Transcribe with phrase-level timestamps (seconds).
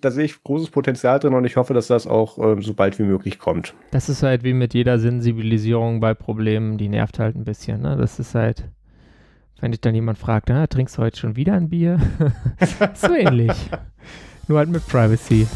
[0.00, 2.98] da sehe ich großes Potenzial drin und ich hoffe, dass das auch äh, so bald
[2.98, 3.74] wie möglich kommt.
[3.90, 7.82] Das ist halt wie mit jeder Sensibilisierung bei Problemen, die nervt halt ein bisschen.
[7.82, 7.96] Ne?
[7.96, 8.68] Das ist halt,
[9.60, 11.98] wenn dich dann jemand fragt, ah, trinkst du heute schon wieder ein Bier?
[12.94, 13.52] so ähnlich.
[14.48, 15.46] Nur halt mit Privacy.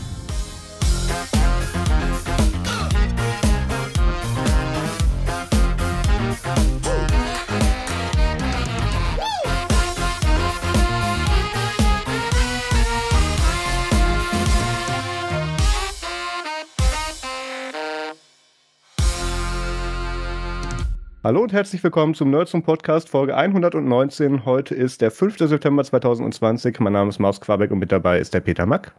[21.25, 24.45] Hallo und herzlich willkommen zum Nerds und Podcast Folge 119.
[24.45, 25.39] Heute ist der 5.
[25.39, 26.81] September 2020.
[26.81, 28.93] Mein Name ist Maus Quabeck und mit dabei ist der Peter Mack.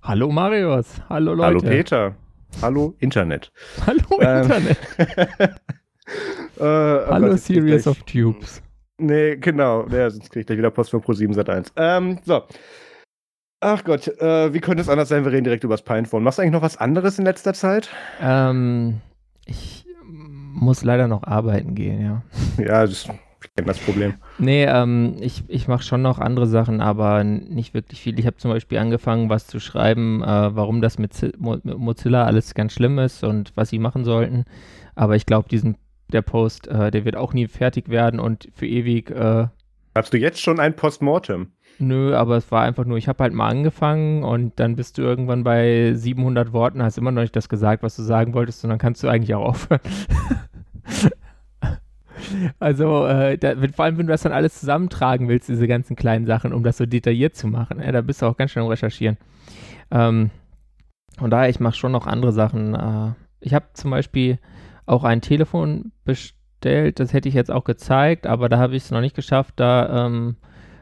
[0.00, 1.02] Hallo Marius.
[1.08, 1.46] Hallo Leute.
[1.46, 2.14] Hallo Peter.
[2.62, 3.50] Hallo Internet.
[3.84, 4.78] Hallo ähm, Internet.
[6.56, 8.62] äh, Hallo Series of Tubes.
[8.98, 9.88] Nee, genau.
[9.88, 11.72] Ja, sonst kriege ich gleich wieder Post von Pro7 Sat1.
[11.74, 12.44] Ähm, so.
[13.58, 15.24] Ach Gott, äh, wie könnte es anders sein?
[15.24, 16.22] Wir reden direkt über das Pinephone.
[16.22, 17.90] Machst du eigentlich noch was anderes in letzter Zeit?
[18.22, 19.00] Ähm,
[19.46, 19.79] ich
[20.60, 22.22] muss leider noch arbeiten gehen, ja.
[22.62, 23.08] Ja, das,
[23.42, 24.14] ich kenne das Problem.
[24.38, 28.18] Nee, ähm, ich, ich mache schon noch andere Sachen, aber nicht wirklich viel.
[28.18, 32.54] Ich habe zum Beispiel angefangen, was zu schreiben, äh, warum das mit, mit, Mozilla alles
[32.54, 34.44] ganz schlimm ist und was sie machen sollten.
[34.94, 35.76] Aber ich glaube, diesen
[36.12, 39.10] der Post, äh, der wird auch nie fertig werden und für ewig.
[39.10, 39.46] Äh,
[39.94, 41.52] Hast du jetzt schon ein Postmortem?
[41.78, 45.02] Nö, aber es war einfach nur, ich habe halt mal angefangen und dann bist du
[45.02, 48.70] irgendwann bei 700 Worten, hast immer noch nicht das gesagt, was du sagen wolltest und
[48.70, 49.80] dann kannst du eigentlich auch aufhören.
[52.58, 56.26] also, äh, da, vor allem, wenn du das dann alles zusammentragen willst, diese ganzen kleinen
[56.26, 59.16] Sachen, um das so detailliert zu machen, äh, da bist du auch ganz schnell recherchieren.
[59.90, 60.30] Ähm,
[61.18, 62.74] von daher, ich mache schon noch andere Sachen.
[62.74, 64.38] Äh, ich habe zum Beispiel
[64.86, 68.90] auch ein Telefon bestellt, das hätte ich jetzt auch gezeigt, aber da habe ich es
[68.90, 70.36] noch nicht geschafft, da ähm,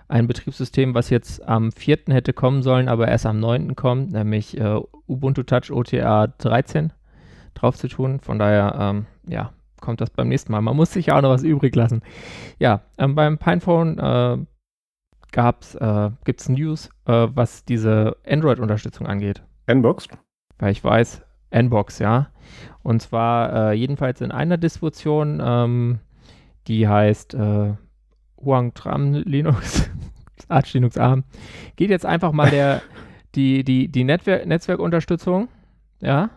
[0.09, 1.99] ein Betriebssystem, was jetzt am 4.
[2.09, 3.77] hätte kommen sollen, aber erst am 9.
[3.77, 6.93] kommt, nämlich äh, Ubuntu Touch OTA 13
[7.55, 8.21] drauf zu tun.
[8.21, 10.61] Von daher, ähm, ja, kommt das beim nächsten Mal.
[10.61, 12.03] Man muss sich ja auch noch was übrig lassen.
[12.59, 14.39] Ja, ähm, beim Pinephone äh,
[15.33, 19.43] gab's, äh, gibt es News, äh, was diese Android-Unterstützung angeht.
[19.67, 20.09] Nbox?
[20.59, 22.29] Weil ich weiß, Nbox, ja.
[22.83, 26.01] Und zwar äh, jedenfalls in einer Distribution, ähm,
[26.67, 27.75] die heißt äh,
[28.37, 29.91] Huang Tram Linux,
[30.49, 31.25] Arch Linux ARM,
[31.77, 32.83] geht jetzt einfach mal der,
[33.35, 35.49] die, die, die Netzwer Netzwerkunterstützung.
[36.01, 36.31] Ja,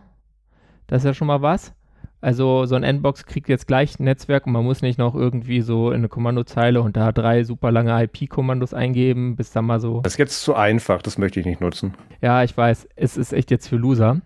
[0.86, 1.74] das ist ja schon mal was.
[2.22, 5.60] Also so ein Nbox kriegt jetzt gleich ein Netzwerk und man muss nicht noch irgendwie
[5.60, 10.00] so in eine Kommandozeile und da drei super lange IP-Kommandos eingeben, bis dann mal so.
[10.02, 11.94] Das ist jetzt zu einfach, das möchte ich nicht nutzen.
[12.20, 14.20] Ja, ich weiß, es ist echt jetzt für Loser.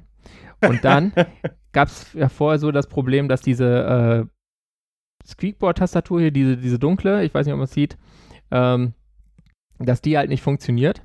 [0.60, 1.12] Und dann
[1.72, 7.24] gab es ja vorher so das Problem, dass diese äh, Squeakboard-Tastatur hier, diese, diese dunkle,
[7.24, 7.96] ich weiß nicht, ob man es sieht,
[8.50, 8.92] ähm,
[9.78, 11.00] dass die halt nicht funktioniert.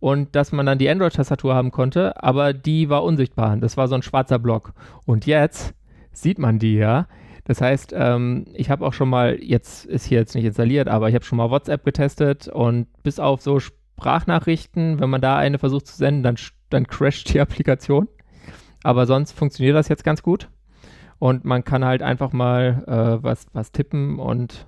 [0.00, 3.56] Und dass man dann die Android-Tastatur haben konnte, aber die war unsichtbar.
[3.56, 4.74] Das war so ein schwarzer Block.
[5.06, 5.74] Und jetzt
[6.12, 7.06] sieht man die ja.
[7.44, 11.08] Das heißt, ähm, ich habe auch schon mal, jetzt ist hier jetzt nicht installiert, aber
[11.08, 15.58] ich habe schon mal WhatsApp getestet und bis auf so Sprachnachrichten, wenn man da eine
[15.58, 16.36] versucht zu senden, dann,
[16.68, 18.08] dann crasht die Applikation.
[18.82, 20.48] Aber sonst funktioniert das jetzt ganz gut.
[21.18, 24.66] Und man kann halt einfach mal äh, was, was tippen und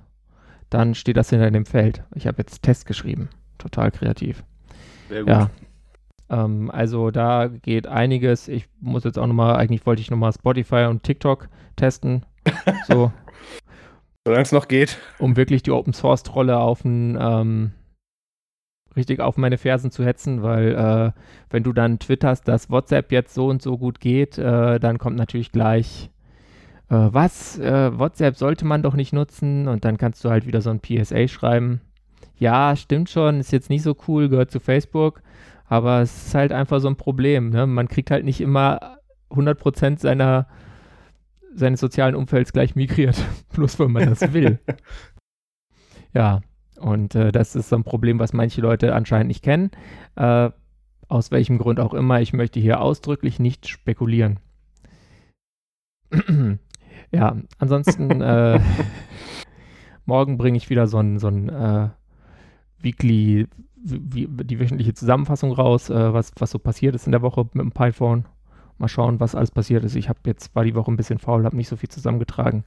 [0.69, 2.02] dann steht das hinter dem Feld.
[2.14, 3.31] Ich habe jetzt Test geschrieben.
[3.58, 4.44] Total kreativ.
[5.08, 5.28] Sehr gut.
[5.28, 5.50] Ja.
[6.32, 8.48] Ähm, also da geht einiges.
[8.48, 12.25] Ich muss jetzt auch nochmal, eigentlich wollte ich nochmal Spotify und TikTok testen.
[12.88, 13.12] So.
[14.25, 14.98] Solange es noch geht.
[15.19, 17.72] Um wirklich die Open Source Trolle auf ein, ähm,
[18.97, 21.20] richtig auf meine Fersen zu hetzen, weil äh,
[21.50, 25.16] wenn du dann twitterst, dass WhatsApp jetzt so und so gut geht, äh, dann kommt
[25.16, 26.10] natürlich gleich
[26.88, 30.60] äh, was, äh, WhatsApp sollte man doch nicht nutzen und dann kannst du halt wieder
[30.60, 31.81] so ein PSA schreiben.
[32.38, 35.22] Ja, stimmt schon, ist jetzt nicht so cool, gehört zu Facebook,
[35.67, 37.50] aber es ist halt einfach so ein Problem.
[37.50, 37.67] Ne?
[37.67, 38.99] Man kriegt halt nicht immer
[39.31, 40.47] 100% seiner,
[41.55, 43.23] seines sozialen Umfelds gleich migriert,
[43.55, 44.59] bloß wenn man das will.
[46.15, 46.41] ja,
[46.78, 49.71] und äh, das ist so ein Problem, was manche Leute anscheinend nicht kennen.
[50.17, 50.50] Äh,
[51.09, 54.41] aus welchem Grund auch immer, ich möchte hier ausdrücklich nicht spekulieren.
[57.15, 58.58] Ja, ansonsten, äh,
[60.06, 61.91] morgen bringe ich wieder so ein, so ein äh,
[62.79, 63.47] Weekly,
[63.82, 67.62] wie, die wöchentliche Zusammenfassung raus, äh, was, was so passiert ist in der Woche mit
[67.62, 68.26] dem Python.
[68.79, 69.96] Mal schauen, was alles passiert ist.
[69.96, 72.64] Ich habe jetzt, war die Woche ein bisschen faul, habe nicht so viel zusammengetragen.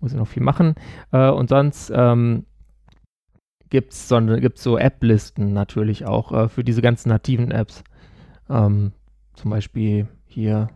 [0.00, 0.74] Muss ich noch viel machen.
[1.12, 2.44] Äh, und sonst ähm,
[3.70, 7.84] gibt es so, gibt's so App-Listen natürlich auch äh, für diese ganzen nativen Apps.
[8.48, 8.92] Ähm,
[9.34, 10.68] zum Beispiel hier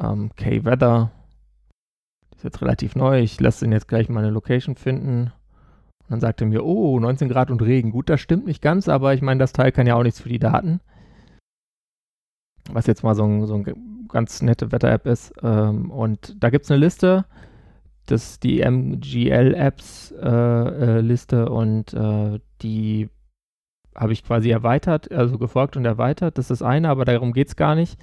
[0.00, 1.10] ähm, K-Weather
[2.36, 3.20] ist jetzt relativ neu.
[3.20, 5.32] Ich lasse ihn jetzt gleich meine Location finden.
[6.12, 7.90] Dann sagt er mir, oh, 19 Grad und Regen.
[7.90, 10.28] Gut, das stimmt nicht ganz, aber ich meine, das Teil kann ja auch nichts für
[10.28, 10.80] die Daten.
[12.70, 13.64] was jetzt mal so ein, so ein
[14.08, 15.32] ganz nette Wetter-App ist.
[15.42, 17.24] Ähm, und da gibt es eine Liste,
[18.04, 23.08] das die MGL-Apps-Liste äh, äh, und äh, die
[23.94, 26.36] habe ich quasi erweitert, also gefolgt und erweitert.
[26.36, 27.98] Das ist eine, aber darum geht es gar nicht,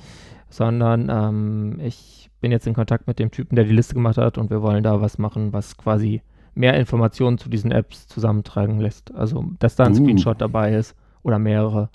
[0.50, 4.40] sondern ähm, ich bin jetzt in Kontakt mit dem Typen, der die Liste gemacht hat
[4.40, 6.24] und wir wollen da was machen, was quasi
[6.56, 9.14] mehr Informationen zu diesen Apps zusammentragen lässt.
[9.14, 9.96] Also, dass da ein uh.
[9.96, 11.90] Screenshot dabei ist oder mehrere.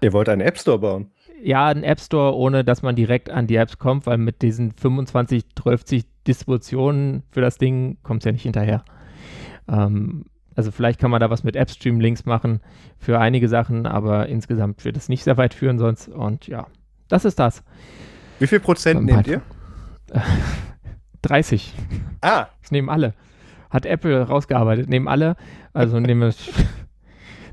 [0.00, 1.10] Ihr wollt einen App Store bauen?
[1.42, 4.72] Ja, einen App Store, ohne dass man direkt an die Apps kommt, weil mit diesen
[4.72, 8.84] 25, 30 Distributionen für das Ding kommt es ja nicht hinterher.
[9.68, 10.24] Ähm,
[10.54, 12.60] also vielleicht kann man da was mit AppStream-Links machen
[12.98, 16.08] für einige Sachen, aber insgesamt wird es nicht sehr weit führen sonst.
[16.08, 16.66] Und ja,
[17.08, 17.62] das ist das.
[18.38, 19.42] Wie viel Prozent nehmt ihr?
[21.22, 21.74] 30.
[22.22, 22.46] Ah.
[22.62, 23.14] Das nehmen alle.
[23.70, 24.88] Hat Apple rausgearbeitet.
[24.88, 25.36] Nehmen alle.
[25.72, 26.32] Also nehmen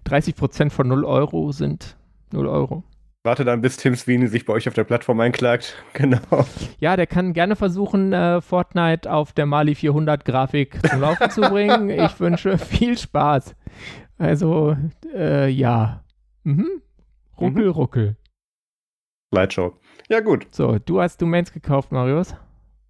[0.03, 1.97] 30 Prozent von 0 Euro sind
[2.31, 2.83] 0 Euro.
[3.25, 5.75] Warte dann, bis Tim Sweeney sich bei euch auf der Plattform einklagt.
[5.93, 6.19] Genau.
[6.79, 11.41] Ja, der kann gerne versuchen, äh, Fortnite auf der Mali 400 Grafik zum Laufen zu
[11.41, 11.89] bringen.
[11.89, 13.55] Ich wünsche viel Spaß.
[14.17, 14.75] Also,
[15.13, 16.03] äh, ja.
[16.43, 16.81] Mhm.
[17.39, 17.71] Ruckel, mhm.
[17.71, 18.17] ruckel.
[19.33, 19.77] Slideshow.
[20.09, 20.47] Ja, gut.
[20.51, 22.35] So, du hast Domains gekauft, Marius.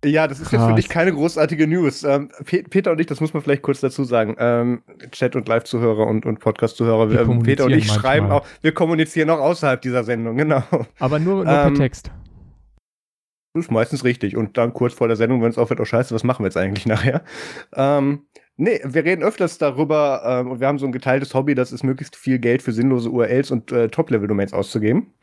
[0.03, 0.61] Ja, das ist Krass.
[0.61, 2.03] jetzt für dich keine großartige News.
[2.03, 6.05] Ähm, Peter und ich, das muss man vielleicht kurz dazu sagen, ähm, Chat- und Live-Zuhörer
[6.07, 7.99] und, und Podcast-Zuhörer, ähm, Peter und ich manchmal.
[7.99, 10.63] schreiben auch, wir kommunizieren auch außerhalb dieser Sendung, genau.
[10.99, 12.11] Aber nur, nur per ähm, Text.
[13.53, 14.35] Das ist meistens richtig.
[14.35, 16.57] Und dann kurz vor der Sendung, wenn es aufhört, oh scheiße, was machen wir jetzt
[16.57, 17.21] eigentlich nachher?
[17.75, 18.25] Ähm,
[18.57, 21.83] nee, wir reden öfters darüber ähm, und wir haben so ein geteiltes Hobby, das ist
[21.83, 25.13] möglichst viel Geld für sinnlose URLs und äh, Top-Level-Domains auszugeben.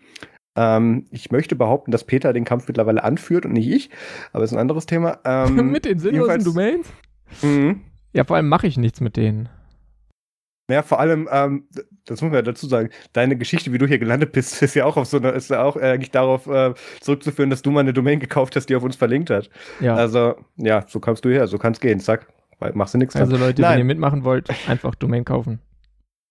[0.60, 3.90] Ähm, ich möchte behaupten, dass Peter den Kampf mittlerweile anführt und nicht ich,
[4.32, 5.18] aber ist ein anderes Thema.
[5.24, 6.86] Ähm, mit den sinnlosen Domains?
[7.40, 7.80] Mhm.
[8.12, 9.48] Ja, vor allem mache ich nichts mit denen.
[10.68, 11.64] Naja, vor allem, ähm,
[12.04, 14.84] das muss man ja dazu sagen, deine Geschichte, wie du hier gelandet bist, ist ja
[14.84, 17.94] auch auf so einer, ist ja auch eigentlich darauf äh, zurückzuführen, dass du mal eine
[17.94, 19.48] Domain gekauft hast, die auf uns verlinkt hat.
[19.80, 19.94] Ja.
[19.94, 22.26] Also, ja, so kommst du her, so kannst gehen, zack,
[22.74, 23.16] machst du nichts.
[23.16, 23.72] Also Leute, Nein.
[23.72, 25.60] wenn ihr mitmachen wollt, einfach Domain kaufen.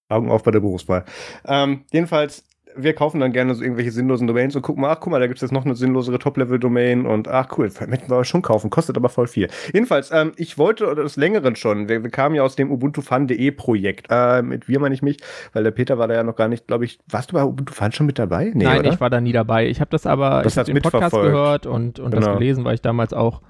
[0.08, 1.06] Augen auf bei der Berufswahl.
[1.46, 2.44] Ähm, jedenfalls,
[2.76, 5.28] wir kaufen dann gerne so irgendwelche sinnlosen Domains und gucken mal, ach guck mal, da
[5.28, 8.70] gibt es jetzt noch eine sinnlosere Top-Level-Domain und ach cool, möchten wir aber schon kaufen,
[8.70, 9.48] kostet aber voll viel.
[9.74, 14.08] Jedenfalls, ähm, ich wollte das längeren schon, wir, wir kamen ja aus dem ubuntu-fun.de Projekt,
[14.10, 15.18] äh, mit wir meine ich mich,
[15.54, 17.74] weil der Peter war da ja noch gar nicht, glaube ich, warst du bei Ubuntu
[17.74, 18.52] Fun schon mit dabei?
[18.54, 18.94] Nee, Nein, oder?
[18.94, 19.68] ich war da nie dabei.
[19.68, 22.26] Ich habe das aber das ich im Podcast gehört und, und genau.
[22.26, 23.42] das gelesen, weil ich damals auch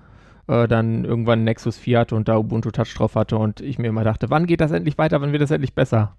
[0.48, 3.88] äh, dann irgendwann Nexus 4 hatte und da Ubuntu Touch drauf hatte und ich mir
[3.88, 6.16] immer dachte, wann geht das endlich weiter, wann wird das endlich besser?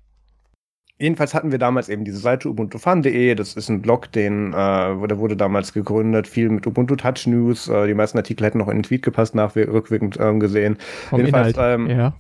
[1.01, 3.35] Jedenfalls hatten wir damals eben diese Seite ubuntufun.de.
[3.35, 7.69] Das ist ein Blog, den, äh, der wurde damals gegründet, viel mit Ubuntu Touch News.
[7.69, 10.77] Äh, die meisten Artikel hätten noch in den Tweet gepasst, nach rückwirkend ähm, gesehen.
[11.09, 12.13] Vom jedenfalls, Inhalt, ähm, ja.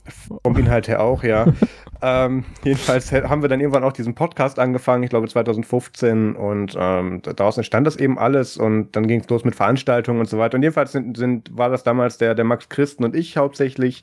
[0.43, 1.47] Vom Inhalt her auch, ja.
[2.03, 6.35] ähm, jedenfalls haben wir dann irgendwann auch diesen Podcast angefangen, ich glaube 2015.
[6.35, 8.56] Und ähm, daraus entstand das eben alles.
[8.56, 10.55] Und dann ging es los mit Veranstaltungen und so weiter.
[10.55, 14.03] Und jedenfalls sind, sind, war das damals der, der Max Christen und ich hauptsächlich.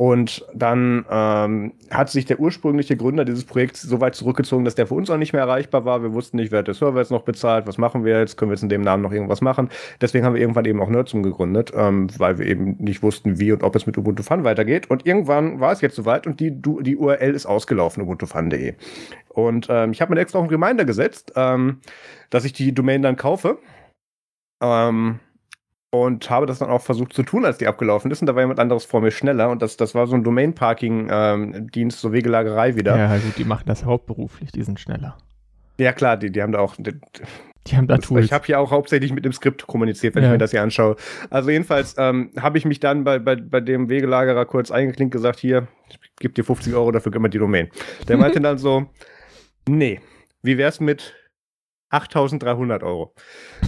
[0.00, 4.86] Und dann ähm, hat sich der ursprüngliche Gründer dieses Projekts so weit zurückgezogen, dass der
[4.86, 6.02] für uns auch nicht mehr erreichbar war.
[6.02, 8.50] Wir wussten nicht, wer hat der Server jetzt noch bezahlt, was machen wir jetzt, können
[8.50, 9.68] wir jetzt in dem Namen noch irgendwas machen.
[10.00, 13.52] Deswegen haben wir irgendwann eben auch Nerdsum gegründet, ähm, weil wir eben nicht wussten, wie
[13.52, 14.88] und ob es mit Ubuntu Fun weitergeht.
[14.88, 18.76] Und irgendwann war es jetzt soweit und die, die URL ist ausgelaufen, ubuntufun.de.
[19.28, 21.80] Und ähm, ich habe mir extra auch einen Reminder gesetzt, ähm,
[22.30, 23.58] dass ich die Domain dann kaufe.
[24.62, 25.20] Ähm,
[25.90, 28.20] und habe das dann auch versucht zu tun, als die abgelaufen ist.
[28.20, 29.50] Und da war jemand anderes vor mir schneller.
[29.50, 32.96] Und das, das war so ein Domain-Parking-Dienst, ähm, so Wegelagerei wieder.
[32.96, 35.18] Ja, gut, die machen das hauptberuflich, die sind schneller.
[35.78, 36.76] Ja, klar, die, die haben da auch.
[36.76, 36.92] Die,
[37.66, 38.24] die haben da das, Tools.
[38.24, 40.28] Ich habe ja auch hauptsächlich mit dem Skript kommuniziert, wenn ja.
[40.28, 40.96] ich mir das hier anschaue.
[41.28, 45.38] Also jedenfalls ähm, habe ich mich dann bei, bei, bei dem Wegelagerer kurz eingeklinkt gesagt,
[45.40, 47.68] hier, ich gebe dir 50 Euro, dafür immer die Domain.
[48.08, 48.86] Der meinte dann so,
[49.68, 50.00] nee,
[50.42, 51.14] wie wär's mit
[51.90, 53.12] 8300 Euro?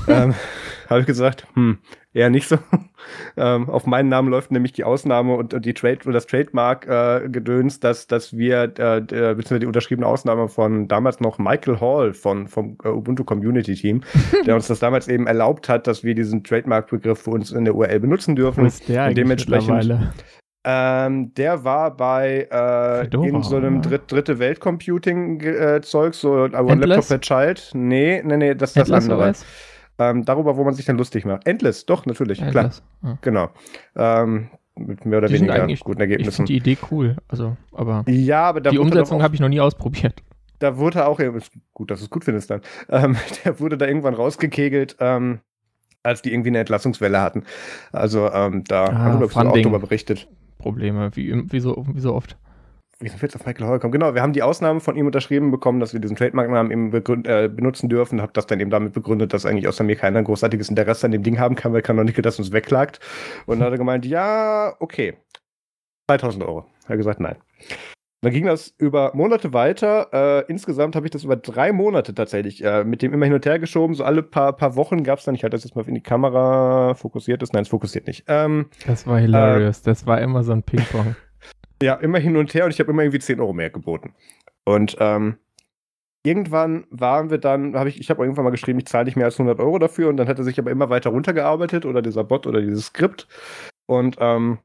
[0.09, 0.35] ähm,
[0.89, 1.79] habe ich gesagt, hm,
[2.13, 2.59] eher nicht so.
[3.37, 7.77] ähm, auf meinen Namen läuft nämlich die Ausnahme und, und die Trade und das Trademark-Gedöns,
[7.77, 12.49] äh, dass, dass wir, äh, beziehungsweise die unterschriebene Ausnahme von damals noch Michael Hall von,
[12.49, 14.03] vom äh, Ubuntu Community Team,
[14.47, 17.75] der uns das damals eben erlaubt hat, dass wir diesen Trademark-Begriff für uns in der
[17.75, 18.65] URL benutzen dürfen.
[18.65, 20.13] Was ist der und dementsprechend.
[20.65, 27.09] Ähm, der war bei äh, in so einem Dritt, dritte Welt-Computing-Zeug, äh, so One Laptop
[27.09, 27.71] per Child.
[27.75, 29.35] Nee, nee, nee, das ist das andere.
[29.99, 31.47] Ähm, darüber, wo man sich dann lustig macht.
[31.47, 32.83] Endless, doch, natürlich, Endless.
[33.01, 33.13] klar.
[33.13, 33.19] Ja.
[33.21, 33.49] Genau.
[33.97, 36.29] Ähm, mit mehr oder die weniger guten Ergebnissen.
[36.29, 37.17] Ich finde die Idee cool.
[37.29, 40.23] Also, aber ja, aber die Umsetzung habe ich noch nie ausprobiert.
[40.61, 41.21] Da wurde auch,
[41.75, 45.41] gut, dass du es gut findest dann, ähm, der wurde da irgendwann rausgekegelt, ähm,
[46.05, 47.45] als die irgendwie eine Entlassungswelle hatten.
[47.91, 50.29] Also ähm, da ah, haben wir, auch darüber berichtet.
[50.63, 52.37] Probleme, wie, wie, so, wie so oft.
[53.01, 53.93] wie sind wir jetzt auf Michael Heuer gekommen?
[53.93, 57.49] Genau, wir haben die Ausnahme von ihm unterschrieben bekommen, dass wir diesen Trademark-Namen eben äh,
[57.49, 58.23] benutzen dürfen.
[58.23, 61.13] Habe das dann eben damit begründet, dass eigentlich außer mir keiner ein großartiges Interesse an
[61.13, 63.01] dem Ding haben kann, weil Canonical das uns wegklagt.
[63.47, 65.15] Und dann hat er gemeint, ja, okay.
[66.09, 66.67] 2000 Euro.
[66.85, 67.37] Er hat gesagt, nein.
[68.23, 70.09] Dann ging das über Monate weiter.
[70.13, 73.45] Äh, insgesamt habe ich das über drei Monate tatsächlich äh, mit dem immer hin und
[73.45, 73.97] her geschoben.
[73.97, 76.03] So alle paar, paar Wochen gab es dann, ich halte das jetzt mal in die
[76.03, 77.53] Kamera, fokussiert ist.
[77.53, 78.25] Nein, es fokussiert nicht.
[78.29, 79.81] Ähm, das war hilarious.
[79.81, 81.17] Äh, das war immer so ein Ping-Pong.
[81.83, 84.15] ja, immer hin und her und ich habe immer irgendwie 10 Euro mehr geboten.
[84.65, 85.39] Und ähm,
[86.23, 89.27] irgendwann waren wir dann, habe ich, ich habe irgendwann mal geschrieben, ich zahle nicht mehr
[89.27, 92.23] als 100 Euro dafür und dann hat er sich aber immer weiter runtergearbeitet oder dieser
[92.23, 93.27] Bot oder dieses Skript.
[93.87, 94.59] Und ähm,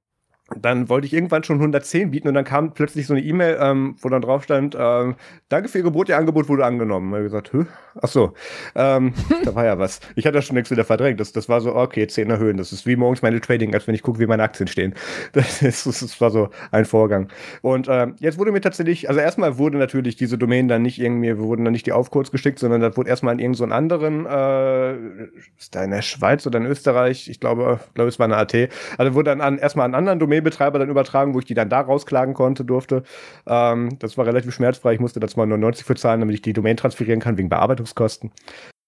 [0.56, 3.96] dann wollte ich irgendwann schon 110 bieten und dann kam plötzlich so eine E-Mail, ähm,
[4.02, 5.16] wo dann drauf stand, ähm,
[5.50, 7.12] danke für Ihr Gebot, Ihr Angebot wurde angenommen.
[7.12, 7.66] Und ich gesagt, Hö?
[8.02, 8.34] Ach so,
[8.76, 9.14] ähm,
[9.44, 10.00] da war ja was.
[10.16, 11.20] Ich hatte das schon längst wieder verdrängt.
[11.20, 12.58] Das, das war so, okay, 10 erhöhen.
[12.58, 14.94] Das ist wie morgens meine Trading, als wenn ich gucke, wie meine Aktien stehen.
[15.34, 17.30] Das, ist, das war so ein Vorgang.
[17.62, 21.38] Und ähm, jetzt wurde mir tatsächlich, also erstmal wurde natürlich diese Domain dann nicht irgendwie,
[21.38, 25.28] wurden dann nicht die Aufkurz geschickt, sondern das wurde erstmal an irgendeinen so anderen, äh,
[25.60, 28.56] ist da in der Schweiz oder in Österreich, ich glaube, glaube es war eine AT,
[28.98, 31.70] also wurde dann an, erstmal an anderen Domain Domainbetreiber dann übertragen, wo ich die dann
[31.70, 33.04] da rausklagen konnte, durfte.
[33.46, 34.94] Ähm, das war relativ schmerzfrei.
[34.94, 37.50] Ich musste da 2,99 für zahlen, damit ich die Domain transferieren kann, wegen
[37.88, 38.32] Bearbeitungskosten.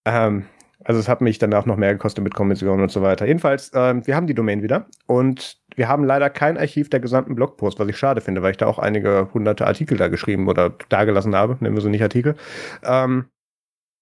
[0.05, 0.45] Ähm,
[0.83, 3.25] also es hat mich danach noch mehr gekostet mit Kommissionen und so weiter.
[3.25, 7.35] Jedenfalls, ähm, wir haben die Domain wieder und wir haben leider kein Archiv der gesamten
[7.35, 10.73] Blogpost, was ich schade finde, weil ich da auch einige hunderte Artikel da geschrieben oder
[10.87, 12.35] dagelassen habe, nennen wir so nicht Artikel.
[12.83, 13.25] Ähm,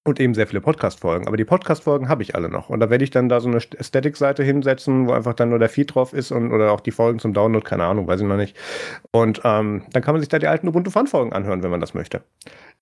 [0.08, 1.28] und eben sehr viele Podcast-Folgen.
[1.28, 2.70] Aber die Podcast-Folgen habe ich alle noch.
[2.70, 5.68] Und da werde ich dann da so eine Aesthetic-Seite hinsetzen, wo einfach dann nur der
[5.68, 8.38] Feed drauf ist und oder auch die Folgen zum Download, keine Ahnung, weiß ich noch
[8.38, 8.56] nicht.
[9.12, 11.94] Und ähm, dann kann man sich da die alten Ubuntu Fun-Folgen anhören, wenn man das
[11.94, 12.22] möchte.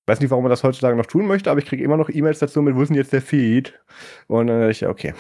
[0.07, 2.39] Weiß nicht, warum man das heutzutage noch tun möchte, aber ich kriege immer noch E-Mails
[2.39, 3.79] dazu mit, wo ist denn jetzt der Feed?
[4.27, 5.13] Und dann äh, ich, okay.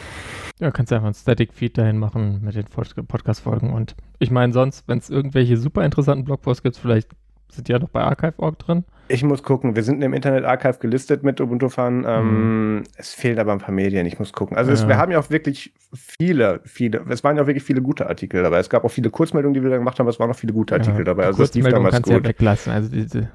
[0.59, 3.73] Ja, kannst einfach einen Static-Feed dahin machen mit den Podcast-Folgen.
[3.73, 7.09] Und ich meine, sonst, wenn es irgendwelche super interessanten Blogposts gibt, vielleicht
[7.51, 8.85] sind die ja noch bei Archive.org drin.
[9.07, 9.75] Ich muss gucken.
[9.75, 11.69] Wir sind im Internet Archive gelistet mit Ubuntu.
[11.77, 12.83] Ähm, mhm.
[12.95, 14.05] Es fehlen aber ein paar Medien.
[14.05, 14.57] Ich muss gucken.
[14.57, 14.75] Also ja.
[14.75, 17.03] es, wir haben ja auch wirklich viele, viele.
[17.09, 18.59] Es waren ja auch wirklich viele gute Artikel dabei.
[18.59, 20.07] Es gab auch viele Kurzmeldungen, die wir da gemacht haben.
[20.07, 21.25] Es waren auch viele gute Artikel ja, dabei.
[21.25, 22.23] Also das lief damals kannst gut.
[22.23, 22.73] Ja weglassen.
[22.73, 23.29] Also diese.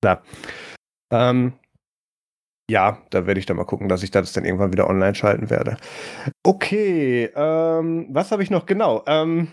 [0.00, 0.22] Klar.
[1.12, 1.52] Ähm,
[2.70, 5.50] ja, da werde ich dann mal gucken, dass ich das dann irgendwann wieder online schalten
[5.50, 5.76] werde.
[6.42, 9.02] Okay, ähm, was habe ich noch genau?
[9.06, 9.48] Ähm,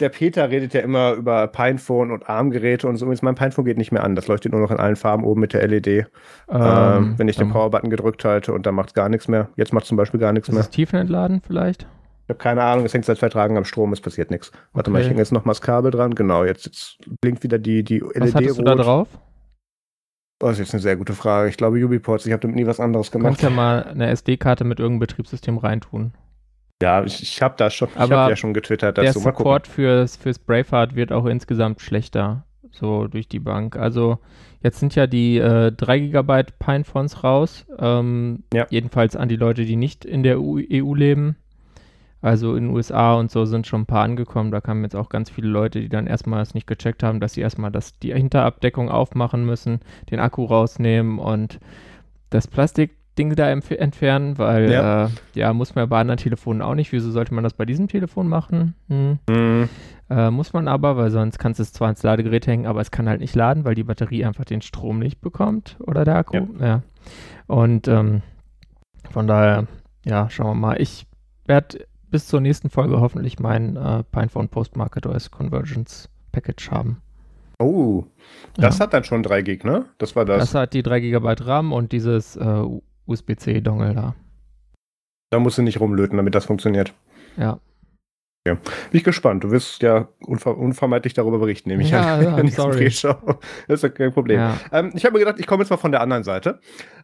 [0.00, 3.06] der Peter redet ja immer über Pinephone und ARM-Geräte und so.
[3.06, 4.14] Mein Pinephone geht nicht mehr an.
[4.14, 5.86] Das leuchtet nur noch in allen Farben oben mit der LED.
[5.86, 6.06] Ähm,
[6.50, 9.48] ähm, wenn ich den Power-Button gedrückt halte und dann macht es gar nichts mehr.
[9.56, 10.60] Jetzt macht es zum Beispiel gar nichts mehr.
[10.60, 11.86] Ist es tiefenentladen vielleicht?
[12.24, 14.50] Ich habe keine Ahnung, es hängt seit zwei Tagen am Strom, es passiert nichts.
[14.72, 16.14] Warte mal, ich hänge jetzt noch mal das Kabel dran.
[16.14, 18.60] Genau, jetzt, jetzt blinkt wieder die, die LED Was hattest rot.
[18.60, 19.08] du da drauf?
[20.38, 21.48] Das ist jetzt eine sehr gute Frage.
[21.48, 23.28] Ich glaube Ubiports, ich habe damit nie was anderes gemacht.
[23.28, 26.12] Kannst ja mal eine SD-Karte mit irgendeinem Betriebssystem reintun.
[26.82, 29.20] Ja, ich, ich habe da schon, ich habe ja schon getwittert dazu.
[29.20, 33.76] Der Support fürs, fürs Braveheart wird auch insgesamt schlechter, so durch die Bank.
[33.76, 34.18] Also
[34.62, 38.66] jetzt sind ja die äh, 3 GB Pinefonts raus, ähm, ja.
[38.70, 41.36] jedenfalls an die Leute, die nicht in der EU, EU leben.
[42.24, 44.50] Also in den USA und so sind schon ein paar angekommen.
[44.50, 47.34] Da kamen jetzt auch ganz viele Leute, die dann erstmal das nicht gecheckt haben, dass
[47.34, 51.60] sie erstmal das, die Hinterabdeckung aufmachen müssen, den Akku rausnehmen und
[52.30, 55.04] das Plastik Dinge da entfernen, weil ja.
[55.04, 55.52] Äh, ja.
[55.52, 56.92] muss man ja bei anderen Telefonen auch nicht.
[56.92, 58.74] Wieso sollte man das bei diesem Telefon machen?
[58.88, 59.18] Hm.
[59.28, 59.68] Mhm.
[60.08, 62.90] Äh, muss man aber, weil sonst kannst du es zwar ins Ladegerät hängen, aber es
[62.90, 66.38] kann halt nicht laden, weil die Batterie einfach den Strom nicht bekommt oder der Akku.
[66.58, 66.66] Ja.
[66.66, 66.82] ja.
[67.48, 68.22] Und ähm,
[69.10, 69.66] von daher,
[70.06, 70.80] ja, schauen wir mal.
[70.80, 71.06] Ich
[71.44, 71.80] werde
[72.14, 77.02] bis zur nächsten Folge hoffentlich mein äh, Pinephone Post Market OS Convergence Package haben.
[77.58, 78.04] Oh,
[78.54, 78.84] das ja.
[78.84, 79.86] hat dann schon 3 Gig, ne?
[79.98, 80.38] Das war das.
[80.38, 82.62] Das hat die 3 GB RAM und dieses äh,
[83.06, 84.14] USB-C-Dongle da.
[85.30, 86.94] Da musst du nicht rumlöten, damit das funktioniert.
[87.36, 87.58] Ja.
[88.46, 88.58] Okay.
[88.90, 89.42] Bin ich gespannt.
[89.42, 92.46] Du wirst ja unver unvermeidlich darüber berichten, nehme ich ja, an.
[92.46, 92.84] Ja, sorry.
[92.84, 93.04] Das
[93.68, 94.38] ist ja kein Problem.
[94.38, 94.58] Ja.
[94.70, 96.60] Ähm, ich habe mir gedacht, ich komme jetzt mal von der anderen Seite.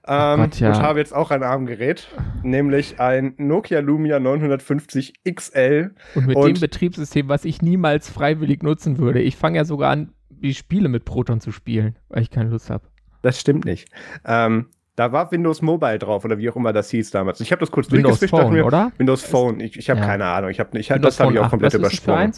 [0.06, 0.68] Ähm, oh Gott, ja.
[0.68, 2.09] Und habe jetzt auch ein ARM-Gerät,
[2.42, 5.94] nämlich ein Nokia Lumia 950 XL.
[6.14, 9.23] Und mit und dem Betriebssystem, was ich niemals freiwillig nutzen würde.
[9.23, 12.68] Ich fange ja sogar an, die Spiele mit Proton zu spielen, weil ich keine Lust
[12.68, 12.85] habe.
[13.23, 13.88] Das stimmt nicht.
[14.26, 14.66] Ähm,
[15.00, 17.40] da war Windows Mobile drauf oder wie auch immer das hieß damals.
[17.40, 18.92] Ich habe das kurz Windows Phone, mir, oder?
[18.99, 19.59] Windows Phone.
[19.59, 20.04] Ich, ich habe ja.
[20.07, 20.50] keine Ahnung.
[20.50, 22.35] Ich hab, ich, das habe ich auch komplett übersprungen.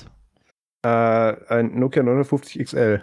[0.85, 3.03] Äh, ein Nokia 950 XL.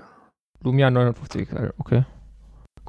[0.64, 2.06] Lumia 950 XL, okay.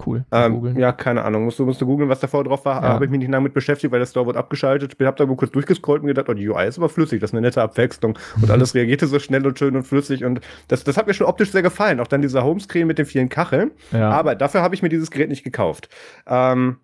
[0.04, 0.24] Cool.
[0.32, 1.44] Ähm, ja, keine Ahnung.
[1.44, 2.82] Musst du, musst du googeln, was davor drauf war.
[2.82, 2.88] Ja.
[2.88, 4.94] Habe ich mich nicht damit beschäftigt, weil das Store wurde abgeschaltet.
[4.98, 7.20] Ich habe da mal kurz durchgescrollt und gedacht, oh, die UI ist aber flüssig.
[7.20, 8.18] Das ist eine nette Abwechslung.
[8.40, 10.24] Und alles reagierte so schnell und schön und flüssig.
[10.24, 12.00] Und das, das hat mir schon optisch sehr gefallen.
[12.00, 13.72] Auch dann dieser Homescreen mit den vielen Kacheln.
[13.92, 14.10] Ja.
[14.10, 15.88] Aber dafür habe ich mir dieses Gerät nicht gekauft.
[16.26, 16.78] Ähm,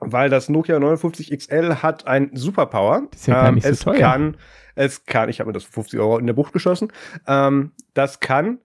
[0.00, 3.02] weil das Nokia 59 XL hat ein Superpower.
[3.10, 4.00] Das ist ja gar nicht ähm, es so teuer.
[4.00, 4.36] kann,
[4.74, 6.92] es kann, ich habe mir das für 50 Euro in der Bucht geschossen.
[7.26, 8.60] Ähm, das kann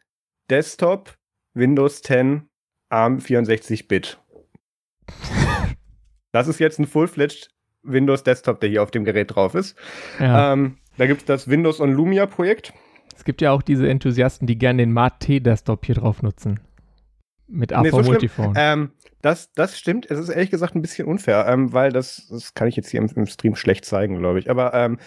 [0.49, 1.15] Desktop
[1.53, 2.49] Windows 10
[2.93, 4.19] ARM 64-Bit.
[6.31, 7.49] das ist jetzt ein full-fledged
[7.81, 9.75] Windows Desktop, der hier auf dem Gerät drauf ist.
[10.19, 10.53] Ja.
[10.53, 12.71] Ähm, da gibt es das Windows on Lumia Projekt.
[13.15, 16.59] Es gibt ja auch diese Enthusiasten, die gerne den Mate-Desktop hier drauf nutzen.
[17.47, 18.53] Mit AV nee, so Multiphone.
[18.55, 20.09] Ähm, das, das stimmt.
[20.09, 23.01] Es ist ehrlich gesagt ein bisschen unfair, ähm, weil das, das kann ich jetzt hier
[23.01, 24.49] im, im Stream schlecht zeigen, glaube ich.
[24.49, 24.99] Aber ähm,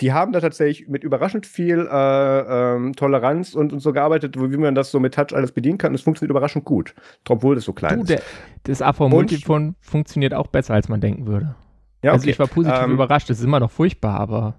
[0.00, 4.56] die haben da tatsächlich mit überraschend viel äh, ähm, Toleranz und, und, so gearbeitet, wie
[4.56, 5.94] man das so mit Touch alles bedienen kann.
[5.94, 6.94] Es funktioniert überraschend gut,
[7.28, 8.10] obwohl es so klein du, ist.
[8.10, 8.22] Der,
[8.62, 11.56] das AV Multiphone funktioniert auch besser, als man denken würde.
[12.02, 12.30] Ja, also okay.
[12.30, 13.28] Also ich war positiv ähm, überrascht.
[13.30, 14.54] Es ist immer noch furchtbar, aber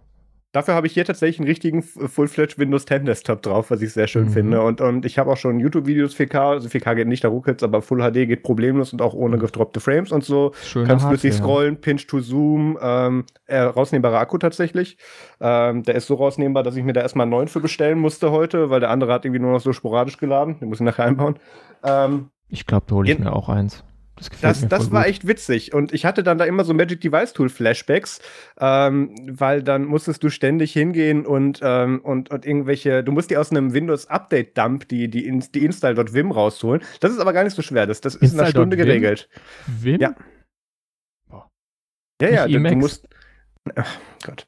[0.52, 4.08] Dafür habe ich hier tatsächlich einen richtigen Full-Fledged Windows 10 Desktop drauf, was ich sehr
[4.08, 4.30] schön mhm.
[4.30, 4.62] finde.
[4.62, 7.84] Und, und ich habe auch schon YouTube-Videos 4K, also 4K geht nicht, da ruckelt aber
[7.84, 9.42] Full HD geht problemlos und auch ohne mhm.
[9.42, 10.54] gedroppte Frames und so.
[10.64, 14.98] Schöne Kannst flüssig scrollen, Pinch to Zoom, ähm, äh, rausnehmbarer Akku tatsächlich.
[15.40, 18.32] Ähm, der ist so rausnehmbar, dass ich mir da erstmal einen neuen für bestellen musste
[18.32, 20.58] heute, weil der andere hat irgendwie nur noch so sporadisch geladen.
[20.60, 21.38] Den muss ich nachher einbauen.
[21.84, 23.84] Ähm, ich glaube, da hole ich mir auch eins.
[24.20, 25.74] Das, das, das war echt witzig.
[25.74, 28.20] Und ich hatte dann da immer so Magic Device Tool Flashbacks,
[28.60, 33.38] ähm, weil dann musstest du ständig hingehen und, ähm, und, und irgendwelche, du musst die
[33.38, 36.82] aus einem Windows Update Dump die, die, die Install.vim rausholen.
[37.00, 37.88] Das ist aber gar nicht so schwer.
[37.88, 39.30] Das, das ist in einer Stunde geregelt.
[39.68, 40.00] Vim?
[40.02, 40.16] Ja.
[41.30, 41.50] Boah.
[42.22, 43.08] Ja, ja, du, du musst.
[43.76, 44.48] Ach Gott.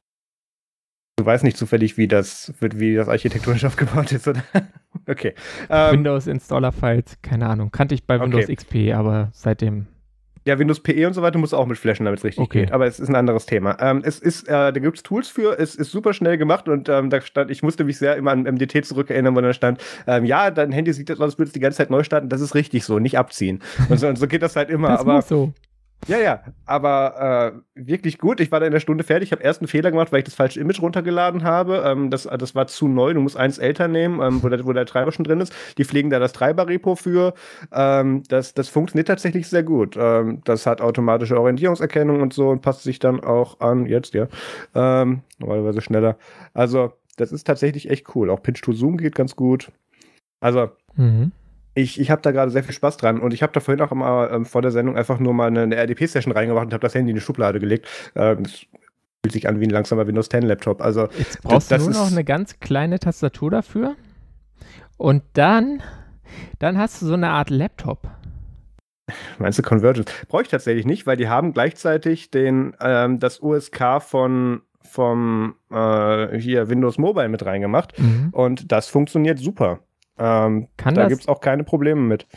[1.18, 4.44] Du weißt nicht zufällig, wie das, wie das architektonisch aufgebaut ist, oder?
[5.08, 5.34] okay.
[5.70, 7.72] Ähm, Windows Installer Files, keine Ahnung.
[7.72, 8.56] Kannte ich bei Windows okay.
[8.56, 9.88] XP, aber seitdem.
[10.44, 12.62] Ja, Windows PE und so weiter muss auch mit flashen, damit es richtig okay.
[12.62, 12.72] geht.
[12.72, 13.78] Aber es ist ein anderes Thema.
[13.80, 16.90] Ähm, es ist, äh, da gibt es Tools für, es ist super schnell gemacht und
[16.90, 20.26] ähm, da stand, ich musste mich sehr immer an MDT zurückerinnern, wo da stand, ähm,
[20.26, 22.30] ja, dein Handy sieht aus, als würde es die ganze Zeit neu starten.
[22.30, 23.60] Das ist richtig so, nicht abziehen.
[23.90, 24.88] Und so, und so geht das halt immer.
[24.88, 25.54] Das aber so.
[26.08, 28.40] Ja, ja, aber äh, wirklich gut.
[28.40, 29.28] Ich war da in der Stunde fertig.
[29.28, 31.84] Ich habe erst einen Fehler gemacht, weil ich das falsche Image runtergeladen habe.
[31.86, 33.14] Ähm, das, das war zu neu.
[33.14, 35.54] Du musst eins älter nehmen, ähm, wo, der, wo der Treiber schon drin ist.
[35.78, 37.34] Die pflegen da das Treiber-Repo für.
[37.72, 39.96] Ähm, das, das funktioniert tatsächlich sehr gut.
[39.98, 43.86] Ähm, das hat automatische Orientierungserkennung und so und passt sich dann auch an.
[43.86, 44.28] Jetzt, ja.
[44.74, 46.18] Ähm, normalerweise schneller.
[46.54, 48.32] Also, das ist tatsächlich echt cool.
[48.32, 49.72] Auch Pitch to Zoom geht ganz gut.
[50.40, 51.32] Also, mhm
[51.74, 53.92] ich, ich habe da gerade sehr viel Spaß dran und ich habe da vorhin auch
[53.92, 56.96] mal ähm, vor der Sendung einfach nur mal eine, eine RDP-Session reingemacht und habe das
[56.96, 57.88] Handy in die Schublade gelegt.
[58.16, 60.82] Ähm, fühlt sich an wie ein langsamer Windows 10 Laptop.
[60.82, 63.96] Also jetzt brauchst das, du nur noch eine ganz kleine Tastatur dafür
[64.98, 65.82] und dann,
[66.60, 68.10] dann hast du so eine Art Laptop.
[69.40, 70.12] Meinst du Convergence?
[70.28, 76.38] Brauche ich tatsächlich nicht, weil die haben gleichzeitig den, ähm, das USK von vom äh,
[76.38, 78.30] hier Windows Mobile mit reingemacht mhm.
[78.32, 79.80] und das funktioniert super.
[80.22, 82.28] Ähm, kann da gibt es auch keine Probleme mit.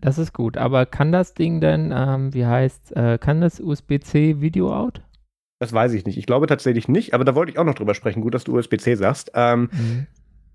[0.00, 4.40] Das ist gut, aber kann das Ding denn, ähm, wie heißt, äh, kann das USB-C
[4.40, 5.02] Video out?
[5.58, 6.18] Das weiß ich nicht.
[6.18, 8.20] Ich glaube tatsächlich nicht, aber da wollte ich auch noch drüber sprechen.
[8.20, 9.32] Gut, dass du USB-C sagst.
[9.34, 10.06] Ähm, mhm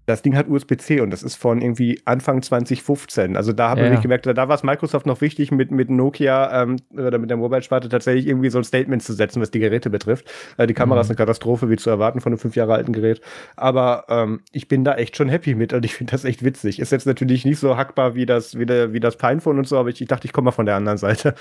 [0.08, 3.36] das Ding hat USB-C und das ist von irgendwie Anfang 2015.
[3.36, 3.94] Also da habe ja.
[3.94, 7.36] ich gemerkt, da war es Microsoft noch wichtig, mit, mit Nokia ähm, oder mit der
[7.36, 10.32] Mobile-Sparte tatsächlich irgendwie so ein Statement zu setzen, was die Geräte betrifft.
[10.56, 11.02] Äh, die Kamera mhm.
[11.02, 13.20] ist eine Katastrophe, wie zu erwarten von einem fünf Jahre alten Gerät.
[13.58, 16.80] Aber ähm, ich bin da echt schon happy mit und ich finde das echt witzig.
[16.80, 19.78] Ist jetzt natürlich nicht so hackbar wie das, wie, der, wie das Pinephone und so,
[19.78, 21.36] aber ich, ich dachte, ich komme mal von der anderen Seite.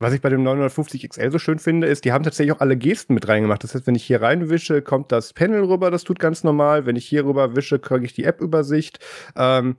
[0.00, 2.76] Was ich bei dem 950 XL so schön finde, ist, die haben tatsächlich auch alle
[2.76, 3.64] Gesten mit reingemacht.
[3.64, 6.86] Das heißt, wenn ich hier reinwische, kommt das Panel rüber, das tut ganz normal.
[6.86, 9.00] Wenn ich hier rüber wische, kriege ich die App-Übersicht.
[9.36, 9.76] Ähm,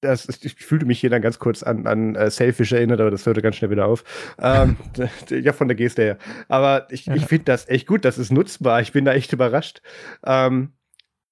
[0.00, 3.10] das ist, ich fühlte mich hier dann ganz kurz an, an äh, Selfish erinnert, aber
[3.10, 4.04] das hörte ganz schnell wieder auf.
[4.38, 4.76] Ähm,
[5.28, 6.18] ja, von der Geste her.
[6.48, 8.80] Aber ich, ich finde das echt gut, das ist nutzbar.
[8.80, 9.82] Ich bin da echt überrascht.
[10.24, 10.72] Ähm,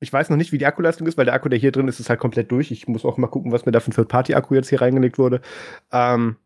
[0.01, 2.01] ich weiß noch nicht, wie die Akkuleistung ist, weil der Akku, der hier drin ist,
[2.01, 2.73] ist halt komplett durch.
[2.73, 5.41] Ich muss auch mal gucken, was mir da für ein Third-Party-Akku jetzt hier reingelegt wurde.
[5.93, 6.37] Ähm,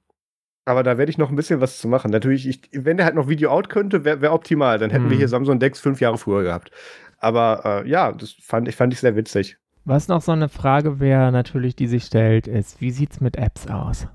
[0.66, 2.10] aber da werde ich noch ein bisschen was zu machen.
[2.10, 4.78] Natürlich, ich, wenn der halt noch Video out könnte, wäre wär optimal.
[4.78, 5.10] Dann hätten hm.
[5.10, 6.72] wir hier Samsung Dex fünf Jahre früher gehabt.
[7.18, 9.56] Aber äh, ja, das fand ich, fand ich sehr witzig.
[9.84, 13.36] Was noch so eine Frage wäre natürlich, die sich stellt, ist, wie sieht es mit
[13.36, 14.08] Apps aus?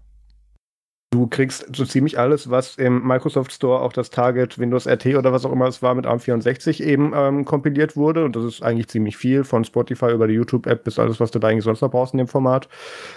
[1.13, 5.33] Du kriegst so ziemlich alles, was im Microsoft Store auch das Target Windows RT oder
[5.33, 8.23] was auch immer es war mit ARM64 eben ähm, kompiliert wurde.
[8.23, 11.39] Und das ist eigentlich ziemlich viel, von Spotify über die YouTube-App bis alles, was du
[11.39, 12.69] da eigentlich sonst noch brauchst in dem Format.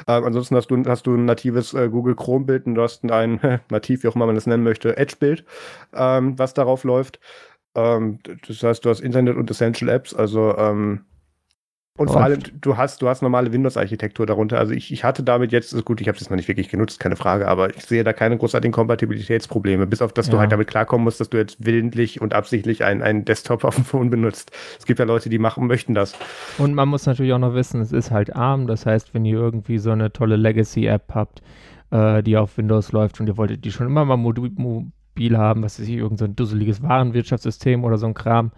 [0.08, 3.38] Ähm, ansonsten hast du, hast du ein natives äh, Google Chrome-Bild und du hast ein
[3.70, 5.44] nativ, wie auch immer man das nennen möchte, Edge-Bild,
[5.94, 7.20] ähm, was darauf läuft.
[7.76, 10.52] Ähm, das heißt, du hast Internet und Essential Apps, also
[11.96, 14.58] und vor allem, du hast, du hast normale Windows-Architektur darunter.
[14.58, 16.98] Also ich, ich hatte damit jetzt, ist gut, ich habe es noch nicht wirklich genutzt,
[16.98, 20.32] keine Frage, aber ich sehe da keine großartigen Kompatibilitätsprobleme, bis auf dass ja.
[20.32, 23.84] du halt damit klarkommen musst, dass du jetzt willentlich und absichtlich einen Desktop auf dem
[23.84, 24.50] Phone benutzt.
[24.76, 26.16] Es gibt ja Leute, die machen, möchten das.
[26.58, 29.38] Und man muss natürlich auch noch wissen, es ist halt ARM, das heißt, wenn ihr
[29.38, 31.42] irgendwie so eine tolle Legacy-App habt,
[31.92, 35.78] äh, die auf Windows läuft und ihr wolltet die schon immer mal mobil haben, was
[35.78, 38.50] weiß ich, irgendein so dusseliges Warenwirtschaftssystem oder so ein Kram,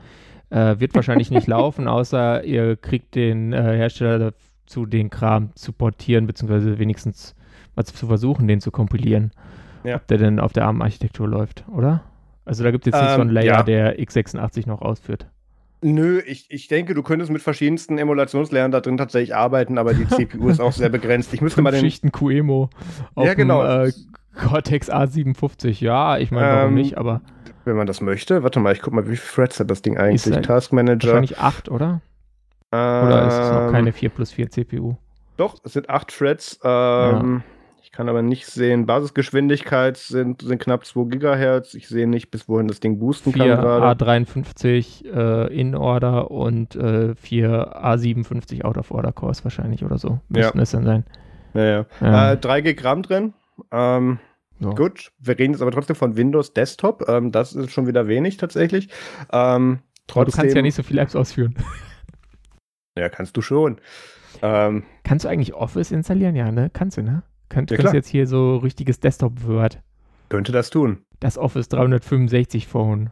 [0.51, 4.33] äh, wird wahrscheinlich nicht laufen, außer ihr kriegt den äh, Hersteller
[4.67, 7.35] zu den Kram zu portieren, beziehungsweise wenigstens
[7.75, 9.31] mal zu versuchen, den zu kompilieren.
[9.85, 9.97] Ja.
[9.97, 12.03] Ob der denn auf der ARM-Architektur läuft, oder?
[12.45, 13.63] Also da gibt es jetzt nicht so einen ähm, Layer, ja.
[13.63, 15.27] der x86 noch ausführt.
[15.83, 20.09] Nö, ich, ich denke, du könntest mit verschiedensten Emulationslernen da drin tatsächlich arbeiten, aber die
[20.09, 21.35] CPU ist auch sehr begrenzt.
[21.35, 21.81] Ich müsste mal den.
[21.81, 22.71] Schichten QEMO
[23.15, 23.63] auf ja, genau.
[23.63, 23.93] Dem, äh,
[24.37, 25.83] Cortex A57.
[25.83, 27.21] Ja, ich meine, warum ähm, nicht, aber.
[27.67, 29.99] Wenn man das möchte, warte mal, ich guck mal, wie viele Threads hat das Ding
[29.99, 30.25] eigentlich?
[30.25, 31.09] Ist Task Manager.
[31.09, 32.01] Wahrscheinlich 8, oder?
[32.71, 34.95] Ähm, oder ist es noch keine 4 plus 4 CPU?
[35.37, 36.61] Doch, es sind 8 Threads.
[36.63, 37.41] Ähm, ja.
[37.83, 41.75] Ich kann aber nicht sehen, Basisgeschwindigkeit sind, sind knapp 2 Gigahertz.
[41.75, 44.05] Ich sehe nicht, bis wohin das Ding boosten 4 kann gerade.
[44.05, 50.21] A53 äh, in Order und äh, 4 A57 Out of Order Cores wahrscheinlich oder so.
[50.29, 50.63] Müssten ja.
[50.63, 51.05] es dann sein.
[51.55, 51.87] Ja, ja.
[52.01, 52.33] ja.
[52.33, 53.35] Äh, 3 GB RAM drin.
[53.73, 54.21] Ähm,
[54.61, 54.75] so.
[54.75, 57.09] Gut, wir reden jetzt aber trotzdem von Windows Desktop.
[57.09, 58.89] Ähm, das ist schon wieder wenig tatsächlich.
[59.33, 61.55] Ähm, trotzdem, aber du kannst ja nicht so viele Apps ausführen.
[62.99, 63.79] Ja, kannst du schon.
[64.43, 66.35] Ähm, kannst du eigentlich Office installieren?
[66.35, 66.71] Ja, ne?
[66.73, 67.23] Kannst du, ne?
[67.49, 69.83] Könnt, ja, könntest jetzt hier so richtiges Desktop-Word.
[70.29, 71.05] Könnte das tun.
[71.21, 73.11] Das Office 365 Phone.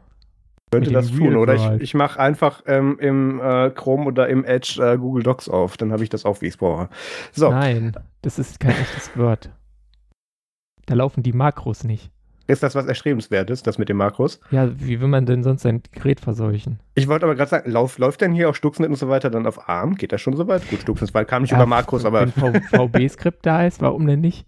[0.70, 1.36] Könnte das tun.
[1.36, 5.48] Oder ich, ich mache einfach ähm, im äh, Chrome oder im Edge äh, Google Docs
[5.48, 5.76] auf.
[5.76, 6.88] Dann habe ich das auch, wie ich es brauche.
[7.32, 7.50] So.
[7.50, 9.50] Nein, das ist kein echtes Word.
[10.86, 12.10] Da laufen die Makros nicht.
[12.46, 14.38] Ist das was Erstrebenswertes, das mit den Makros?
[14.50, 16.78] Ja, wie will man denn sonst sein Gerät verseuchen?
[16.94, 19.46] Ich wollte aber gerade sagen, lauf, läuft denn hier auch Stuxnet und so weiter dann
[19.46, 19.94] auf ARM?
[19.94, 20.68] Geht das schon so weit?
[20.68, 22.20] Gut, Stuxnet kam nicht ja, über Makros, aber.
[22.20, 24.46] Wenn VB-Skript da ist, warum denn nicht?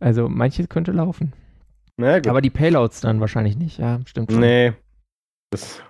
[0.00, 1.32] Also, manches könnte laufen.
[1.96, 4.40] Na, aber die Payloads dann wahrscheinlich nicht, ja, stimmt schon.
[4.40, 4.72] Nee.
[5.50, 5.80] Das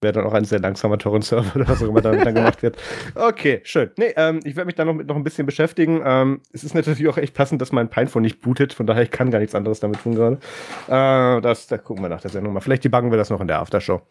[0.00, 2.76] wäre dann auch ein sehr langsamer Torrent-Server oder was auch immer damit dann gemacht wird.
[3.14, 3.90] Okay, schön.
[3.98, 6.00] Nee, ähm, ich werde mich da noch mit noch ein bisschen beschäftigen.
[6.04, 9.10] Ähm, es ist natürlich auch echt passend, dass mein Pinephone nicht bootet, von daher ich
[9.10, 10.38] kann gar nichts anderes damit tun gerade.
[10.86, 12.60] Äh, das, da gucken wir nach der Sendung mal.
[12.60, 14.02] Vielleicht debuggen wir das noch in der Aftershow.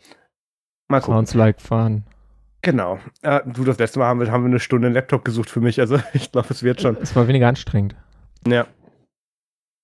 [0.90, 1.16] Mal gucken.
[1.16, 2.04] Sounds like fun.
[2.62, 3.00] Genau.
[3.22, 5.62] Äh, du, das letzte Mal haben wir, haben wir eine Stunde einen Laptop gesucht für
[5.62, 6.98] mich, also ich glaube, es wird schon.
[7.02, 7.96] Es war weniger anstrengend.
[8.46, 8.68] Ja.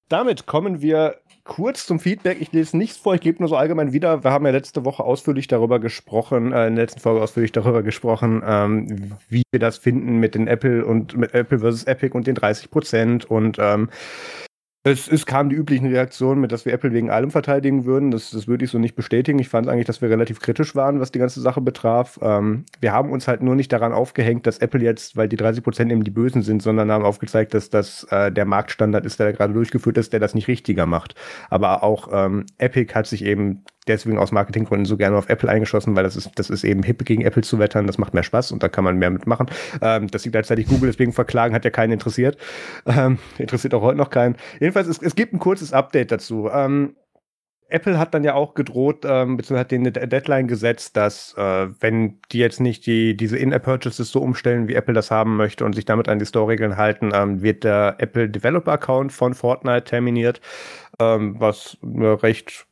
[0.10, 2.42] Damit kommen wir kurz zum Feedback.
[2.42, 4.24] Ich lese nichts vor, ich gebe nur so allgemein wieder.
[4.24, 7.84] Wir haben ja letzte Woche ausführlich darüber gesprochen, äh, in der letzten Folge ausführlich darüber
[7.84, 12.28] gesprochen, ähm, wie wir das finden mit den Apple und mit Apple versus Epic und
[12.28, 13.90] den 30 Prozent und ähm,
[14.86, 18.12] es, es kam die üblichen Reaktionen mit, dass wir Apple wegen allem verteidigen würden.
[18.12, 19.40] Das, das würde ich so nicht bestätigen.
[19.40, 22.20] Ich fand eigentlich, dass wir relativ kritisch waren, was die ganze Sache betraf.
[22.22, 25.64] Ähm, wir haben uns halt nur nicht daran aufgehängt, dass Apple jetzt, weil die 30
[25.64, 29.34] Prozent eben die Bösen sind, sondern haben aufgezeigt, dass das äh, der Marktstandard ist, der
[29.34, 31.16] gerade durchgeführt ist, der das nicht richtiger macht.
[31.50, 35.96] Aber auch ähm, Epic hat sich eben deswegen aus Marketinggründen so gerne auf Apple eingeschossen,
[35.96, 38.52] weil das ist, das ist eben hip gegen Apple zu wettern, das macht mehr Spaß
[38.52, 39.48] und da kann man mehr mitmachen.
[39.82, 42.38] Ähm, dass sie gleichzeitig Google deswegen verklagen, hat ja keinen interessiert.
[42.86, 44.36] Ähm, interessiert auch heute noch keinen.
[44.60, 46.50] Jedenfalls, es, es gibt ein kurzes Update dazu.
[46.52, 46.96] Ähm,
[47.68, 52.20] Apple hat dann ja auch gedroht, ähm, beziehungsweise hat den Deadline gesetzt, dass äh, wenn
[52.32, 55.86] die jetzt nicht die, diese In-App-Purchases so umstellen, wie Apple das haben möchte und sich
[55.86, 60.42] damit an die Store-Regeln halten, ähm, wird der Apple Developer-Account von Fortnite terminiert,
[61.00, 62.68] ähm, was eine recht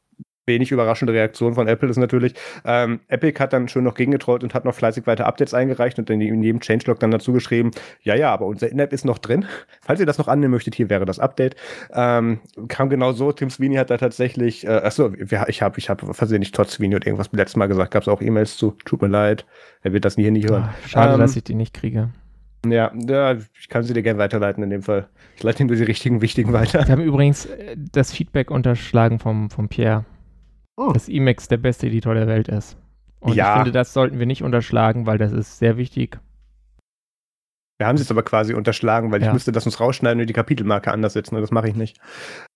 [0.45, 2.34] wenig überraschende Reaktion von Apple ist natürlich,
[2.65, 6.10] ähm, Epic hat dann schön noch gegengetrollt und hat noch fleißig weiter Updates eingereicht und
[6.10, 9.45] in jedem Changelog dann dazu geschrieben, ja, ja, aber unser In-App ist noch drin.
[9.82, 11.56] Falls ihr das noch annehmen möchtet, hier wäre das Update.
[11.93, 16.15] Ähm, kam genau so, Tim Sweeney hat da tatsächlich, äh, achso, ich habe ich hab
[16.15, 19.08] versehentlich Todd Sweeney und irgendwas letztes Mal gesagt, gab es auch E-Mails zu, tut mir
[19.08, 19.45] leid,
[19.82, 20.69] er wird das hier nicht hören.
[20.69, 22.10] Ach, schade, ähm, dass ich die nicht kriege.
[22.65, 25.08] Ja, ja, ich kann sie dir gerne weiterleiten in dem Fall.
[25.36, 26.88] Ich leite nur die richtigen, wichtigen weiter.
[26.88, 30.06] Wir haben übrigens äh, das Feedback unterschlagen vom, vom Pierre
[30.77, 30.91] oh.
[30.91, 32.77] dass Emacs der beste Editor der Welt ist.
[33.19, 33.53] Und ja.
[33.53, 36.19] ich finde, das sollten wir nicht unterschlagen, weil das ist sehr wichtig.
[37.79, 39.27] Wir haben es jetzt aber quasi unterschlagen, weil ja.
[39.27, 41.99] ich müsste das uns rausschneiden und die Kapitelmarke anders setzen und das mache ich nicht.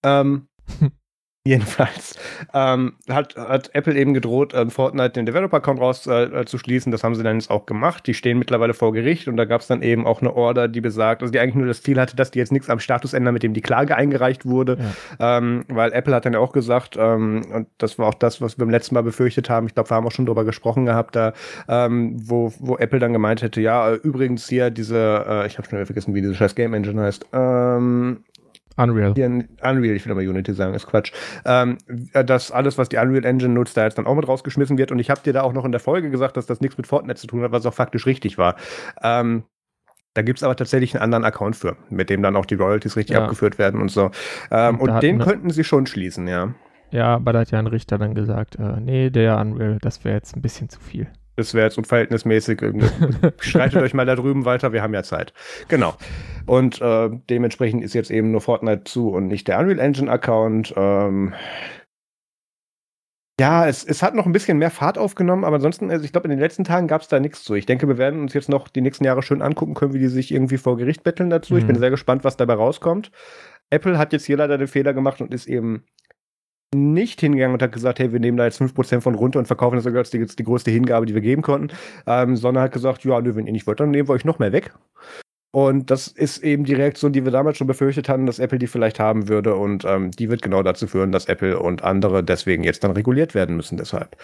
[0.04, 0.48] Ähm,
[1.48, 2.20] Jedenfalls
[2.54, 6.92] ähm, hat, hat Apple eben gedroht, ähm, Fortnite den Developer-Account rauszuschließen.
[6.92, 8.06] Äh, das haben sie dann jetzt auch gemacht.
[8.06, 10.82] Die stehen mittlerweile vor Gericht und da gab es dann eben auch eine Order, die
[10.82, 13.34] besagt, also die eigentlich nur das Ziel hatte, dass die jetzt nichts am Status ändern,
[13.34, 14.78] mit dem die Klage eingereicht wurde.
[15.20, 15.38] Ja.
[15.38, 18.58] Ähm, weil Apple hat dann ja auch gesagt, ähm, und das war auch das, was
[18.58, 21.16] wir beim letzten Mal befürchtet haben, ich glaube, wir haben auch schon drüber gesprochen gehabt,
[21.16, 21.34] da,
[21.70, 25.68] ähm, wo, wo Apple dann gemeint hätte, ja, äh, übrigens hier diese, äh, ich habe
[25.68, 28.24] schon vergessen, wie diese scheiß Game Engine heißt, ähm,
[28.78, 29.12] Unreal.
[29.12, 31.12] Unreal, ich will aber Unity sagen, ist Quatsch.
[31.46, 31.78] Ähm,
[32.14, 34.92] dass alles, was die Unreal Engine nutzt, da jetzt dann auch mit rausgeschmissen wird.
[34.92, 36.88] Und ich habe dir da auch noch in der Folge gesagt, dass das nichts mit
[36.88, 38.56] Fortnite zu tun hat, was auch faktisch richtig war.
[39.02, 39.44] Ähm,
[40.14, 42.96] da gibt es aber tatsächlich einen anderen Account für, mit dem dann auch die Royalties
[42.96, 43.24] richtig ja.
[43.24, 44.12] abgeführt werden und so.
[44.50, 46.54] Ähm, und, und den könnten sie schon schließen, ja.
[46.92, 50.16] Ja, aber da hat ja ein Richter dann gesagt, äh, nee, der Unreal, das wäre
[50.16, 51.08] jetzt ein bisschen zu viel.
[51.38, 52.60] Das wäre jetzt unverhältnismäßig.
[53.40, 55.34] Streitet euch mal da drüben weiter, wir haben ja Zeit.
[55.68, 55.94] Genau.
[56.48, 60.74] Und äh, dementsprechend ist jetzt eben nur Fortnite zu und nicht der Unreal Engine Account.
[60.76, 61.36] Ähm,
[63.40, 66.26] Ja, es, es hat noch ein bisschen mehr Fahrt aufgenommen, aber ansonsten, also ich glaube,
[66.26, 67.54] in den letzten Tagen gab es da nichts zu.
[67.54, 70.08] Ich denke, wir werden uns jetzt noch die nächsten Jahre schön angucken können, wie die
[70.08, 71.54] sich irgendwie vor Gericht betteln dazu.
[71.54, 71.60] Mhm.
[71.60, 71.82] Ich bin mhm.
[71.82, 73.12] sehr gespannt, was dabei rauskommt.
[73.70, 75.84] Apple hat jetzt hier leider den Fehler gemacht und ist eben
[76.76, 79.76] nicht hingegangen und hat gesagt, hey, wir nehmen da jetzt 5% von runter und verkaufen
[79.76, 81.76] das sogar als die, die größte Hingabe, die wir geben konnten,
[82.06, 84.40] ähm, sondern hat gesagt, ja, nö, wenn ihr nicht wollt, dann nehmen wir euch noch
[84.40, 84.74] mehr weg.
[85.58, 88.68] Und das ist eben die Reaktion, die wir damals schon befürchtet hatten, dass Apple die
[88.68, 89.56] vielleicht haben würde.
[89.56, 93.34] Und ähm, die wird genau dazu führen, dass Apple und andere deswegen jetzt dann reguliert
[93.34, 94.18] werden müssen deshalb.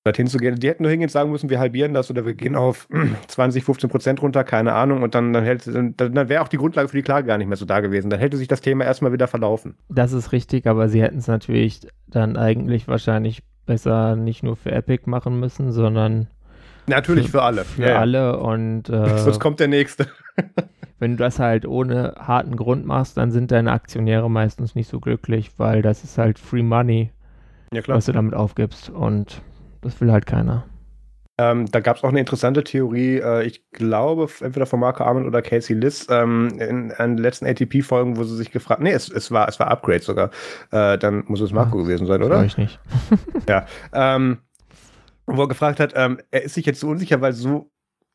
[0.00, 2.88] Statt hinzugehen, die hätten nur hingehen sagen müssen, wir halbieren das oder wir gehen auf
[3.28, 5.02] 20, 15 Prozent runter, keine Ahnung.
[5.02, 7.58] Und dann, dann, dann, dann wäre auch die Grundlage für die Klage gar nicht mehr
[7.58, 8.08] so da gewesen.
[8.08, 9.76] Dann hätte sich das Thema erstmal wieder verlaufen.
[9.90, 14.72] Das ist richtig, aber sie hätten es natürlich dann eigentlich wahrscheinlich besser nicht nur für
[14.72, 16.28] Epic machen müssen, sondern
[16.86, 17.64] Natürlich für, für alle.
[17.66, 20.06] Für ja, alle und äh, sonst kommt der nächste.
[21.00, 25.00] Wenn du das halt ohne harten Grund machst, dann sind deine Aktionäre meistens nicht so
[25.00, 27.10] glücklich, weil das ist halt Free Money,
[27.72, 29.42] ja, was du damit aufgibst und
[29.80, 30.64] das will halt keiner.
[31.38, 35.26] Ähm, da gab es auch eine interessante Theorie, äh, ich glaube, entweder von Marco Arment
[35.26, 39.08] oder Casey Liss, ähm, in, in den letzten ATP-Folgen, wo sie sich gefragt, nee, es,
[39.08, 40.30] es, war, es war Upgrade sogar.
[40.70, 42.44] Äh, dann muss es Marco ja, gewesen sein, oder?
[42.44, 42.78] Ich nicht.
[43.48, 43.64] ja.
[43.94, 44.40] Ähm,
[45.24, 47.70] wo er gefragt hat, ähm, er ist sich jetzt so unsicher, weil so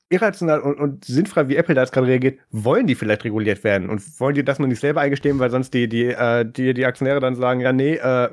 [0.09, 3.89] irrational und, und sinnfrei, wie Apple da jetzt gerade reagiert, wollen die vielleicht reguliert werden
[3.89, 6.85] und wollen die das nur nicht selber eingestehen, weil sonst die, die, äh, die, die
[6.85, 8.29] Aktionäre dann sagen, ja, nee, äh,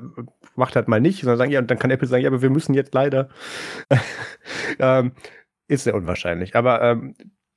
[0.54, 2.50] macht halt mal nicht, sondern sagen, ja, und dann kann Apple sagen, ja, aber wir
[2.50, 3.28] müssen jetzt leider.
[4.78, 5.12] ähm,
[5.68, 6.54] ist sehr unwahrscheinlich.
[6.56, 7.14] Aber ähm,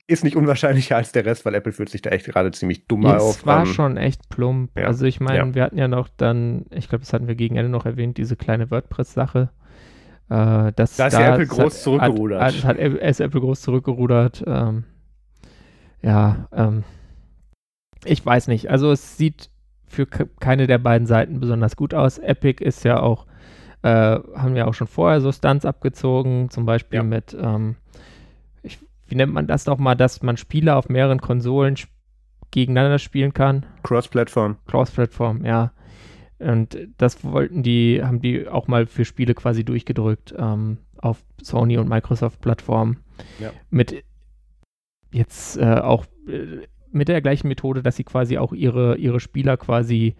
[0.07, 3.03] ist nicht unwahrscheinlicher als der Rest, weil Apple fühlt sich da echt gerade ziemlich dumm
[3.03, 3.37] Jetzt auf.
[3.37, 4.77] Es war ähm, schon echt plump.
[4.77, 5.55] Ja, also ich meine, ja.
[5.55, 8.35] wir hatten ja noch dann, ich glaube, das hatten wir gegen Ende noch erwähnt, diese
[8.35, 9.49] kleine WordPress-Sache.
[10.29, 12.41] Äh, das, da ist da, Apple groß hat, zurückgerudert.
[12.41, 14.43] Hat, hat, hat, ist Apple groß zurückgerudert.
[14.45, 14.83] Ähm,
[16.01, 16.83] ja, ähm,
[18.05, 18.69] ich weiß nicht.
[18.69, 19.49] Also es sieht
[19.87, 22.17] für keine der beiden Seiten besonders gut aus.
[22.17, 23.25] Epic ist ja auch,
[23.83, 27.03] äh, haben ja auch schon vorher so Stunts abgezogen, zum Beispiel ja.
[27.03, 27.75] mit, ähm,
[28.61, 31.93] ich, wie nennt man das nochmal, dass man Spiele auf mehreren Konsolen sp
[32.51, 33.65] gegeneinander spielen kann?
[33.83, 34.57] Cross-Plattform.
[34.65, 35.71] Cross-Plattform, ja.
[36.45, 41.77] Und das wollten die, haben die auch mal für Spiele quasi durchgedrückt ähm, auf Sony
[41.77, 42.97] und Microsoft-Plattformen.
[43.39, 43.51] Ja.
[43.69, 44.03] Mit
[45.11, 49.57] jetzt äh, auch äh, mit der gleichen Methode, dass sie quasi auch ihre, ihre Spieler
[49.57, 50.15] quasi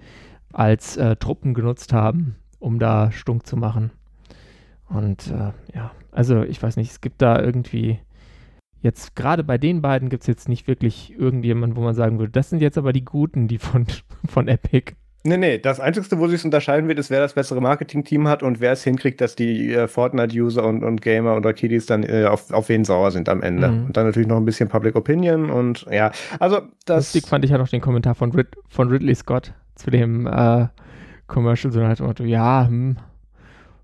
[0.51, 3.91] als äh, Truppen genutzt haben, um da stunk zu machen.
[4.87, 7.99] Und äh, ja, also ich weiß nicht, es gibt da irgendwie
[8.81, 12.31] jetzt gerade bei den beiden gibt es jetzt nicht wirklich irgendjemanden, wo man sagen würde,
[12.31, 13.85] das sind jetzt aber die Guten, die von,
[14.25, 14.93] von Epic.
[15.27, 18.59] Nee, nee, das Einzige, wo sich unterscheiden wird, ist, wer das bessere Marketing-Team hat und
[18.59, 22.53] wer es hinkriegt, dass die äh, Fortnite-User und, und Gamer oder Kiddies dann äh, auf,
[22.53, 23.69] auf wen sauer sind am Ende.
[23.69, 23.85] Mhm.
[23.87, 27.15] Und dann natürlich noch ein bisschen Public Opinion und ja, also das.
[27.15, 30.67] Lustig fand ich ja noch den Kommentar von, Rid von Ridley Scott zu dem äh,
[31.25, 32.97] Commercial, so halt Motto, ja, hm,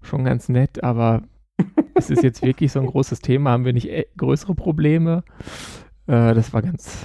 [0.03, 1.23] schon ganz nett, aber
[1.95, 3.49] ist es jetzt wirklich so ein großes Thema?
[3.49, 5.23] Haben wir nicht äh, größere Probleme?
[6.05, 6.99] Äh, das war ganz,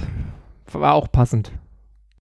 [0.73, 1.53] war auch passend.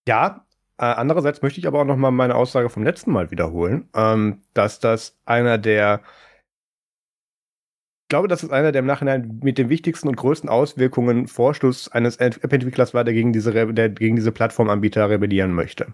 [0.08, 0.45] Ja,
[0.78, 4.42] äh, andererseits möchte ich aber auch noch mal meine Aussage vom letzten Mal wiederholen, ähm,
[4.54, 6.02] dass das einer der
[8.06, 11.92] ich glaube, das ist einer der im Nachhinein mit den wichtigsten und größten Auswirkungen Vorstoß
[11.92, 15.88] eines App-Entwicklers war, der gegen diese, der gegen diese Plattformanbieter rebellieren möchte.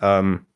[0.00, 0.46] Ähm,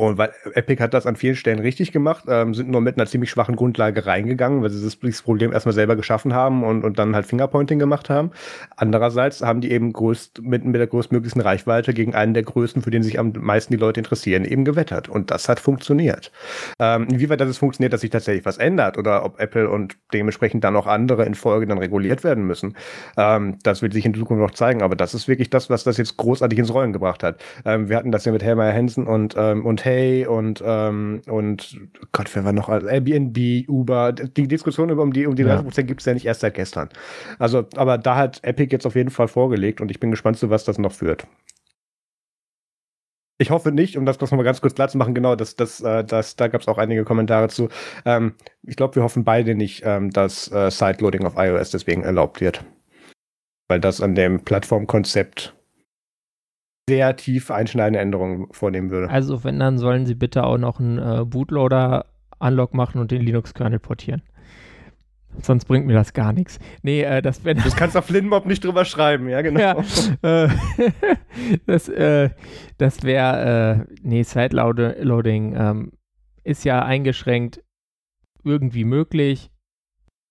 [0.00, 3.06] und weil Epic hat das an vielen Stellen richtig gemacht, ähm, sind nur mit einer
[3.06, 7.14] ziemlich schwachen Grundlage reingegangen, weil sie das, Problem erstmal selber geschaffen haben und, und dann
[7.14, 8.30] halt Fingerpointing gemacht haben.
[8.76, 12.90] Andererseits haben die eben größt, mit, mit der größtmöglichen Reichweite gegen einen der größten, für
[12.90, 15.08] den sich am meisten die Leute interessieren, eben gewettert.
[15.08, 16.32] Und das hat funktioniert.
[16.78, 20.76] Ähm, inwieweit das funktioniert, dass sich tatsächlich was ändert oder ob Apple und dementsprechend dann
[20.76, 22.76] auch andere in Folge dann reguliert werden müssen,
[23.16, 24.82] ähm, das wird sich in Zukunft noch zeigen.
[24.82, 27.40] Aber das ist wirklich das, was das jetzt großartig ins Rollen gebracht hat.
[27.64, 31.80] Ähm, wir hatten das ja mit Helmer Hansen und, ähm, und Pay und, ähm, und
[32.12, 32.68] Gott, wer war noch?
[32.68, 34.12] Airbnb, Uber.
[34.12, 35.82] Die Diskussion um die, um die 30% ja.
[35.82, 36.90] gibt es ja nicht erst seit gestern.
[37.40, 40.48] Also, aber da hat Epic jetzt auf jeden Fall vorgelegt und ich bin gespannt, zu
[40.48, 41.26] was das noch führt.
[43.38, 45.80] Ich hoffe nicht, um das, das nochmal ganz kurz klar zu machen, genau, das, das,
[45.80, 47.68] äh, das, da gab es auch einige Kommentare zu.
[48.04, 52.40] Ähm, ich glaube, wir hoffen beide nicht, ähm, dass äh, Sideloading auf iOS deswegen erlaubt
[52.40, 52.64] wird.
[53.68, 55.56] Weil das an dem Plattformkonzept
[56.88, 59.08] sehr tief einschneidende Änderungen vornehmen würde.
[59.10, 63.78] Also wenn, dann sollen sie bitte auch noch einen äh, Bootloader-Unlock machen und den Linux-Kernel
[63.78, 64.22] portieren.
[65.42, 66.58] Sonst bringt mir das gar nichts.
[66.82, 67.54] Nee, äh, das wäre.
[67.54, 69.60] Das kannst du auf Linmob nicht drüber schreiben, ja, genau.
[69.60, 70.48] Ja, äh,
[71.66, 72.30] das äh,
[72.78, 73.86] das wäre.
[73.88, 75.92] Äh, nee, Sideloading ähm,
[76.42, 77.62] ist ja eingeschränkt
[78.42, 79.50] irgendwie möglich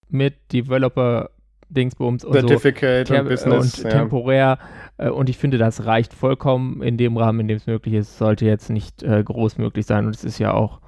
[0.10, 1.30] mit Developer
[1.70, 3.16] Dingsbums und Certificate so.
[3.16, 3.78] und Business.
[3.78, 3.90] Und ja.
[4.00, 4.60] temporär.
[4.98, 8.18] Äh, und ich finde, das reicht vollkommen in dem Rahmen, in dem es möglich ist.
[8.18, 10.06] Sollte jetzt nicht äh, groß möglich sein.
[10.06, 10.82] Und es ist ja auch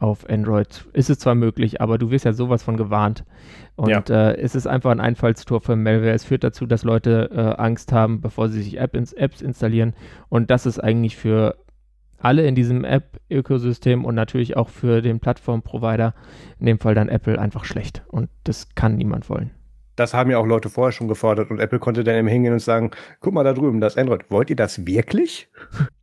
[0.00, 3.24] auf Android ist es zwar möglich, aber du wirst ja sowas von gewarnt.
[3.74, 4.00] Und ja.
[4.08, 6.12] äh, es ist einfach ein Einfallstor für Malware.
[6.12, 9.94] Es führt dazu, dass Leute äh, Angst haben, bevor sie sich App ins Apps installieren.
[10.28, 11.56] Und das ist eigentlich für
[12.20, 16.14] alle in diesem App-Ökosystem und natürlich auch für den Plattform-Provider,
[16.58, 18.02] in dem Fall dann Apple, einfach schlecht.
[18.08, 19.50] Und das kann niemand wollen.
[19.98, 22.60] Das haben ja auch Leute vorher schon gefordert und Apple konnte dann eben hingehen und
[22.60, 24.30] sagen, guck mal da drüben, das Android.
[24.30, 25.48] Wollt ihr das wirklich?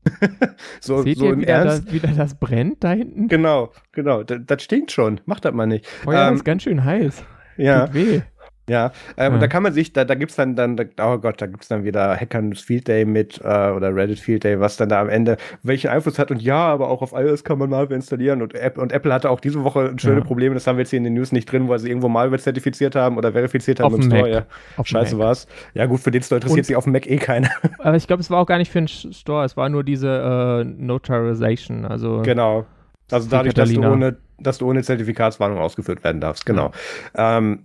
[0.81, 1.87] so, Seht so ihr, im wieder Ernst?
[1.87, 3.27] Da, wieder das brennt da hinten?
[3.29, 4.23] Genau, genau.
[4.23, 5.21] Das, das stinkt schon.
[5.25, 5.87] Macht das mal nicht.
[5.87, 7.23] Feuer ähm, ist ganz schön heiß.
[7.57, 7.85] Ja.
[7.87, 8.21] Tut weh.
[8.67, 9.27] Ja, ähm, ja.
[9.35, 11.83] und da kann man sich, da, da gibt's dann, dann, oh Gott, da gibt's dann
[11.83, 15.37] wieder Hackern Field Day mit äh, oder Reddit Field Day, was dann da am Ende
[15.61, 18.77] welchen Einfluss hat und ja, aber auch auf iOS kann man Malware installieren und, App,
[18.79, 20.23] und Apple hatte auch diese Woche schöne ja.
[20.23, 22.41] Probleme, das haben wir jetzt hier in den News nicht drin, weil sie irgendwo Malware
[22.41, 24.29] zertifiziert haben oder verifiziert haben auf im Store.
[24.29, 24.45] Ja.
[24.77, 25.47] Auf Scheiße war's.
[25.75, 27.49] Ja gut, für den Store interessiert und, sich auf dem Mac eh keiner.
[27.79, 30.63] Aber ich glaube, es war auch gar nicht für den Store, es war nur diese
[30.63, 32.65] äh, Notarization, also Genau.
[33.11, 36.71] Also dadurch, dass du, ohne, dass du ohne Zertifikatswarnung ausgeführt werden darfst, genau.
[37.15, 37.37] Ja.
[37.37, 37.59] Ähm,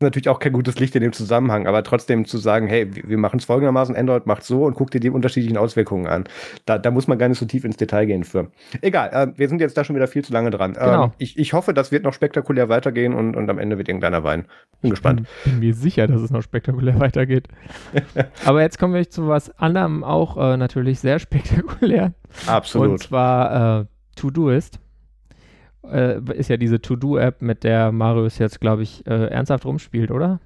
[0.00, 3.38] natürlich auch kein gutes Licht in dem Zusammenhang, aber trotzdem zu sagen, hey, wir machen
[3.38, 6.24] es folgendermaßen, Android macht so und guck dir die unterschiedlichen Auswirkungen an.
[6.66, 8.50] Da, da muss man gar nicht so tief ins Detail gehen für.
[8.80, 10.74] Egal, äh, wir sind jetzt da schon wieder viel zu lange dran.
[10.74, 11.04] Genau.
[11.04, 14.24] Ähm, ich, ich hoffe, das wird noch spektakulär weitergehen und, und am Ende wird irgendeiner
[14.24, 14.46] weinen.
[14.80, 15.22] Bin gespannt.
[15.44, 17.48] Ich bin mir sicher, dass es noch spektakulär weitergeht.
[18.44, 22.12] aber jetzt kommen wir zu was anderem, auch äh, natürlich sehr spektakulär.
[22.46, 22.90] Absolut.
[22.90, 23.84] Und zwar äh,
[24.16, 24.80] To-Doist
[25.84, 30.40] äh, ist ja diese To-Do-App, mit der Marius jetzt, glaube ich, äh, ernsthaft rumspielt, oder?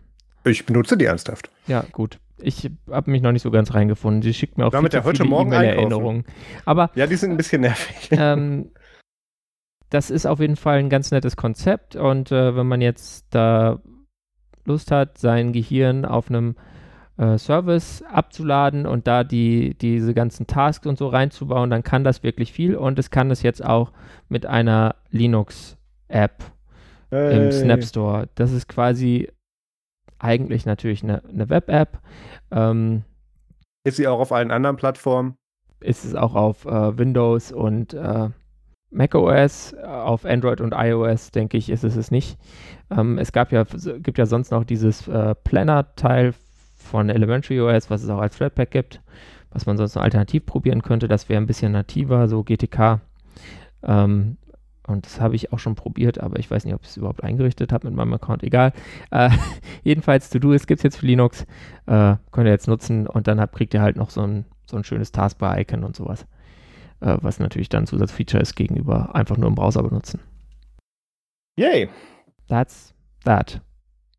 [0.45, 1.51] Ich benutze die ernsthaft.
[1.67, 2.19] Ja, gut.
[2.37, 4.23] Ich habe mich noch nicht so ganz reingefunden.
[4.23, 6.25] Sie schickt mir auch Damit viel heute Morgen Erinnerungen.
[6.65, 8.11] Aber ja, die sind ein bisschen nervig.
[8.19, 8.71] Ähm,
[9.91, 13.81] das ist auf jeden Fall ein ganz nettes Konzept und äh, wenn man jetzt da
[14.65, 16.57] Lust hat, sein Gehirn auf einem
[17.17, 22.23] äh, Service abzuladen und da die, diese ganzen Tasks und so reinzubauen, dann kann das
[22.23, 23.93] wirklich viel und es kann das jetzt auch
[24.29, 26.45] mit einer Linux-App
[27.11, 27.37] hey.
[27.37, 28.29] im Snap Store.
[28.35, 29.31] Das ist quasi
[30.19, 31.99] eigentlich natürlich eine, eine Web-App.
[32.51, 33.05] Ähm,
[33.85, 35.37] ist sie auch auf allen anderen Plattformen?
[35.81, 38.31] Ist es auch auf äh, Windows und äh,
[38.91, 42.39] macOS, auf Android und iOS, denke ich, ist es es nicht.
[42.91, 43.65] Ähm, es gab ja,
[43.99, 46.33] gibt ja sonst noch dieses äh, Planner-Teil
[46.95, 49.01] von Elementary OS, was es auch als Flatpak gibt,
[49.51, 51.09] was man sonst alternativ probieren könnte.
[51.09, 53.01] Das wäre ein bisschen nativer, so GTK.
[53.83, 54.37] Ähm,
[54.87, 57.25] und das habe ich auch schon probiert, aber ich weiß nicht, ob ich es überhaupt
[57.25, 58.45] eingerichtet habe mit meinem Account.
[58.45, 58.73] Egal.
[59.11, 59.31] Äh,
[59.83, 61.47] jedenfalls, To-Do ist gibt es jetzt für Linux.
[61.87, 64.77] Äh, könnt ihr jetzt nutzen und dann habt, kriegt ihr halt noch so ein, so
[64.77, 66.29] ein schönes Taskbar-Icon und sowas.
[67.01, 70.21] Äh, was natürlich dann ein Zusatzfeature ist gegenüber einfach nur im Browser benutzen.
[71.57, 71.89] Yay!
[72.47, 73.61] That's that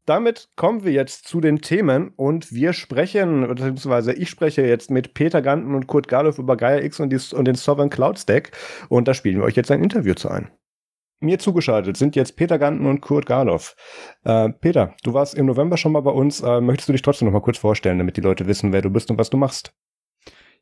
[0.06, 5.14] damit kommen wir jetzt zu den Themen und wir sprechen, beziehungsweise ich spreche jetzt mit
[5.14, 8.52] Peter Ganten und Kurt Garloff über Gaia X und, die, und den Sovereign Cloud Stack
[8.90, 10.52] und da spielen wir euch jetzt ein Interview zu ein.
[11.22, 13.76] Mir zugeschaltet sind jetzt Peter Ganten und Kurt Garloff.
[14.24, 16.42] Äh, Peter, du warst im November schon mal bei uns.
[16.42, 18.90] Äh, möchtest du dich trotzdem noch mal kurz vorstellen, damit die Leute wissen, wer du
[18.90, 19.74] bist und was du machst?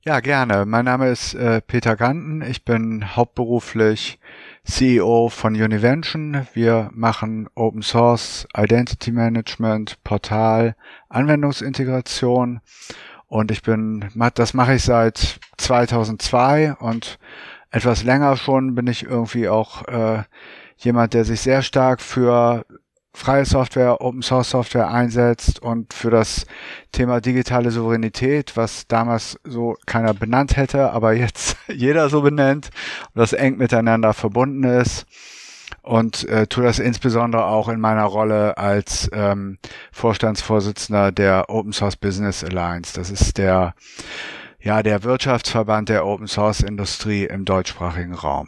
[0.05, 0.65] Ja, gerne.
[0.65, 2.41] Mein Name ist äh, Peter Ganten.
[2.41, 4.19] Ich bin hauptberuflich
[4.65, 6.45] CEO von Univention.
[6.53, 10.75] Wir machen Open Source, Identity Management, Portal,
[11.07, 12.59] Anwendungsintegration.
[13.27, 17.17] Und ich bin, das mache ich seit 2002 und
[17.71, 20.23] etwas länger schon bin ich irgendwie auch äh,
[20.79, 22.65] jemand, der sich sehr stark für
[23.13, 26.45] freie Software, Open Source Software einsetzt und für das
[26.91, 32.71] Thema digitale Souveränität, was damals so keiner benannt hätte, aber jetzt jeder so benennt
[33.13, 35.05] und das eng miteinander verbunden ist.
[35.81, 39.57] Und äh, tue das insbesondere auch in meiner Rolle als ähm,
[39.91, 42.93] Vorstandsvorsitzender der Open Source Business Alliance.
[42.93, 43.73] Das ist der,
[44.61, 48.47] ja, der Wirtschaftsverband der Open Source Industrie im deutschsprachigen Raum.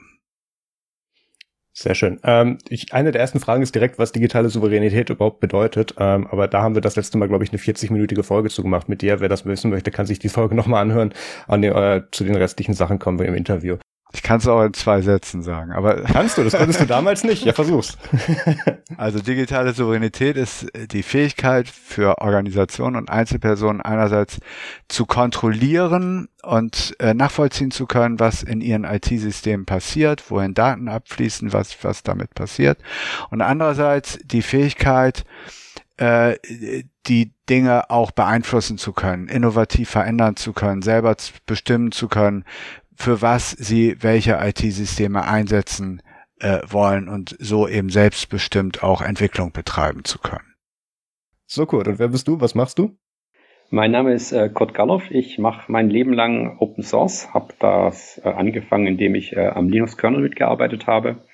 [1.78, 2.22] Sehr schön.
[2.24, 5.94] Ähm, ich, eine der ersten Fragen ist direkt, was digitale Souveränität überhaupt bedeutet.
[5.98, 9.02] Ähm, aber da haben wir das letzte Mal, glaube ich, eine 40-minütige Folge zugemacht mit
[9.02, 9.20] dir.
[9.20, 11.14] Wer das wissen möchte, kann sich die Folge nochmal anhören.
[11.48, 13.78] An den, äh, zu den restlichen Sachen kommen wir im Interview.
[14.14, 16.02] Ich kann es auch in zwei Sätzen sagen, aber.
[16.04, 17.44] Kannst du, das konntest du damals nicht.
[17.44, 17.98] Ja, versuch's.
[18.98, 24.40] also digitale Souveränität ist die Fähigkeit für Organisationen und Einzelpersonen einerseits
[24.88, 31.52] zu kontrollieren und äh, nachvollziehen zu können, was in ihren IT-Systemen passiert, wohin Daten abfließen,
[31.52, 32.80] was, was damit passiert.
[33.32, 35.26] Und andererseits die Fähigkeit,
[35.98, 36.38] äh,
[37.08, 42.44] die Dinge auch beeinflussen zu können, innovativ verändern zu können, selber bestimmen zu können,
[42.96, 46.02] für was sie welche IT-Systeme einsetzen
[46.40, 50.56] äh, wollen und so eben selbstbestimmt auch Entwicklung betreiben zu können.
[51.46, 51.88] So gut.
[51.88, 52.42] Und wer bist du?
[52.42, 52.98] Was machst du?
[53.72, 55.10] Mein Name ist äh, Kurt Galloff.
[55.12, 59.70] Ich mache mein Leben lang Open Source, habe das äh, angefangen, indem ich äh, am
[59.70, 61.26] Linux-Kernel mitgearbeitet habe.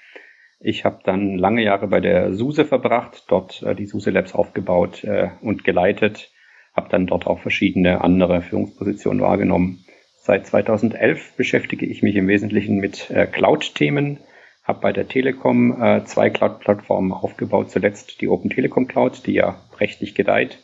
[0.60, 5.04] Ich habe dann lange Jahre bei der SUSE verbracht, dort äh, die SUSE Labs aufgebaut
[5.04, 6.32] äh, und geleitet,
[6.74, 9.84] habe dann dort auch verschiedene andere Führungspositionen wahrgenommen.
[10.32, 14.18] Seit 2011 beschäftige ich mich im Wesentlichen mit äh, Cloud-Themen,
[14.64, 19.62] habe bei der Telekom äh, zwei Cloud-Plattformen aufgebaut, zuletzt die Open Telekom Cloud, die ja
[19.74, 20.60] prächtig gedeiht.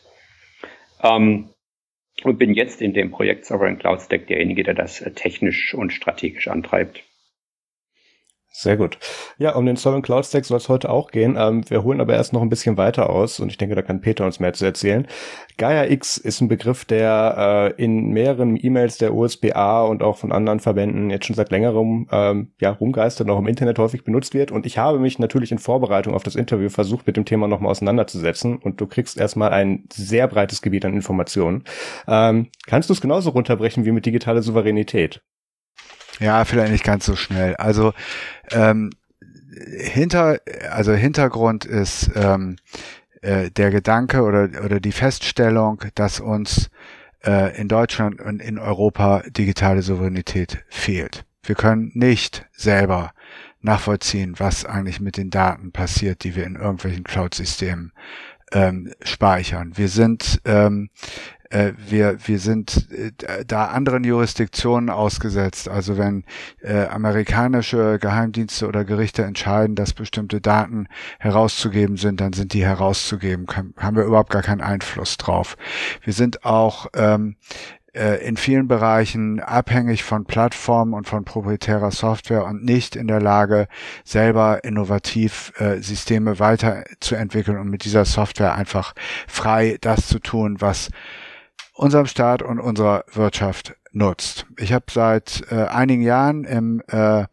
[1.02, 1.50] Ähm,
[2.22, 5.92] und bin jetzt in dem Projekt Sovereign Cloud Stack derjenige, der das äh, technisch und
[5.92, 7.04] strategisch antreibt.
[8.60, 8.98] Sehr gut.
[9.38, 11.36] Ja, um den Sovereign Cloud Stack soll es heute auch gehen.
[11.38, 14.00] Ähm, wir holen aber erst noch ein bisschen weiter aus und ich denke, da kann
[14.00, 15.06] Peter uns mehr zu erzählen.
[15.58, 20.32] Gaia X ist ein Begriff, der äh, in mehreren E-Mails der USBA und auch von
[20.32, 24.50] anderen Verbänden jetzt schon seit längerem ähm, ja, rumgeistert, auch im Internet häufig benutzt wird.
[24.50, 27.70] Und ich habe mich natürlich in Vorbereitung auf das Interview versucht, mit dem Thema nochmal
[27.70, 28.56] auseinanderzusetzen.
[28.56, 31.62] Und du kriegst erstmal ein sehr breites Gebiet an Informationen.
[32.08, 35.22] Ähm, kannst du es genauso runterbrechen wie mit digitaler Souveränität?
[36.18, 37.56] Ja, vielleicht nicht ganz so schnell.
[37.56, 37.92] Also
[38.50, 38.90] ähm,
[39.78, 40.40] hinter,
[40.70, 42.56] also Hintergrund ist ähm,
[43.22, 46.70] äh, der Gedanke oder oder die Feststellung, dass uns
[47.24, 51.24] äh, in Deutschland und in Europa digitale Souveränität fehlt.
[51.42, 53.12] Wir können nicht selber
[53.60, 57.92] nachvollziehen, was eigentlich mit den Daten passiert, die wir in irgendwelchen Cloud-Systemen
[58.52, 59.72] ähm, speichern.
[59.76, 60.90] Wir sind ähm,
[61.50, 65.68] äh, wir, wir sind äh, da anderen Jurisdiktionen ausgesetzt.
[65.68, 66.24] Also wenn
[66.60, 70.88] äh, amerikanische Geheimdienste oder Gerichte entscheiden, dass bestimmte Daten
[71.18, 73.46] herauszugeben sind, dann sind die herauszugeben.
[73.46, 75.56] Kann, haben wir überhaupt gar keinen Einfluss drauf.
[76.02, 77.36] Wir sind auch ähm,
[77.94, 83.20] äh, in vielen Bereichen abhängig von Plattformen und von proprietärer Software und nicht in der
[83.20, 83.66] Lage,
[84.04, 88.94] selber innovativ äh, Systeme weiterzuentwickeln und mit dieser Software einfach
[89.26, 90.90] frei das zu tun, was
[91.78, 94.46] unserem Staat und unserer Wirtschaft nutzt.
[94.58, 97.24] Ich habe seit äh, einigen Jahren im äh,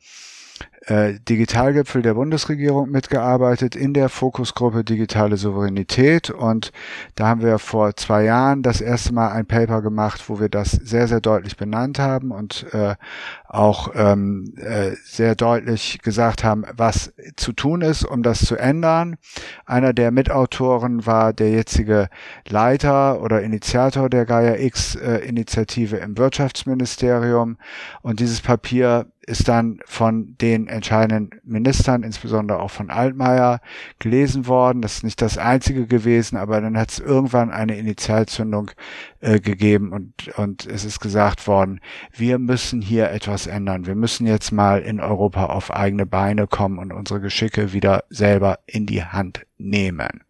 [0.86, 6.72] äh, Digitalgipfel der Bundesregierung mitgearbeitet in der Fokusgruppe Digitale Souveränität und
[7.16, 10.72] da haben wir vor zwei Jahren das erste Mal ein Paper gemacht, wo wir das
[10.72, 12.96] sehr, sehr deutlich benannt haben und äh,
[13.48, 19.18] auch ähm, äh, sehr deutlich gesagt haben, was zu tun ist, um das zu ändern.
[19.66, 22.10] Einer der Mitautoren war der jetzige
[22.48, 27.58] Leiter oder Initiator der Gaia X äh, im Wirtschaftsministerium
[28.02, 33.60] und dieses Papier ist dann von den entscheidenden Ministern, insbesondere auch von Altmaier,
[34.00, 34.82] gelesen worden.
[34.82, 38.72] Das ist nicht das einzige gewesen, aber dann hat es irgendwann eine Initialzündung
[39.22, 41.82] äh, gegeben und, und es ist gesagt worden,
[42.16, 43.88] wir müssen hier etwas ändern.
[43.88, 48.60] Wir müssen jetzt mal in Europa auf eigene Beine kommen und unsere Geschicke wieder selber
[48.68, 50.24] in die Hand nehmen.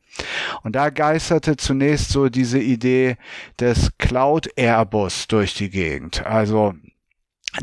[0.64, 3.18] Und da geisterte zunächst so diese Idee
[3.60, 6.26] des Cloud Airbus durch die Gegend.
[6.26, 6.74] Also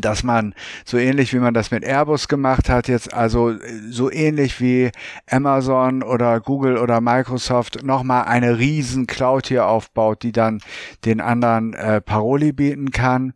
[0.00, 3.54] dass man so ähnlich wie man das mit Airbus gemacht hat, jetzt also
[3.90, 4.90] so ähnlich wie
[5.30, 10.60] Amazon oder Google oder Microsoft nochmal eine riesen Cloud hier aufbaut, die dann
[11.04, 13.34] den anderen äh, Paroli bieten kann.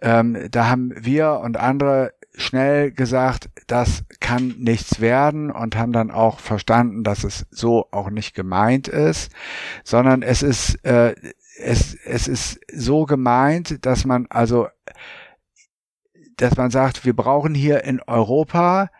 [0.00, 6.10] Ähm, da haben wir und andere schnell gesagt, das kann nichts werden und haben dann
[6.10, 9.30] auch verstanden, dass es so auch nicht gemeint ist,
[9.84, 11.14] sondern es ist äh,
[11.58, 14.68] es, es ist so gemeint, dass man also
[16.42, 18.90] dass man sagt, wir brauchen hier in Europa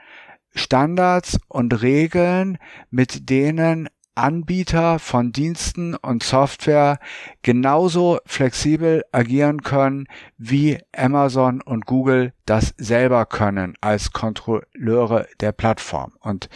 [0.54, 2.58] Standards und Regeln,
[2.90, 6.98] mit denen Anbieter von Diensten und Software
[7.40, 16.12] genauso flexibel agieren können, wie Amazon und Google das selber können als Kontrolleure der Plattform.
[16.20, 16.48] Und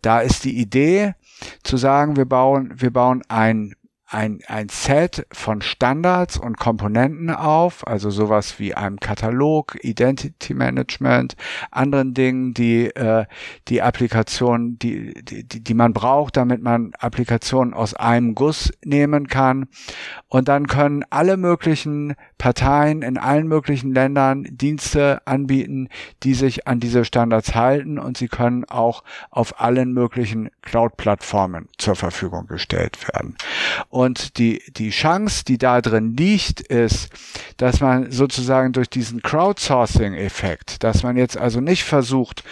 [0.00, 1.14] da ist die Idee
[1.62, 3.74] zu sagen, wir bauen, wir bauen ein
[4.14, 11.34] ein, ein Set von Standards und Komponenten auf, also sowas wie einem Katalog, Identity Management,
[11.72, 13.26] anderen Dingen, die äh,
[13.66, 19.66] die Applikation, die, die, die man braucht, damit man Applikationen aus einem Guss nehmen kann.
[20.28, 25.88] Und dann können alle möglichen Parteien in allen möglichen Ländern Dienste anbieten,
[26.22, 31.96] die sich an diese Standards halten und sie können auch auf allen möglichen Cloud-Plattformen zur
[31.96, 33.36] Verfügung gestellt werden.
[33.88, 37.08] Und die, die Chance, die da drin liegt, ist,
[37.56, 42.44] dass man sozusagen durch diesen Crowdsourcing-Effekt, dass man jetzt also nicht versucht,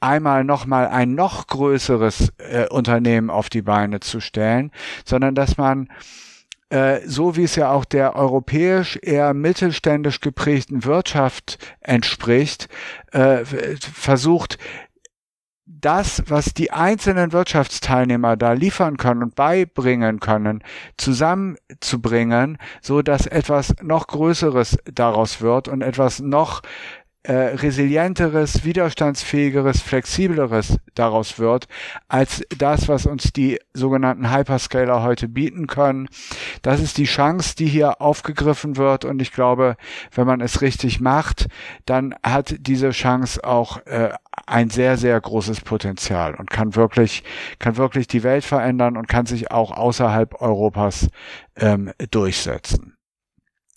[0.00, 4.70] einmal nochmal ein noch größeres äh, Unternehmen auf die Beine zu stellen,
[5.04, 5.88] sondern dass man
[6.70, 12.68] äh, so wie es ja auch der europäisch eher mittelständisch geprägten Wirtschaft entspricht,
[13.10, 13.44] äh,
[13.80, 14.56] versucht,
[15.80, 20.62] das, was die einzelnen Wirtschaftsteilnehmer da liefern können und beibringen können,
[20.96, 26.62] zusammenzubringen, so dass etwas noch Größeres daraus wird und etwas noch
[27.22, 31.68] äh, resilienteres, widerstandsfähigeres, flexibleres daraus wird,
[32.08, 36.08] als das, was uns die sogenannten Hyperscaler heute bieten können.
[36.62, 39.76] Das ist die Chance, die hier aufgegriffen wird und ich glaube,
[40.14, 41.48] wenn man es richtig macht,
[41.84, 44.10] dann hat diese Chance auch äh,
[44.46, 47.22] ein sehr, sehr großes Potenzial und kann wirklich,
[47.58, 51.08] kann wirklich die Welt verändern und kann sich auch außerhalb Europas
[51.56, 52.96] ähm, durchsetzen.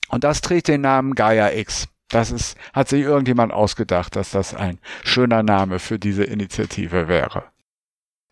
[0.07, 1.87] Und das trägt den Namen Gaia X.
[2.13, 7.45] Das ist, hat sich irgendjemand ausgedacht, dass das ein schöner Name für diese Initiative wäre.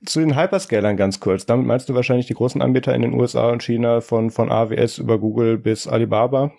[0.05, 1.45] Zu den Hyperscalern ganz kurz.
[1.45, 4.99] Damit meinst du wahrscheinlich die großen Anbieter in den USA und China von, von AWS
[4.99, 6.51] über Google bis Alibaba?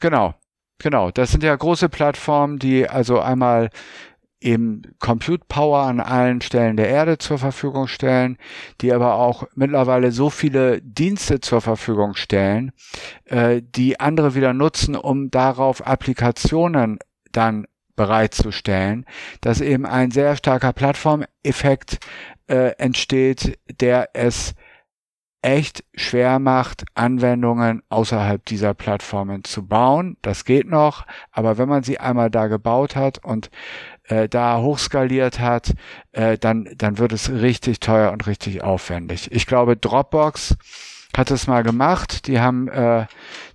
[0.00, 0.34] Genau.
[0.78, 1.10] Genau.
[1.10, 3.70] Das sind ja große Plattformen, die also einmal
[4.40, 8.38] eben Compute Power an allen Stellen der Erde zur Verfügung stellen,
[8.80, 12.72] die aber auch mittlerweile so viele Dienste zur Verfügung stellen,
[13.24, 16.98] äh, die andere wieder nutzen, um darauf Applikationen
[17.32, 17.66] dann
[17.96, 19.04] bereitzustellen,
[19.40, 21.98] dass eben ein sehr starker Plattformeffekt
[22.46, 24.54] äh, entsteht, der es
[25.42, 30.16] echt schwer macht, Anwendungen außerhalb dieser Plattformen zu bauen.
[30.22, 33.50] Das geht noch, aber wenn man sie einmal da gebaut hat und
[34.08, 35.74] äh, da hochskaliert hat,
[36.12, 39.30] äh, dann, dann wird es richtig teuer und richtig aufwendig.
[39.32, 40.56] Ich glaube, Dropbox
[41.16, 42.26] hat es mal gemacht.
[42.26, 43.06] Die haben, äh,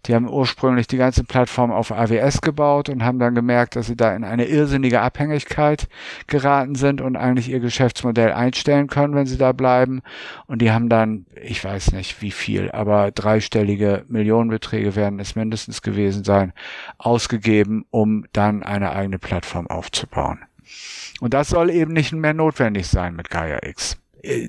[0.05, 3.95] die haben ursprünglich die ganze Plattform auf AWS gebaut und haben dann gemerkt, dass sie
[3.95, 5.87] da in eine irrsinnige Abhängigkeit
[6.27, 10.01] geraten sind und eigentlich ihr Geschäftsmodell einstellen können, wenn sie da bleiben.
[10.47, 15.81] Und die haben dann, ich weiß nicht wie viel, aber dreistellige Millionenbeträge werden es mindestens
[15.81, 16.53] gewesen sein,
[16.97, 20.39] ausgegeben, um dann eine eigene Plattform aufzubauen.
[21.21, 23.97] Und das soll eben nicht mehr notwendig sein mit Gaia X.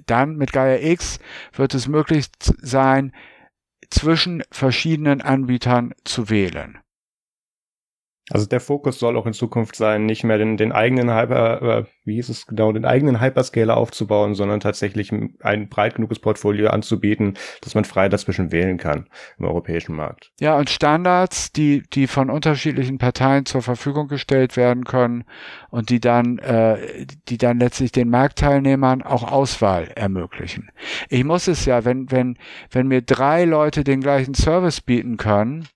[0.07, 1.19] Dann mit Gaia X
[1.53, 2.27] wird es möglich
[2.61, 3.13] sein,
[3.91, 6.79] zwischen verschiedenen Anbietern zu wählen.
[8.31, 11.85] Also der Fokus soll auch in Zukunft sein, nicht mehr den, den eigenen Hyper, äh,
[12.05, 17.37] wie hieß es genau, den eigenen Hyperscaler aufzubauen, sondern tatsächlich ein breit genuges Portfolio anzubieten,
[17.61, 19.09] dass man frei dazwischen wählen kann
[19.39, 20.33] im europäischen Markt.
[20.41, 25.25] Ja, und Standards, die, die von unterschiedlichen Parteien zur Verfügung gestellt werden können
[25.69, 30.71] und die dann, äh, die dann letztlich den Marktteilnehmern auch Auswahl ermöglichen.
[31.11, 32.39] Ich muss es ja, wenn, wenn,
[32.71, 35.69] wenn mir drei Leute den gleichen Service bieten können,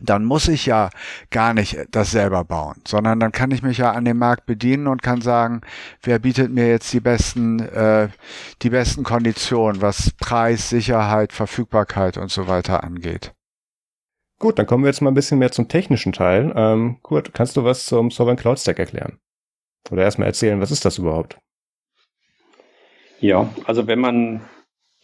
[0.00, 0.90] dann muss ich ja
[1.30, 4.86] gar nicht das selber bauen, sondern dann kann ich mich ja an dem Markt bedienen
[4.86, 5.60] und kann sagen,
[6.02, 8.08] wer bietet mir jetzt die besten, äh,
[8.62, 13.32] die besten Konditionen, was Preis, Sicherheit, Verfügbarkeit und so weiter angeht.
[14.38, 16.52] Gut, dann kommen wir jetzt mal ein bisschen mehr zum technischen Teil.
[16.56, 19.18] Ähm, Kurt, kannst du was zum Sovereign Cloud Stack erklären?
[19.90, 21.38] Oder erstmal erzählen, was ist das überhaupt?
[23.20, 24.42] Ja, also wenn man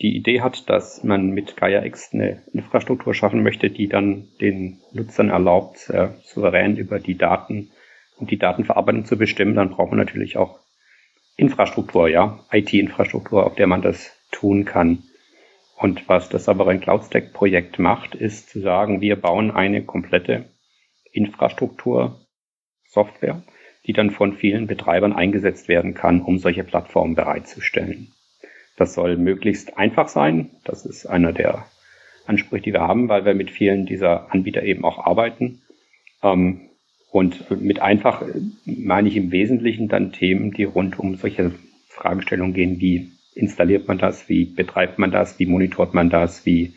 [0.00, 4.80] die Idee hat, dass man mit Gaia X eine Infrastruktur schaffen möchte, die dann den
[4.92, 7.70] Nutzern erlaubt, äh, souverän über die Daten
[8.16, 10.58] und die Datenverarbeitung zu bestimmen, dann braucht man natürlich auch
[11.36, 15.04] Infrastruktur, ja, IT-Infrastruktur, auf der man das tun kann.
[15.76, 19.82] Und was das aber ein Cloud Stack Projekt macht, ist zu sagen, wir bauen eine
[19.82, 20.50] komplette
[21.12, 22.20] Infrastruktur,
[22.86, 23.42] Software,
[23.86, 28.12] die dann von vielen Betreibern eingesetzt werden kann, um solche Plattformen bereitzustellen.
[28.80, 30.52] Das soll möglichst einfach sein.
[30.64, 31.66] Das ist einer der
[32.24, 35.60] Ansprüche, die wir haben, weil wir mit vielen dieser Anbieter eben auch arbeiten.
[36.22, 36.62] Ähm,
[37.10, 38.22] und mit einfach
[38.64, 41.52] meine ich im Wesentlichen dann Themen, die rund um solche
[41.88, 46.72] Fragestellungen gehen, wie installiert man das, wie betreibt man das, wie monitort man das, wie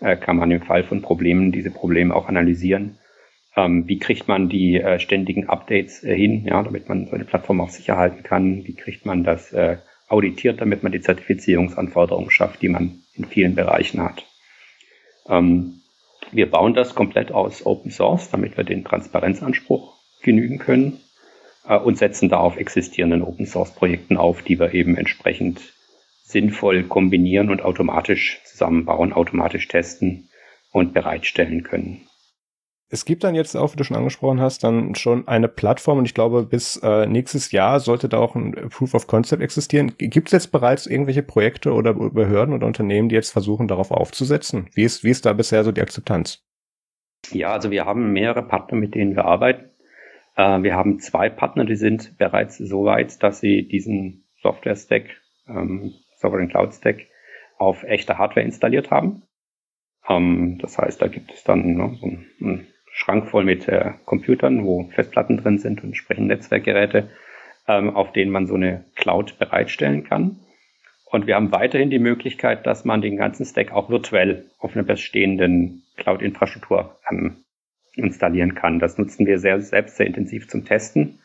[0.00, 2.98] äh, kann man im Fall von Problemen diese Probleme auch analysieren.
[3.56, 7.24] Ähm, wie kriegt man die äh, ständigen Updates äh, hin, ja, damit man so eine
[7.24, 8.66] Plattform auch sicher halten kann?
[8.66, 9.78] Wie kriegt man das äh,
[10.08, 14.24] auditiert, damit man die Zertifizierungsanforderungen schafft, die man in vielen Bereichen hat.
[15.28, 15.82] Ähm,
[16.32, 21.00] wir bauen das komplett aus Open Source, damit wir den Transparenzanspruch genügen können
[21.68, 25.60] äh, und setzen da auf existierenden Open Source Projekten auf, die wir eben entsprechend
[26.24, 30.28] sinnvoll kombinieren und automatisch zusammenbauen, automatisch testen
[30.72, 32.05] und bereitstellen können.
[32.88, 36.04] Es gibt dann jetzt auch, wie du schon angesprochen hast, dann schon eine Plattform und
[36.04, 39.94] ich glaube, bis äh, nächstes Jahr sollte da auch ein Proof of Concept existieren.
[39.98, 44.68] Gibt es jetzt bereits irgendwelche Projekte oder Behörden oder Unternehmen, die jetzt versuchen, darauf aufzusetzen?
[44.74, 46.44] Wie ist, wie ist da bisher so die Akzeptanz?
[47.32, 49.70] Ja, also wir haben mehrere Partner, mit denen wir arbeiten.
[50.36, 55.04] Äh, wir haben zwei Partner, die sind bereits so weit, dass sie diesen Software-Stack,
[55.48, 57.06] ähm, Sovereign Cloud Stack,
[57.58, 59.22] auf echter Hardware installiert haben.
[60.08, 62.66] Ähm, das heißt, da gibt es dann ne, so ein, ein
[62.96, 67.10] Schrank voll mit äh, Computern, wo Festplatten drin sind und entsprechend Netzwerkgeräte,
[67.68, 70.40] ähm, auf denen man so eine Cloud bereitstellen kann.
[71.04, 74.82] Und wir haben weiterhin die Möglichkeit, dass man den ganzen Stack auch virtuell auf einer
[74.82, 77.44] bestehenden Cloud-Infrastruktur ähm,
[77.96, 78.78] installieren kann.
[78.78, 81.18] Das nutzen wir sehr, selbst sehr intensiv zum Testen.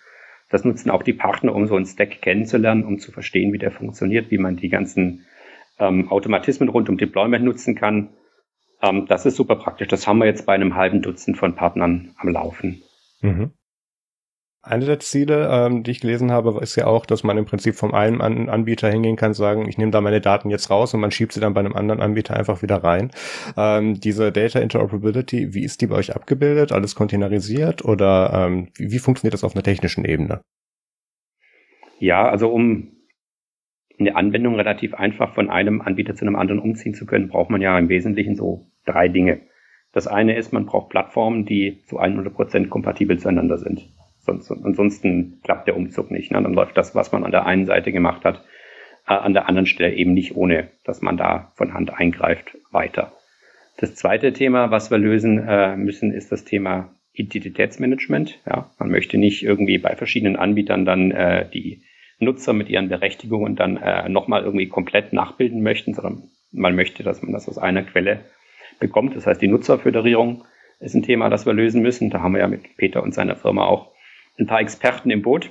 [0.49, 3.71] Das nutzen auch die Partner, um so einen Stack kennenzulernen, um zu verstehen, wie der
[3.71, 5.25] funktioniert, wie man die ganzen
[5.79, 8.09] ähm, Automatismen rund um Deployment nutzen kann.
[8.81, 9.87] Ähm, das ist super praktisch.
[9.87, 12.81] Das haben wir jetzt bei einem halben Dutzend von Partnern am Laufen.
[13.21, 13.51] Mhm.
[14.63, 17.73] Eine der Ziele, ähm, die ich gelesen habe, ist ja auch, dass man im Prinzip
[17.73, 20.99] vom einen An Anbieter hingehen kann, sagen, ich nehme da meine Daten jetzt raus und
[20.99, 23.09] man schiebt sie dann bei einem anderen Anbieter einfach wieder rein.
[23.57, 26.71] Ähm, diese Data Interoperability, wie ist die bei euch abgebildet?
[26.71, 30.41] Alles containerisiert oder ähm, wie, wie funktioniert das auf einer technischen Ebene?
[31.97, 32.91] Ja, also um
[33.99, 37.61] eine Anwendung relativ einfach von einem Anbieter zu einem anderen umziehen zu können, braucht man
[37.61, 39.41] ja im Wesentlichen so drei Dinge.
[39.93, 43.89] Das eine ist, man braucht Plattformen, die zu 100% kompatibel zueinander sind.
[44.19, 46.31] Sonst, ansonsten klappt der Umzug nicht.
[46.31, 46.41] Ne?
[46.41, 48.43] Dann läuft das, was man an der einen Seite gemacht hat,
[49.07, 53.13] äh, an der anderen Stelle eben nicht, ohne dass man da von Hand eingreift, weiter.
[53.77, 58.39] Das zweite Thema, was wir lösen äh, müssen, ist das Thema Identitätsmanagement.
[58.45, 61.83] Ja, man möchte nicht irgendwie bei verschiedenen Anbietern dann äh, die
[62.19, 67.21] Nutzer mit ihren Berechtigungen dann äh, nochmal irgendwie komplett nachbilden möchten, sondern man möchte, dass
[67.21, 68.21] man das aus einer Quelle
[68.81, 69.15] bekommt.
[69.15, 70.43] Das heißt, die Nutzerföderierung
[70.81, 72.09] ist ein Thema, das wir lösen müssen.
[72.09, 73.91] Da haben wir ja mit Peter und seiner Firma auch
[74.37, 75.49] ein paar Experten im Boot.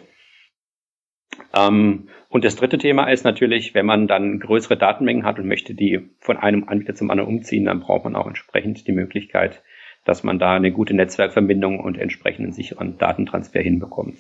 [1.57, 5.75] Ähm, und das dritte Thema ist natürlich, wenn man dann größere Datenmengen hat und möchte
[5.75, 9.63] die von einem Anbieter zum anderen umziehen, dann braucht man auch entsprechend die Möglichkeit,
[10.05, 14.19] dass man da eine gute Netzwerkverbindung und entsprechenden sicheren Datentransfer hinbekommt.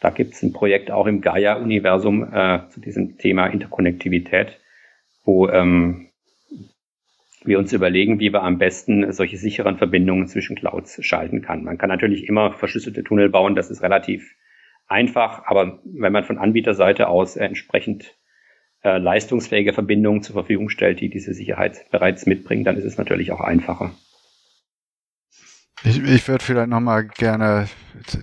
[0.00, 4.60] Da gibt es ein Projekt auch im Gaia-Universum äh, zu diesem Thema Interkonnektivität,
[5.24, 6.07] wo ähm,
[7.48, 11.64] wir uns überlegen, wie wir am besten solche sicheren Verbindungen zwischen Clouds schalten kann.
[11.64, 14.34] Man kann natürlich immer verschlüsselte Tunnel bauen, das ist relativ
[14.86, 18.16] einfach, aber wenn man von Anbieterseite aus entsprechend
[18.82, 23.32] äh, leistungsfähige Verbindungen zur Verfügung stellt, die diese Sicherheit bereits mitbringen, dann ist es natürlich
[23.32, 23.92] auch einfacher.
[25.84, 27.68] Ich, ich würde vielleicht nochmal gerne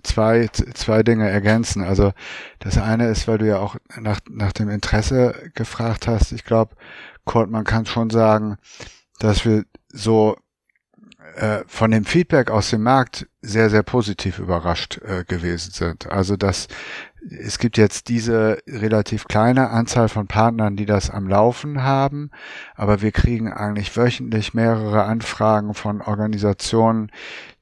[0.03, 1.84] zwei, zwei Dinge ergänzen.
[1.84, 2.11] Also
[2.59, 6.34] das eine ist, weil du ja auch nach, nach dem Interesse gefragt hast.
[6.34, 6.76] Ich glaube,
[7.23, 8.57] Kurt, man kann schon sagen,
[9.20, 10.38] dass wir so
[11.36, 16.09] äh, von dem Feedback aus dem Markt sehr, sehr positiv überrascht äh, gewesen sind.
[16.11, 16.68] Also dass
[17.30, 22.30] es gibt jetzt diese relativ kleine Anzahl von Partnern, die das am Laufen haben,
[22.76, 27.11] aber wir kriegen eigentlich wöchentlich mehrere Anfragen von Organisationen,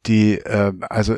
[0.06, 1.18] die äh, also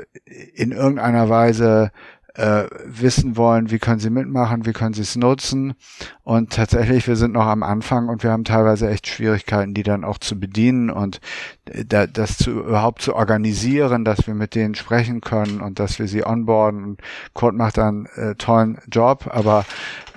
[0.53, 1.91] in irgendeiner Weise
[2.35, 5.73] äh, wissen wollen, wie können sie mitmachen, wie können sie es nutzen.
[6.23, 10.03] Und tatsächlich, wir sind noch am Anfang und wir haben teilweise echt Schwierigkeiten, die dann
[10.03, 11.21] auch zu bedienen und
[11.65, 15.99] äh, da, das zu, überhaupt zu organisieren, dass wir mit denen sprechen können und dass
[15.99, 16.83] wir sie onboarden.
[16.83, 17.01] Und
[17.33, 19.65] Kurt macht dann äh, tollen Job, aber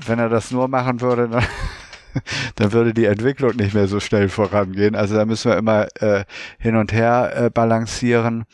[0.07, 1.45] wenn er das nur machen würde, dann
[2.57, 4.95] dann würde die Entwicklung nicht mehr so schnell vorangehen.
[4.95, 6.25] Also da müssen wir immer äh,
[6.59, 8.45] hin und her äh, balancieren.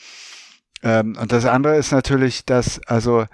[0.83, 3.25] Ähm, und das andere ist natürlich, dass, also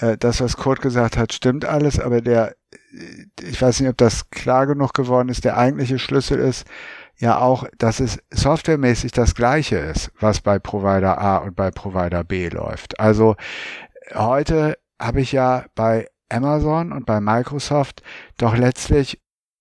[0.00, 3.96] äh, das, was Kurt gesagt hat, stimmt alles, aber der, äh, ich weiß nicht, ob
[3.96, 6.66] das klar genug geworden ist, der eigentliche Schlüssel ist
[7.18, 12.24] ja auch, dass es softwaremäßig das gleiche ist, was bei Provider A und bei Provider
[12.24, 13.00] B läuft.
[13.00, 13.36] Also
[14.14, 18.02] heute habe ich ja bei Amazon und bei Microsoft
[18.36, 19.20] doch letztlich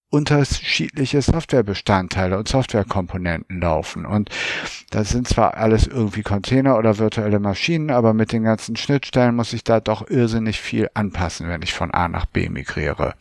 [0.10, 4.06] unterschiedliche Softwarebestandteile und Softwarekomponenten laufen.
[4.06, 4.30] Und
[4.92, 9.54] das sind zwar alles irgendwie Container oder virtuelle Maschinen, aber mit den ganzen Schnittstellen muss
[9.54, 13.16] ich da doch irrsinnig viel anpassen, wenn ich von A nach B migriere.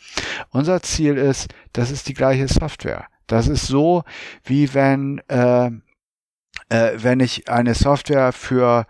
[0.50, 3.06] Unser Ziel ist, das ist die gleiche Software.
[3.26, 4.04] Das ist so,
[4.44, 5.70] wie wenn, äh,
[6.68, 8.86] äh, wenn ich eine Software für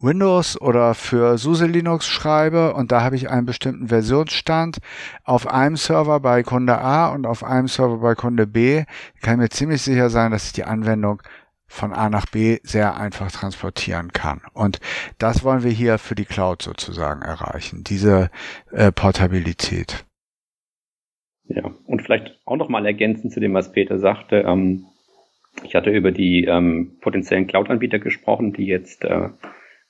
[0.00, 4.78] Windows oder für SUSE Linux schreibe und da habe ich einen bestimmten Versionsstand
[5.24, 8.84] auf einem Server bei Kunde A und auf einem Server bei Kunde B,
[9.22, 11.22] kann ich mir ziemlich sicher sein, dass ich die Anwendung
[11.66, 14.40] von A nach B sehr einfach transportieren kann.
[14.54, 14.80] Und
[15.18, 18.30] das wollen wir hier für die Cloud sozusagen erreichen, diese
[18.72, 20.06] äh, Portabilität.
[21.44, 24.44] Ja, und vielleicht auch nochmal ergänzend zu dem, was Peter sagte.
[24.46, 24.86] Ähm,
[25.64, 29.28] ich hatte über die ähm, potenziellen Cloud-Anbieter gesprochen, die jetzt äh,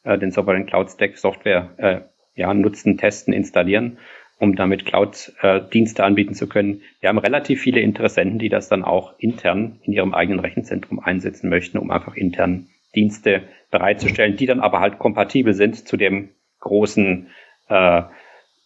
[0.08, 2.00] äh, den Sovereign Cloud Stack Software äh,
[2.34, 3.98] ja, nutzen, testen, installieren,
[4.38, 6.82] um damit Cloud-Dienste anbieten zu können.
[7.00, 11.50] Wir haben relativ viele Interessenten, die das dann auch intern in ihrem eigenen Rechenzentrum einsetzen
[11.50, 16.30] möchten, um einfach intern Dienste bereitzustellen, die dann aber halt kompatibel sind zu dem
[16.60, 17.28] großen
[17.68, 18.02] äh,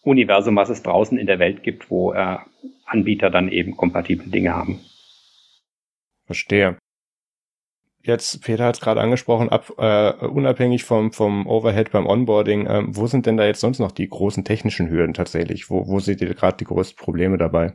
[0.03, 2.37] Universum, was es draußen in der Welt gibt, wo äh,
[2.85, 4.79] Anbieter dann eben kompatible Dinge haben.
[6.25, 6.77] Verstehe
[8.03, 12.83] jetzt, Peter hat es gerade angesprochen, ab, äh, unabhängig vom, vom Overhead beim Onboarding, äh,
[12.87, 15.69] wo sind denn da jetzt sonst noch die großen technischen Hürden tatsächlich?
[15.69, 17.73] Wo, wo seht ihr gerade die größten Probleme dabei?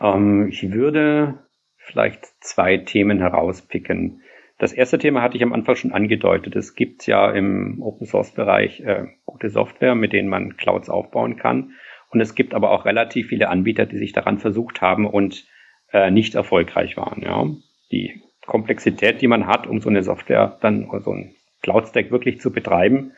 [0.00, 1.38] Ähm, ich würde
[1.76, 4.22] vielleicht zwei Themen herauspicken.
[4.58, 6.54] Das erste Thema hatte ich am Anfang schon angedeutet.
[6.56, 11.36] Es gibt ja im Open Source Bereich äh, gute Software, mit denen man Clouds aufbauen
[11.36, 11.72] kann.
[12.10, 15.44] Und es gibt aber auch relativ viele Anbieter, die sich daran versucht haben und
[15.92, 17.22] äh, nicht erfolgreich waren.
[17.22, 17.46] Ja.
[17.90, 22.40] Die Komplexität, die man hat, um so eine Software dann, so ein Cloud Stack wirklich
[22.40, 23.12] zu betreiben,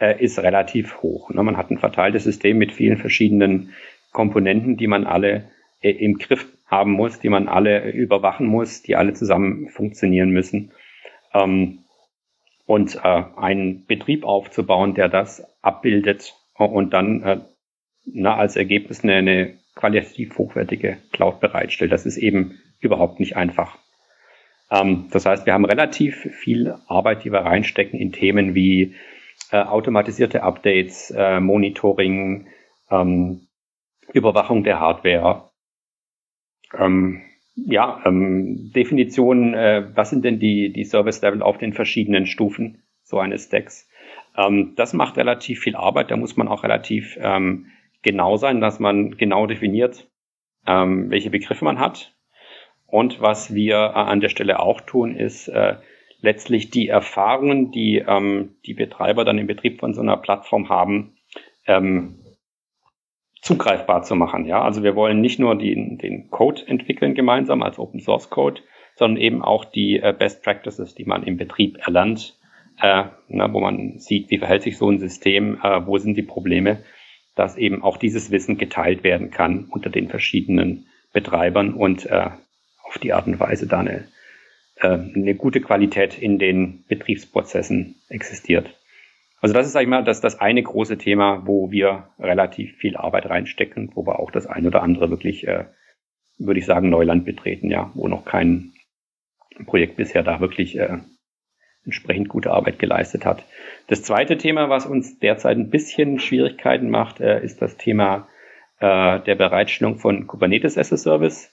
[0.00, 1.30] äh, ist relativ hoch.
[1.30, 1.42] Ne?
[1.42, 3.74] Man hat ein verteiltes System mit vielen verschiedenen
[4.12, 5.50] Komponenten, die man alle
[5.80, 10.72] äh, im Griff haben muss, die man alle überwachen muss, die alle zusammen funktionieren müssen.
[11.34, 11.80] Ähm,
[12.66, 17.40] und äh, einen Betrieb aufzubauen, der das abbildet und dann äh,
[18.04, 21.90] na, als Ergebnis eine, eine qualitativ hochwertige Cloud bereitstellt.
[21.90, 23.78] Das ist eben überhaupt nicht einfach.
[24.70, 28.94] Ähm, das heißt, wir haben relativ viel Arbeit, die wir reinstecken in Themen wie
[29.50, 32.46] äh, automatisierte Updates, äh, Monitoring,
[32.90, 33.48] ähm,
[34.12, 35.50] Überwachung der Hardware,
[36.78, 37.22] ähm,
[37.56, 43.18] ja, ähm, Definition, äh, was sind denn die, die Service-Level auf den verschiedenen Stufen so
[43.18, 43.88] eines Stacks?
[44.36, 47.66] Ähm, das macht relativ viel Arbeit, da muss man auch relativ ähm,
[48.02, 50.08] genau sein, dass man genau definiert,
[50.66, 52.14] welche Begriffe man hat.
[52.90, 55.76] Und was wir äh, an der Stelle auch tun, ist äh,
[56.20, 61.14] letztlich die Erfahrungen, die ähm, die Betreiber dann im Betrieb von so einer Plattform haben,
[61.66, 62.16] ähm,
[63.40, 64.44] zugreifbar zu machen.
[64.44, 68.60] Ja, also wir wollen nicht nur den, den Code entwickeln gemeinsam als Open Source Code,
[68.96, 72.38] sondern eben auch die äh, Best Practices, die man im Betrieb erlernt,
[72.80, 76.22] äh, na, wo man sieht, wie verhält sich so ein System, äh, wo sind die
[76.22, 76.82] Probleme,
[77.34, 82.30] dass eben auch dieses Wissen geteilt werden kann unter den verschiedenen Betreibern und äh,
[82.90, 84.08] auf die Art und Weise da eine,
[84.76, 88.76] äh, eine gute Qualität in den Betriebsprozessen existiert.
[89.40, 92.96] Also das ist, sag ich mal, das, das eine große Thema, wo wir relativ viel
[92.96, 95.66] Arbeit reinstecken, wo wir auch das eine oder andere wirklich, äh,
[96.38, 98.72] würde ich sagen, Neuland betreten, ja, wo noch kein
[99.66, 100.98] Projekt bisher da wirklich äh,
[101.84, 103.44] entsprechend gute Arbeit geleistet hat.
[103.86, 108.26] Das zweite Thema, was uns derzeit ein bisschen Schwierigkeiten macht, äh, ist das Thema
[108.80, 111.49] äh, der Bereitstellung von Kubernetes as a Service.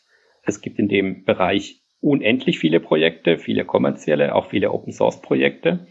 [0.47, 5.87] Es gibt in dem Bereich unendlich viele Projekte, viele kommerzielle, auch viele Open Source Projekte.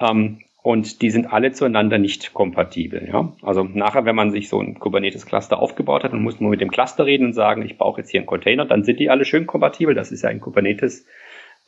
[0.00, 3.08] Ähm, und die sind alle zueinander nicht kompatibel.
[3.08, 3.34] Ja?
[3.42, 6.70] Also nachher, wenn man sich so ein Kubernetes-Cluster aufgebaut hat und muss nur mit dem
[6.70, 9.46] Cluster reden und sagen, ich brauche jetzt hier einen Container, dann sind die alle schön
[9.46, 9.94] kompatibel.
[9.94, 11.06] Das ist ja in Kubernetes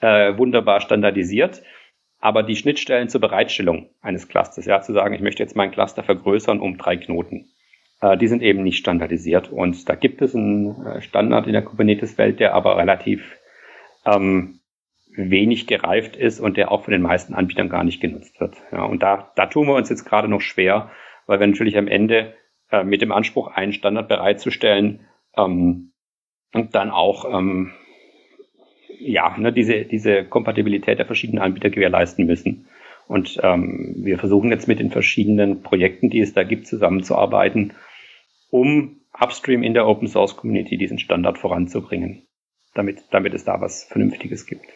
[0.00, 1.62] äh, wunderbar standardisiert.
[2.18, 6.04] Aber die Schnittstellen zur Bereitstellung eines Clusters, ja, zu sagen, ich möchte jetzt meinen Cluster
[6.04, 7.51] vergrößern um drei Knoten,
[8.16, 9.50] die sind eben nicht standardisiert.
[9.50, 13.38] Und da gibt es einen äh, Standard in der Kubernetes-Welt, der aber relativ
[14.04, 14.60] ähm,
[15.14, 18.56] wenig gereift ist und der auch von den meisten Anbietern gar nicht genutzt wird.
[18.72, 20.90] Ja, und da, da tun wir uns jetzt gerade noch schwer,
[21.26, 22.34] weil wir natürlich am Ende
[22.70, 25.92] äh, mit dem Anspruch, einen Standard bereitzustellen, ähm,
[26.54, 27.72] und dann auch ähm,
[28.98, 32.66] ja, ne, diese, diese Kompatibilität der verschiedenen Anbieter gewährleisten müssen.
[33.08, 37.72] Und ähm, wir versuchen jetzt mit den verschiedenen Projekten, die es da gibt, zusammenzuarbeiten,
[38.52, 42.26] um upstream in der Open Source Community diesen Standard voranzubringen,
[42.74, 44.66] damit, damit es da was Vernünftiges gibt.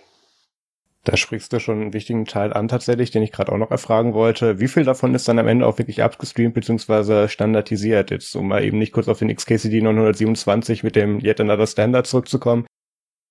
[1.04, 4.12] Da sprichst du schon einen wichtigen Teil an tatsächlich, den ich gerade auch noch erfragen
[4.12, 4.58] wollte.
[4.58, 7.28] Wie viel davon ist dann am Ende auch wirklich abgestreamt bzw.
[7.28, 8.10] standardisiert?
[8.10, 12.08] Jetzt, um mal eben nicht kurz auf den XKCD 927 mit dem Yet Another Standard
[12.08, 12.66] zurückzukommen.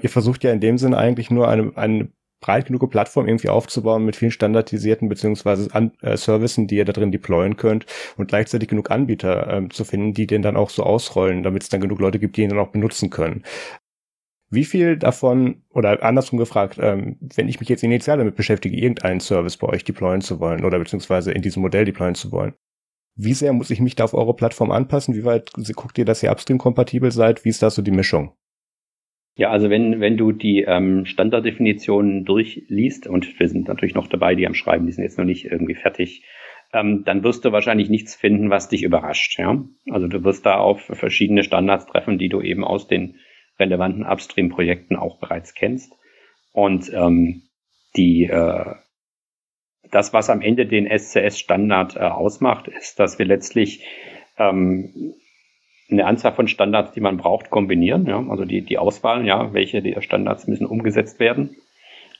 [0.01, 2.09] Ihr versucht ja in dem Sinne eigentlich nur eine, eine
[2.41, 6.93] breit genug Plattform irgendwie aufzubauen mit vielen standardisierten beziehungsweise an, äh, Services, die ihr da
[6.93, 7.85] drin deployen könnt
[8.17, 11.69] und gleichzeitig genug Anbieter ähm, zu finden, die den dann auch so ausrollen, damit es
[11.69, 13.43] dann genug Leute gibt, die ihn dann auch benutzen können.
[14.51, 19.19] Wie viel davon, oder andersrum gefragt, ähm, wenn ich mich jetzt initial damit beschäftige, irgendeinen
[19.19, 22.53] Service bei euch deployen zu wollen oder beziehungsweise in diesem Modell deployen zu wollen,
[23.17, 25.15] wie sehr muss ich mich da auf eure Plattform anpassen?
[25.15, 27.45] Wie weit guckt ihr, dass ihr upstream-kompatibel seid?
[27.45, 28.35] Wie ist da so die Mischung?
[29.35, 34.33] Ja, also wenn, wenn du die ähm, Standarddefinitionen durchliest, und wir sind natürlich noch dabei,
[34.35, 36.23] die am Schreiben, die sind jetzt noch nicht irgendwie fertig,
[36.71, 39.37] ähm, dann wirst du wahrscheinlich nichts finden, was dich überrascht.
[39.37, 39.61] Ja?
[39.91, 43.17] Also du wirst da auf verschiedene Standards treffen, die du eben aus den
[43.59, 45.93] relevanten Upstream-Projekten auch bereits kennst.
[46.53, 47.43] Und ähm,
[47.97, 48.75] die äh,
[49.91, 53.85] das, was am Ende den SCS-Standard äh, ausmacht, ist, dass wir letztlich
[54.37, 55.13] ähm,
[55.89, 58.05] eine Anzahl von Standards, die man braucht, kombinieren.
[58.05, 58.25] Ja?
[58.29, 61.55] Also die, die Auswahl, ja, welche der Standards müssen umgesetzt werden,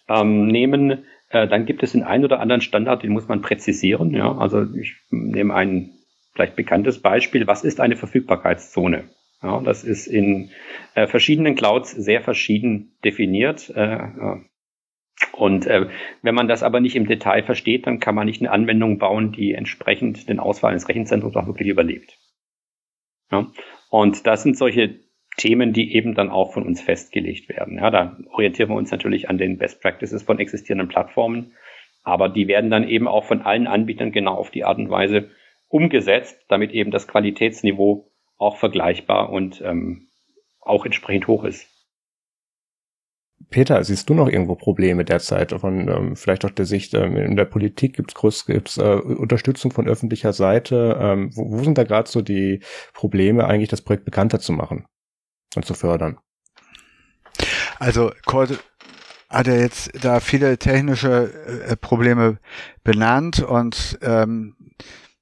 [0.07, 1.05] ähm, nehmen.
[1.30, 4.11] Äh, dann gibt es den einen oder anderen Standard, den muss man präzisieren.
[4.11, 4.38] Ja?
[4.38, 5.91] Also ich nehme ein
[6.34, 7.47] vielleicht bekanntes Beispiel.
[7.47, 9.05] Was ist eine Verfügbarkeitszone?
[9.41, 10.49] Ja, das ist in
[10.95, 13.70] äh, verschiedenen Clouds sehr verschieden definiert.
[13.76, 13.99] Äh,
[15.34, 15.88] und äh,
[16.22, 19.32] wenn man das aber nicht im Detail versteht, dann kann man nicht eine Anwendung bauen,
[19.32, 22.18] die entsprechend den Auswahl des Rechenzentrums auch wirklich überlebt.
[23.32, 23.47] Ja?
[23.89, 24.99] Und das sind solche
[25.38, 27.78] Themen, die eben dann auch von uns festgelegt werden.
[27.78, 31.53] Ja, da orientieren wir uns natürlich an den Best Practices von existierenden Plattformen,
[32.03, 35.30] aber die werden dann eben auch von allen Anbietern genau auf die Art und Weise
[35.67, 40.07] umgesetzt, damit eben das Qualitätsniveau auch vergleichbar und ähm,
[40.61, 41.74] auch entsprechend hoch ist.
[43.49, 47.36] Peter, siehst du noch irgendwo Probleme derzeit von ähm, vielleicht auch der Sicht ähm, in
[47.36, 50.97] der Politik gibt es gibt's, äh, Unterstützung von öffentlicher Seite?
[50.99, 52.61] Ähm, wo, wo sind da gerade so die
[52.93, 54.86] Probleme, eigentlich das Projekt bekannter zu machen
[55.55, 56.17] und zu fördern?
[57.79, 58.63] Also Kurt
[59.29, 61.33] hat er jetzt da viele technische
[61.67, 62.39] äh, Probleme
[62.83, 64.55] benannt und ähm,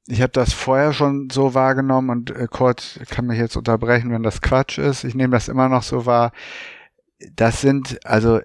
[0.07, 4.23] ich habe das vorher schon so wahrgenommen und äh, Kurt kann mich jetzt unterbrechen, wenn
[4.23, 5.03] das Quatsch ist.
[5.03, 6.31] Ich nehme das immer noch so wahr
[7.35, 8.41] das sind, also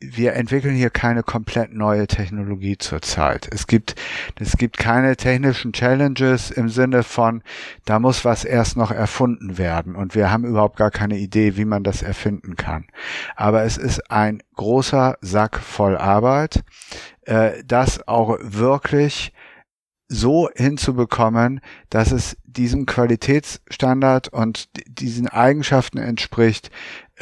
[0.00, 3.48] wir entwickeln hier keine komplett neue Technologie zurzeit.
[3.50, 3.94] Es gibt,
[4.38, 7.42] es gibt keine technischen Challenges im Sinne von,
[7.84, 11.64] da muss was erst noch erfunden werden und wir haben überhaupt gar keine Idee, wie
[11.64, 12.86] man das erfinden kann.
[13.36, 16.62] Aber es ist ein großer Sack voll Arbeit,
[17.22, 19.32] äh, das auch wirklich
[20.08, 26.70] so hinzubekommen, dass es diesem Qualitätsstandard und diesen Eigenschaften entspricht,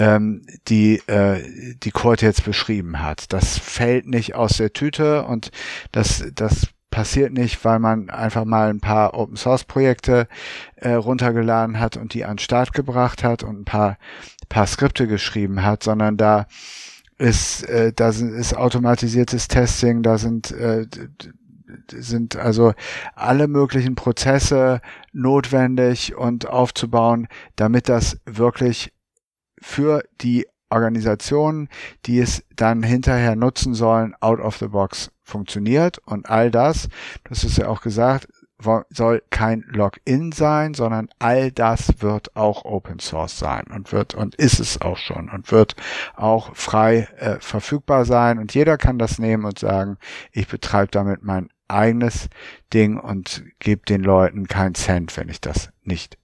[0.01, 3.32] ähm, die äh, die Kurt jetzt beschrieben hat.
[3.32, 5.51] Das fällt nicht aus der Tüte und
[5.92, 10.26] das das passiert nicht, weil man einfach mal ein paar Open Source Projekte
[10.76, 13.98] äh, runtergeladen hat und die an den Start gebracht hat und ein paar
[14.48, 16.46] paar Skripte geschrieben hat, sondern da
[17.18, 20.86] ist äh, da sind, ist automatisiertes Testing, da sind äh,
[21.92, 22.72] sind also
[23.14, 24.80] alle möglichen Prozesse
[25.12, 28.92] notwendig und aufzubauen, damit das wirklich
[29.61, 31.69] für die Organisationen,
[32.07, 35.99] die es dann hinterher nutzen sollen, out of the box funktioniert.
[35.99, 36.89] Und all das,
[37.25, 38.29] das ist ja auch gesagt,
[38.91, 44.35] soll kein Login sein, sondern all das wird auch Open Source sein und wird und
[44.35, 45.77] ist es auch schon und wird
[46.15, 49.97] auch frei äh, verfügbar sein und jeder kann das nehmen und sagen,
[50.33, 52.29] ich betreibe damit mein eigenes
[52.75, 56.19] Ding und gebe den Leuten keinen Cent, wenn ich das nicht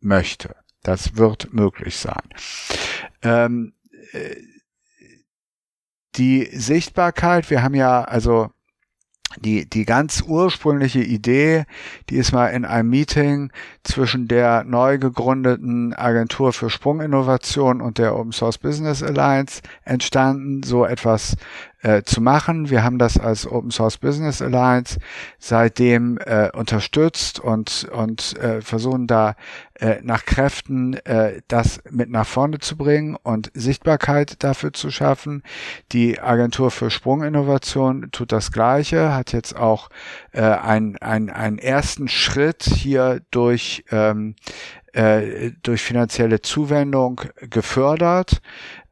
[0.00, 0.54] möchte.
[0.88, 2.22] Das wird möglich sein.
[3.20, 3.74] Ähm,
[4.12, 4.36] äh,
[6.16, 8.48] die Sichtbarkeit, wir haben ja also
[9.36, 11.66] die, die ganz ursprüngliche Idee,
[12.08, 13.52] die ist mal in einem Meeting
[13.84, 20.86] zwischen der neu gegründeten Agentur für Sprunginnovation und der Open Source Business Alliance entstanden, so
[20.86, 21.36] etwas
[21.88, 22.68] äh, zu machen.
[22.68, 24.98] Wir haben das als Open Source Business Alliance
[25.38, 29.36] seitdem äh, unterstützt und, und äh, versuchen da
[29.80, 35.42] äh, nach Kräften äh, das mit nach vorne zu bringen und Sichtbarkeit dafür zu schaffen.
[35.92, 39.88] Die Agentur für Sprunginnovation tut das Gleiche, hat jetzt auch
[40.32, 44.34] äh, einen, einen, ersten Schritt hier durch ähm,
[44.92, 48.42] äh, durch finanzielle Zuwendung gefördert.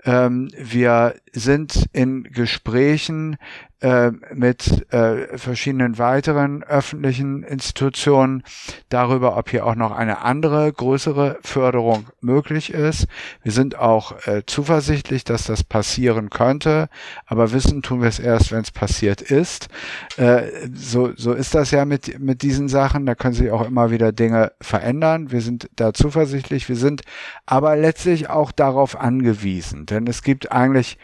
[0.05, 3.37] Ähm, wir sind in Gesprächen
[3.81, 8.43] äh, mit äh, verschiedenen weiteren öffentlichen Institutionen
[8.89, 13.07] darüber, ob hier auch noch eine andere, größere Förderung möglich ist.
[13.43, 16.89] Wir sind auch äh, zuversichtlich, dass das passieren könnte,
[17.27, 19.69] aber wissen tun wir es erst, wenn es passiert ist.
[20.17, 23.05] Äh, so, so ist das ja mit, mit diesen Sachen.
[23.05, 25.31] Da können sich auch immer wieder Dinge verändern.
[25.31, 26.71] Wir sind da zuversichtlich.
[26.71, 27.03] Wir sind
[27.45, 30.97] aber letztlich auch darauf angewiesen, denn es gibt eigentlich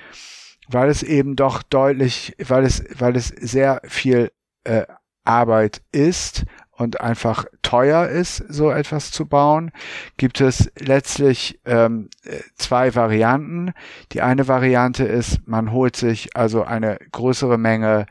[0.73, 4.33] weil es eben doch deutlich, weil es, weil es sehr viel
[4.65, 4.85] äh,
[5.25, 9.71] Arbeit ist und einfach teuer ist, so etwas zu bauen,
[10.17, 12.09] gibt es letztlich ähm,
[12.57, 13.73] zwei Varianten.
[14.13, 18.07] Die eine Variante ist, man holt sich also eine größere Menge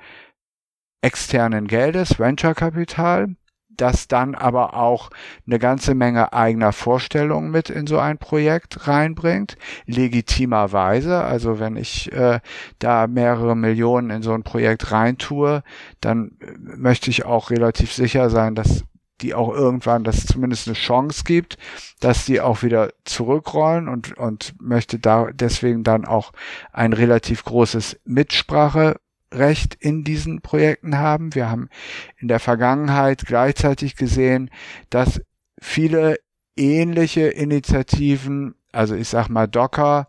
[1.02, 3.36] externen Geldes, Venture-Kapital,
[3.82, 5.10] das dann aber auch
[5.48, 11.24] eine ganze Menge eigener Vorstellungen mit in so ein Projekt reinbringt, legitimerweise.
[11.24, 12.40] Also wenn ich äh,
[12.80, 15.64] da mehrere Millionen in so ein Projekt reintue,
[16.00, 18.84] dann äh, möchte ich auch relativ sicher sein, dass
[19.22, 21.58] die auch irgendwann, dass es zumindest eine Chance gibt,
[22.00, 26.32] dass die auch wieder zurückrollen und, und möchte da deswegen dann auch
[26.72, 28.96] ein relativ großes Mitsprache
[29.34, 31.36] Recht in diesen Projekten haben.
[31.36, 31.70] Wir haben
[32.18, 34.50] in der Vergangenheit gleichzeitig gesehen,
[34.90, 35.22] dass
[35.62, 36.18] viele
[36.58, 40.08] ähnliche Initiativen, also ich sag mal Docker,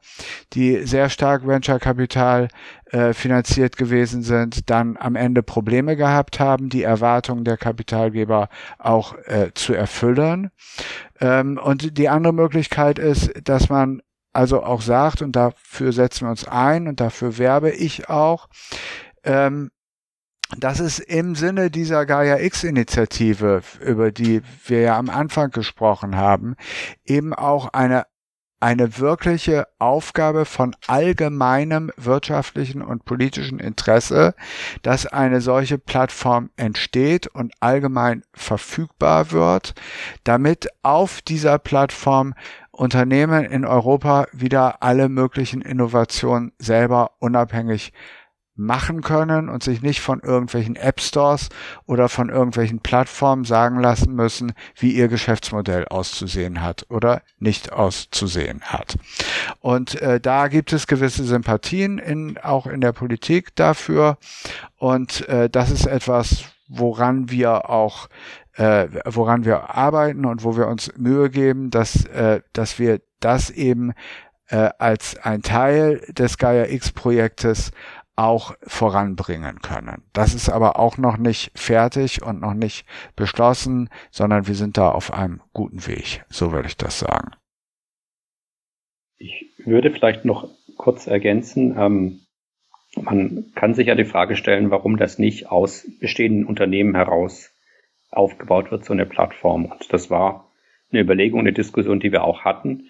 [0.53, 2.49] die sehr stark Venture Capital
[2.87, 8.49] äh, finanziert gewesen sind, dann am Ende Probleme gehabt haben, die Erwartungen der Kapitalgeber
[8.79, 10.51] auch äh, zu erfüllen.
[11.21, 14.03] Ähm, und die andere Möglichkeit ist, dass man
[14.33, 18.49] also auch sagt, und dafür setzen wir uns ein und dafür werbe ich auch,
[19.25, 19.71] ähm,
[20.59, 26.57] dass es im Sinne dieser Gaia X-Initiative, über die wir ja am Anfang gesprochen haben,
[27.05, 28.05] eben auch eine
[28.63, 34.37] eine wirkliche Aufgabe von allgemeinem wirtschaftlichen und politischen Interesse,
[34.83, 39.75] dass eine solche Plattform entsteht und allgemein verfügbar wird,
[40.23, 42.35] damit auf dieser Plattform
[42.71, 47.93] Unternehmen in Europa wieder alle möglichen Innovationen selber unabhängig
[48.55, 51.49] machen können und sich nicht von irgendwelchen App Stores
[51.87, 58.61] oder von irgendwelchen Plattformen sagen lassen müssen, wie ihr Geschäftsmodell auszusehen hat oder nicht auszusehen
[58.63, 58.97] hat.
[59.61, 64.19] Und äh, da gibt es gewisse Sympathien in, auch in der Politik dafür.
[64.77, 68.09] Und äh, das ist etwas, woran wir auch
[68.55, 73.49] äh, woran wir arbeiten und wo wir uns Mühe geben, dass, äh, dass wir das
[73.49, 73.95] eben
[74.49, 77.71] äh, als ein Teil des Gaia X Projektes
[78.17, 80.03] auch voranbringen können.
[80.13, 82.87] Das ist aber auch noch nicht fertig und noch nicht
[83.17, 86.25] beschlossen, sondern wir sind da auf einem guten Weg.
[86.29, 87.31] So würde ich das sagen.
[89.17, 91.77] Ich würde vielleicht noch kurz ergänzen.
[91.79, 92.21] Ähm,
[93.01, 97.51] man kann sich ja die Frage stellen, warum das nicht aus bestehenden Unternehmen heraus
[98.11, 99.67] aufgebaut wird, so eine Plattform.
[99.67, 100.53] Und das war
[100.91, 102.89] eine Überlegung, eine Diskussion, die wir auch hatten.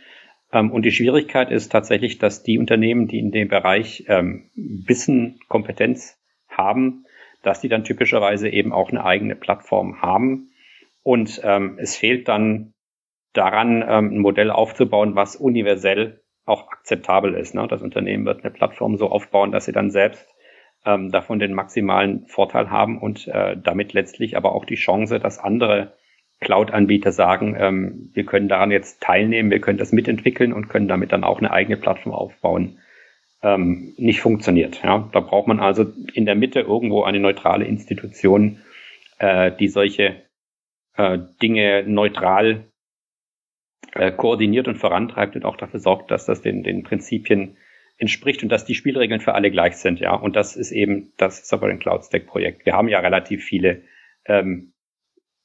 [0.53, 5.41] Ähm, und die Schwierigkeit ist tatsächlich, dass die Unternehmen, die in dem Bereich ähm, Wissen,
[5.49, 7.05] Kompetenz haben,
[7.43, 10.51] dass die dann typischerweise eben auch eine eigene Plattform haben.
[11.03, 12.75] Und ähm, es fehlt dann
[13.33, 17.55] daran, ein Modell aufzubauen, was universell auch akzeptabel ist.
[17.55, 17.67] Ne?
[17.67, 20.29] Das Unternehmen wird eine Plattform so aufbauen, dass sie dann selbst
[20.85, 25.93] davon den maximalen Vorteil haben und äh, damit letztlich aber auch die Chance, dass andere
[26.43, 31.13] Cloud-Anbieter sagen, ähm, wir können daran jetzt teilnehmen, wir können das mitentwickeln und können damit
[31.13, 32.79] dann auch eine eigene Plattform aufbauen,
[33.43, 34.83] ähm, nicht funktioniert.
[34.83, 35.09] Ja?
[35.13, 38.59] Da braucht man also in der Mitte irgendwo eine neutrale Institution,
[39.19, 40.23] äh, die solche
[40.97, 42.65] äh, Dinge neutral
[43.95, 47.57] äh, koordiniert und vorantreibt und auch dafür sorgt, dass das den, den Prinzipien
[47.99, 50.01] entspricht und dass die Spielregeln für alle gleich sind.
[50.01, 52.67] Ja, und das ist eben das Sovereign Cloud Stack Projekt.
[52.67, 53.83] Wir haben ja relativ viele
[54.25, 54.72] ähm,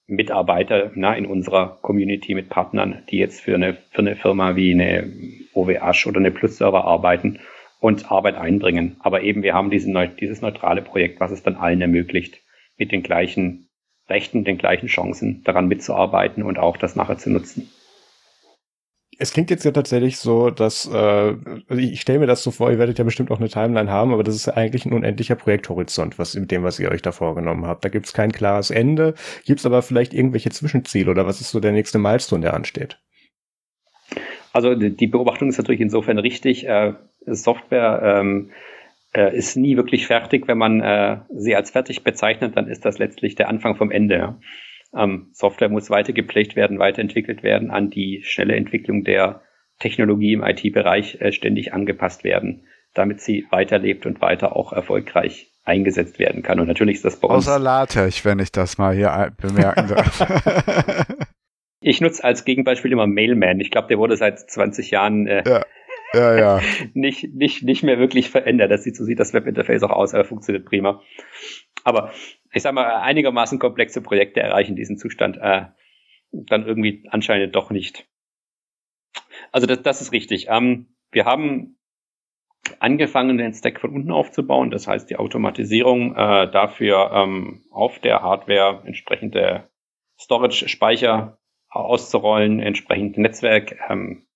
[0.07, 4.71] Mitarbeiter na, in unserer Community mit Partnern, die jetzt für eine, für eine Firma wie
[4.71, 5.11] eine
[5.53, 7.39] OWH oder eine Plus-Server arbeiten
[7.79, 8.95] und Arbeit einbringen.
[8.99, 12.41] Aber eben, wir haben diesen, dieses neutrale Projekt, was es dann allen ermöglicht,
[12.77, 13.67] mit den gleichen
[14.09, 17.69] Rechten, den gleichen Chancen daran mitzuarbeiten und auch das nachher zu nutzen
[19.19, 22.71] es klingt jetzt ja tatsächlich so, dass, äh, also ich stelle mir das so vor,
[22.71, 25.35] ihr werdet ja bestimmt auch eine Timeline haben, aber das ist ja eigentlich ein unendlicher
[25.35, 27.83] Projekthorizont, was mit dem, was ihr euch da vorgenommen habt.
[27.83, 29.15] Da gibt's kein klares Ende,
[29.45, 32.99] gibt's aber vielleicht irgendwelche Zwischenziele oder was ist so der nächste Milestone, der ansteht?
[34.53, 36.67] Also die Beobachtung ist natürlich insofern richtig.
[36.67, 36.93] Äh,
[37.25, 38.51] Software ähm,
[39.13, 40.47] äh, ist nie wirklich fertig.
[40.47, 44.15] Wenn man äh, sie als fertig bezeichnet, dann ist das letztlich der Anfang vom Ende.
[44.15, 44.39] Ja.
[44.95, 49.41] Ähm, Software muss weitergepflegt werden, weiterentwickelt werden, an die schnelle Entwicklung der
[49.79, 56.17] Technologie im IT-Bereich äh, ständig angepasst werden, damit sie weiterlebt und weiter auch erfolgreich eingesetzt
[56.17, 56.59] werden kann.
[56.59, 57.47] Und natürlich ist das bei uns.
[57.47, 60.25] Außer LaTeX, wenn ich das mal hier bemerken darf.
[61.81, 63.59] ich nutze als Gegenbeispiel immer Mailman.
[63.59, 65.65] Ich glaube, der wurde seit 20 Jahren äh, ja.
[66.13, 66.61] Ja, ja.
[66.93, 68.71] nicht, nicht, nicht mehr wirklich verändert.
[68.71, 71.01] Das sieht, so sieht das Webinterface auch aus, aber funktioniert prima.
[71.83, 72.11] Aber
[72.51, 75.65] ich sag mal, einigermaßen komplexe Projekte erreichen diesen Zustand äh,
[76.31, 78.07] dann irgendwie anscheinend doch nicht.
[79.51, 80.47] Also das, das ist richtig.
[80.49, 81.77] Ähm, wir haben
[82.79, 84.71] angefangen, den Stack von unten aufzubauen.
[84.71, 89.69] Das heißt, die Automatisierung äh, dafür ähm, auf der Hardware entsprechende
[90.19, 91.37] Storage-Speicher
[91.69, 94.26] auszurollen, entsprechend Netzwerk, ähm,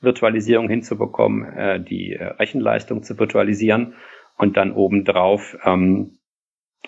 [0.00, 3.94] Virtualisierung hinzubekommen, äh, die äh, Rechenleistung zu virtualisieren
[4.36, 6.18] und dann obendrauf ähm,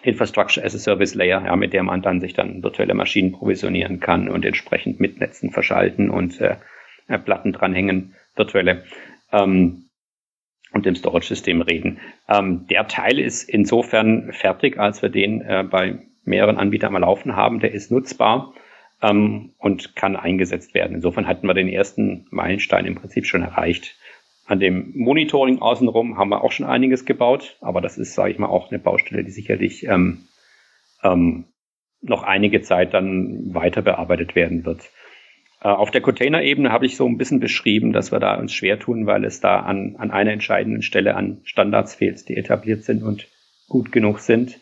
[0.02, 4.00] Infrastructure as a Service Layer, ja, mit der man dann sich dann virtuelle Maschinen provisionieren
[4.00, 6.56] kann und entsprechend mit Netzen verschalten und äh,
[7.08, 8.84] äh, Platten dranhängen, virtuelle,
[9.32, 9.88] ähm,
[10.72, 12.00] und dem Storage-System reden.
[12.28, 17.36] Ähm, der Teil ist insofern fertig, als wir den äh, bei mehreren Anbietern mal laufen
[17.36, 17.60] haben.
[17.60, 18.54] Der ist nutzbar
[19.02, 20.96] ähm, und kann eingesetzt werden.
[20.96, 23.96] Insofern hatten wir den ersten Meilenstein im Prinzip schon erreicht.
[24.46, 28.38] An dem Monitoring außenrum haben wir auch schon einiges gebaut, aber das ist, sage ich
[28.38, 30.24] mal, auch eine Baustelle, die sicherlich ähm,
[31.02, 31.44] ähm,
[32.00, 34.90] noch einige Zeit dann weiter bearbeitet werden wird.
[35.62, 38.78] Äh, auf der Container-Ebene habe ich so ein bisschen beschrieben, dass wir da uns schwer
[38.78, 43.02] tun, weil es da an, an einer entscheidenden Stelle an Standards fehlt, die etabliert sind
[43.02, 43.28] und
[43.68, 44.60] gut genug sind.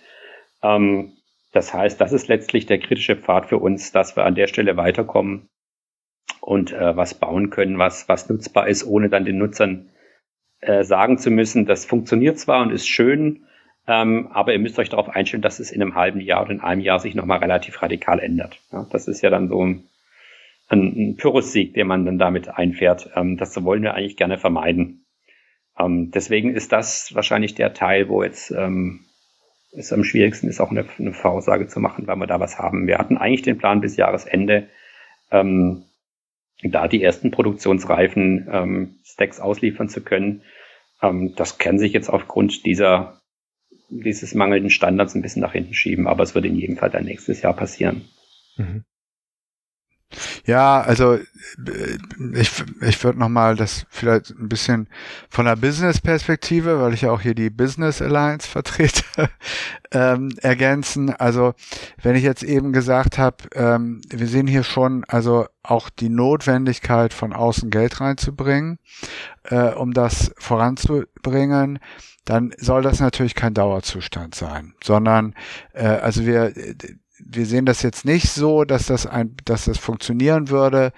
[0.62, 1.12] Ähm,
[1.52, 4.76] das heißt, das ist letztlich der kritische Pfad für uns, dass wir an der Stelle
[4.76, 5.48] weiterkommen
[6.40, 9.90] und äh, was bauen können, was, was nutzbar ist, ohne dann den Nutzern
[10.60, 13.46] äh, sagen zu müssen, das funktioniert zwar und ist schön,
[13.86, 16.60] ähm, aber ihr müsst euch darauf einstellen, dass es in einem halben Jahr oder in
[16.60, 18.60] einem Jahr sich nochmal relativ radikal ändert.
[18.72, 19.84] Ja, das ist ja dann so ein,
[20.68, 23.10] ein Pyrrhussieg, den man dann damit einfährt.
[23.16, 25.06] Ähm, das wollen wir eigentlich gerne vermeiden.
[25.78, 29.00] Ähm, deswegen ist das wahrscheinlich der Teil, wo jetzt ähm,
[29.72, 32.86] es am schwierigsten ist, auch eine, eine Voraussage zu machen, weil wir da was haben.
[32.86, 34.68] Wir hatten eigentlich den Plan bis Jahresende,
[35.30, 35.84] ähm,
[36.62, 40.42] da die ersten produktionsreifen ähm, Stacks ausliefern zu können.
[41.02, 43.20] Ähm, das kann sich jetzt aufgrund dieser,
[43.88, 47.04] dieses mangelnden Standards ein bisschen nach hinten schieben, aber es wird in jedem Fall dann
[47.04, 48.08] nächstes Jahr passieren.
[48.56, 48.84] Mhm.
[50.44, 51.98] Ja, also äh,
[52.34, 54.88] ich, ich würde nochmal das vielleicht ein bisschen
[55.28, 59.02] von der Business-Perspektive, weil ich ja auch hier die Business Alliance vertrete,
[59.92, 61.14] ähm, ergänzen.
[61.14, 61.54] Also
[62.02, 67.12] wenn ich jetzt eben gesagt habe, ähm, wir sehen hier schon also auch die Notwendigkeit
[67.12, 68.78] von außen Geld reinzubringen,
[69.44, 71.78] äh, um das voranzubringen
[72.24, 75.34] dann soll das natürlich kein Dauerzustand sein, sondern
[75.72, 76.52] äh, also wir
[77.24, 80.92] wir sehen das jetzt nicht so, dass das ein, dass das funktionieren würde,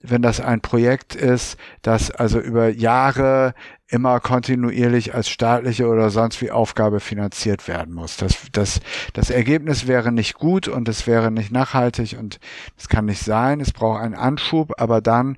[0.00, 3.54] wenn das ein Projekt ist, das also über Jahre
[3.88, 8.18] immer kontinuierlich als staatliche oder sonst wie Aufgabe finanziert werden muss.
[8.18, 8.80] Das, das,
[9.14, 12.38] das Ergebnis wäre nicht gut und es wäre nicht nachhaltig und
[12.76, 13.60] es kann nicht sein.
[13.60, 15.36] Es braucht einen Anschub, aber dann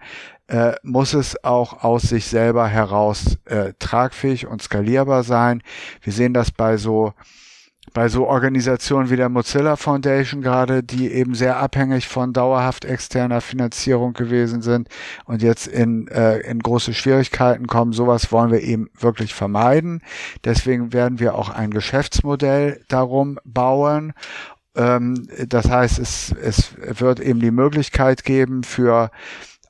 [0.48, 5.62] äh, muss es auch aus sich selber heraus äh, tragfähig und skalierbar sein.
[6.02, 7.14] Wir sehen das bei so
[7.92, 13.40] bei so Organisationen wie der Mozilla Foundation gerade, die eben sehr abhängig von dauerhaft externer
[13.40, 14.88] Finanzierung gewesen sind
[15.24, 17.92] und jetzt in, äh, in große Schwierigkeiten kommen.
[17.92, 20.02] Sowas wollen wir eben wirklich vermeiden.
[20.44, 24.12] Deswegen werden wir auch ein Geschäftsmodell darum bauen.
[24.76, 29.10] Ähm, das heißt, es, es wird eben die Möglichkeit geben für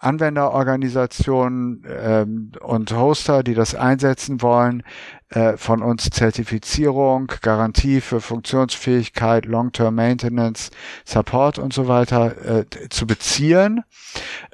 [0.01, 4.83] Anwenderorganisationen ähm, und Hoster, die das einsetzen wollen,
[5.29, 10.71] äh, von uns Zertifizierung, Garantie für Funktionsfähigkeit, Long-Term Maintenance,
[11.05, 13.83] Support und so weiter äh, zu beziehen.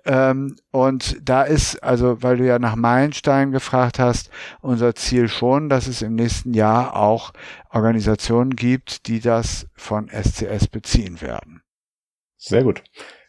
[0.05, 4.31] Ähm, und da ist, also weil du ja nach Meilenstein gefragt hast,
[4.61, 7.33] unser Ziel schon, dass es im nächsten Jahr auch
[7.71, 11.63] Organisationen gibt, die das von SCS beziehen werden.
[12.37, 12.83] Sehr gut.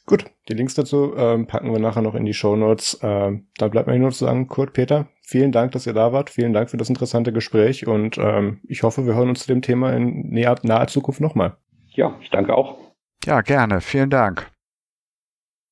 [0.07, 2.97] Gut, die Links dazu ähm, packen wir nachher noch in die Show Notes.
[3.03, 6.29] Ähm, da bleibt mir nur zu sagen, Kurt, Peter, vielen Dank, dass ihr da wart.
[6.29, 9.61] Vielen Dank für das interessante Gespräch und ähm, ich hoffe, wir hören uns zu dem
[9.61, 11.57] Thema in naher, naher Zukunft nochmal.
[11.89, 12.77] Ja, ich danke auch.
[13.25, 13.81] Ja, gerne.
[13.81, 14.49] Vielen Dank.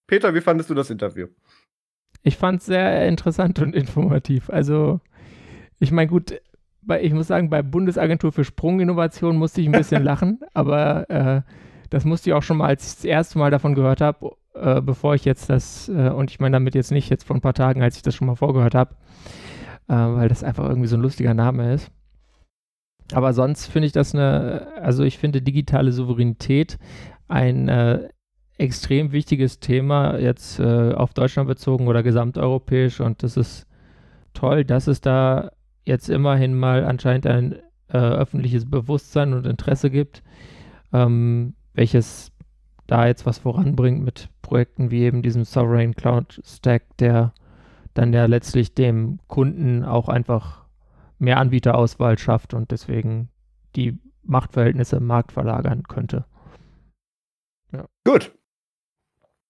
[0.05, 1.27] Peter, wie fandest du das Interview?
[2.21, 4.49] Ich fand es sehr interessant und informativ.
[4.49, 4.99] Also,
[5.79, 6.41] ich meine, gut,
[6.81, 11.41] bei, ich muss sagen, bei Bundesagentur für Sprunginnovation musste ich ein bisschen lachen, aber äh,
[11.89, 14.81] das musste ich auch schon mal, als ich das erste Mal davon gehört habe, äh,
[14.81, 17.53] bevor ich jetzt das, äh, und ich meine damit jetzt nicht jetzt vor ein paar
[17.53, 18.95] Tagen, als ich das schon mal vorgehört habe,
[19.87, 21.91] äh, weil das einfach irgendwie so ein lustiger Name ist.
[23.13, 26.79] Aber sonst finde ich das eine, also ich finde digitale Souveränität
[27.27, 28.09] ein äh,
[28.57, 33.67] extrem wichtiges Thema, jetzt äh, auf Deutschland bezogen oder gesamteuropäisch und das ist
[34.33, 35.51] toll, dass es da
[35.85, 37.55] jetzt immerhin mal anscheinend ein
[37.89, 40.23] äh, öffentliches Bewusstsein und Interesse gibt.
[40.93, 42.31] Ähm, welches
[42.87, 47.33] da jetzt was voranbringt mit Projekten wie eben diesem Sovereign Cloud Stack, der
[47.93, 50.65] dann ja letztlich dem Kunden auch einfach
[51.17, 53.29] mehr Anbieterauswahl schafft und deswegen
[53.75, 56.25] die Machtverhältnisse im Markt verlagern könnte.
[57.71, 57.85] Ja.
[58.05, 58.33] Gut.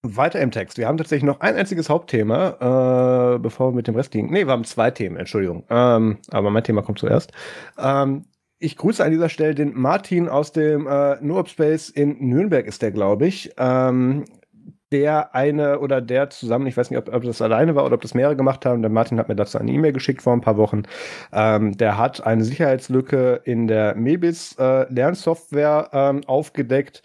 [0.03, 0.77] Weiter im Text.
[0.77, 4.29] Wir haben tatsächlich noch ein einziges Hauptthema, äh, bevor wir mit dem Rest gehen.
[4.29, 5.63] Nee, wir haben zwei Themen, Entschuldigung.
[5.69, 7.31] Ähm, aber mein Thema kommt zuerst.
[7.79, 8.25] Ähm,
[8.59, 12.81] ich grüße an dieser Stelle den Martin aus dem äh, Noob Space in Nürnberg ist
[12.81, 13.51] der, glaube ich.
[13.57, 14.25] Ähm,
[14.91, 18.01] der eine oder der zusammen, ich weiß nicht, ob, ob das alleine war oder ob
[18.01, 18.81] das mehrere gemacht haben.
[18.81, 20.83] Der Martin hat mir dazu eine E-Mail geschickt vor ein paar Wochen.
[21.33, 27.01] Ähm, der hat eine Sicherheitslücke in der Mebis äh, Lernsoftware ähm, aufgedeckt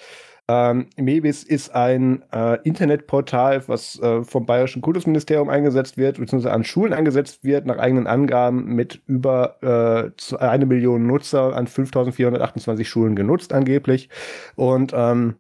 [0.53, 6.65] ähm, Mebis ist ein äh, Internetportal, was äh, vom Bayerischen Kultusministerium eingesetzt wird, beziehungsweise an
[6.65, 13.15] Schulen eingesetzt wird, nach eigenen Angaben mit über äh, eine Million Nutzer an 5428 Schulen
[13.15, 14.09] genutzt angeblich.
[14.57, 15.37] Und ähm,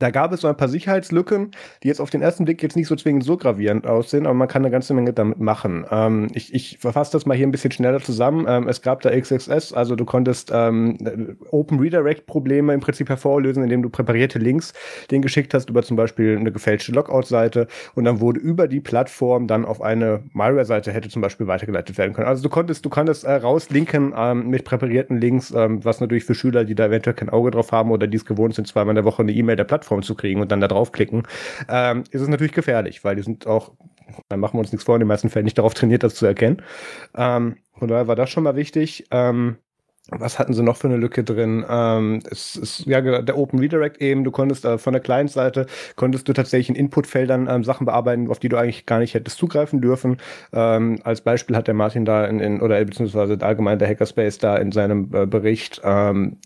[0.00, 1.52] da gab es so ein paar Sicherheitslücken,
[1.82, 4.48] die jetzt auf den ersten Blick jetzt nicht so zwingend so gravierend aussehen, aber man
[4.48, 5.84] kann eine ganze Menge damit machen.
[5.90, 8.46] Ähm, ich, ich verfasse das mal hier ein bisschen schneller zusammen.
[8.48, 13.62] Ähm, es gab da XXS, also du konntest ähm, Open Redirect Probleme im Prinzip hervorlösen,
[13.62, 14.72] indem du präparierte Links
[15.10, 19.46] den geschickt hast über zum Beispiel eine gefälschte Logout-Seite und dann wurde über die Plattform
[19.46, 22.26] dann auf eine Malware-Seite hätte zum Beispiel weitergeleitet werden können.
[22.26, 26.34] Also du konntest, du konntest äh, rauslinken ähm, mit präparierten Links, ähm, was natürlich für
[26.34, 28.96] Schüler, die da eventuell kein Auge drauf haben oder die es gewohnt sind, zweimal in
[28.96, 31.24] der Woche eine E-Mail der Plattform Plattform zu kriegen und dann da draufklicken,
[31.68, 33.72] ähm, ist es natürlich gefährlich, weil die sind auch,
[34.28, 36.26] dann machen wir uns nichts vor, in den meisten Fällen nicht darauf trainiert, das zu
[36.26, 36.62] erkennen.
[37.14, 39.06] Ähm, von daher war das schon mal wichtig.
[39.10, 39.56] Ähm,
[40.12, 41.64] was hatten sie noch für eine Lücke drin?
[41.68, 44.24] Ähm, es ist ja der Open Redirect eben.
[44.24, 48.40] Du konntest äh, von der Client-Seite konntest du tatsächlich in Inputfeldern ähm, Sachen bearbeiten, auf
[48.40, 50.16] die du eigentlich gar nicht hättest zugreifen dürfen.
[50.52, 54.56] Ähm, als Beispiel hat der Martin da in, in oder beziehungsweise allgemein der Hackerspace da
[54.56, 56.38] in seinem äh, Bericht ähm,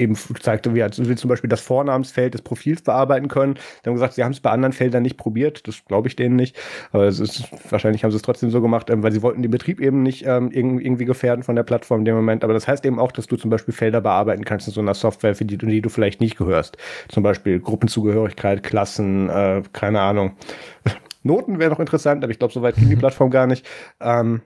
[0.00, 3.54] eben zeigte, wie sie zum Beispiel das Vornamensfeld des Profils bearbeiten können.
[3.54, 5.66] Die haben gesagt, sie haben es bei anderen Feldern nicht probiert.
[5.68, 6.56] Das glaube ich denen nicht.
[6.92, 9.50] Aber es ist, wahrscheinlich haben sie es trotzdem so gemacht, ähm, weil sie wollten den
[9.50, 12.44] Betrieb eben nicht ähm, irgendwie gefährden von der Plattform in dem Moment.
[12.44, 14.94] Aber das heißt eben auch, dass du zum Beispiel Felder bearbeiten kannst in so einer
[14.94, 16.76] Software, für die, die du vielleicht nicht gehörst.
[17.08, 20.36] Zum Beispiel Gruppenzugehörigkeit, Klassen, äh, keine Ahnung.
[21.22, 23.66] Noten wäre noch interessant, aber ich glaube, soweit ging die Plattform gar nicht.
[24.00, 24.40] Ähm,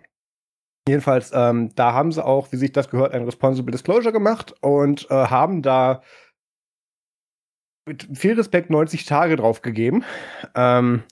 [0.87, 5.11] Jedenfalls, ähm, da haben sie auch, wie sich das gehört, ein Responsible Disclosure gemacht und
[5.11, 6.03] äh, haben da
[7.87, 10.05] mit viel Respekt 90 Tage drauf gegeben.
[10.55, 11.03] Ähm,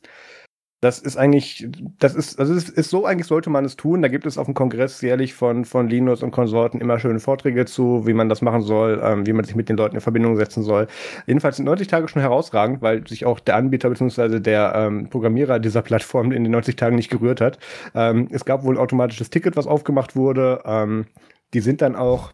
[0.83, 1.69] das ist eigentlich,
[2.01, 4.03] das ist, also es ist so, eigentlich sollte man es tun.
[4.03, 7.67] Da gibt es auf dem Kongress jährlich von, von Linus und Konsorten immer schöne Vorträge
[7.67, 10.37] zu, wie man das machen soll, ähm, wie man sich mit den Leuten in Verbindung
[10.37, 10.89] setzen soll.
[11.29, 14.41] Jedenfalls sind 90 Tage schon herausragend, weil sich auch der Anbieter bzw.
[14.41, 17.61] der ähm, Programmierer dieser Plattform in den 90 Tagen nicht gerührt hat.
[17.95, 20.63] Ähm, es gab wohl ein automatisches Ticket, was aufgemacht wurde.
[20.65, 21.07] Ähm,
[21.55, 22.33] die sind dann auch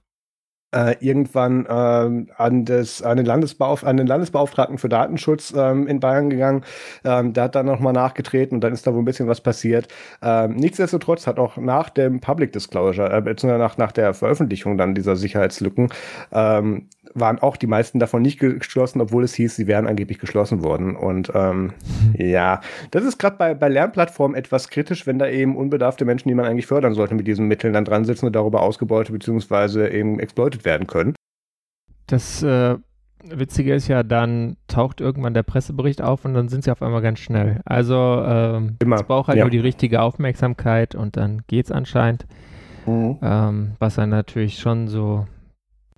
[0.74, 6.00] äh, irgendwann ähm, an, das, an, den Landesbeauf an den Landesbeauftragten für Datenschutz ähm, in
[6.00, 6.64] Bayern gegangen.
[7.04, 9.88] Ähm, der hat dann nochmal nachgetreten und dann ist da wohl ein bisschen was passiert.
[10.22, 14.94] Ähm, nichtsdestotrotz hat auch nach dem Public Disclosure, äh, beziehungsweise nach, nach der Veröffentlichung dann
[14.94, 15.88] dieser Sicherheitslücken,
[16.32, 20.62] ähm, waren auch die meisten davon nicht geschlossen, obwohl es hieß, sie wären angeblich geschlossen
[20.62, 20.96] worden.
[20.96, 21.72] Und ähm, mhm.
[22.14, 22.60] ja,
[22.90, 26.44] das ist gerade bei, bei Lernplattformen etwas kritisch, wenn da eben unbedarfte Menschen, die man
[26.44, 29.88] eigentlich fördern sollte, mit diesen Mitteln dann dran sitzen und darüber ausgebeutet bzw.
[29.96, 31.14] eben exploitet werden können.
[32.06, 32.76] Das äh,
[33.24, 37.02] Witzige ist ja, dann taucht irgendwann der Pressebericht auf und dann sind sie auf einmal
[37.02, 37.60] ganz schnell.
[37.64, 39.44] Also ähm, es braucht halt ja.
[39.44, 42.26] nur die richtige Aufmerksamkeit und dann geht es anscheinend.
[42.86, 43.18] Mhm.
[43.22, 45.26] Ähm, was dann natürlich schon so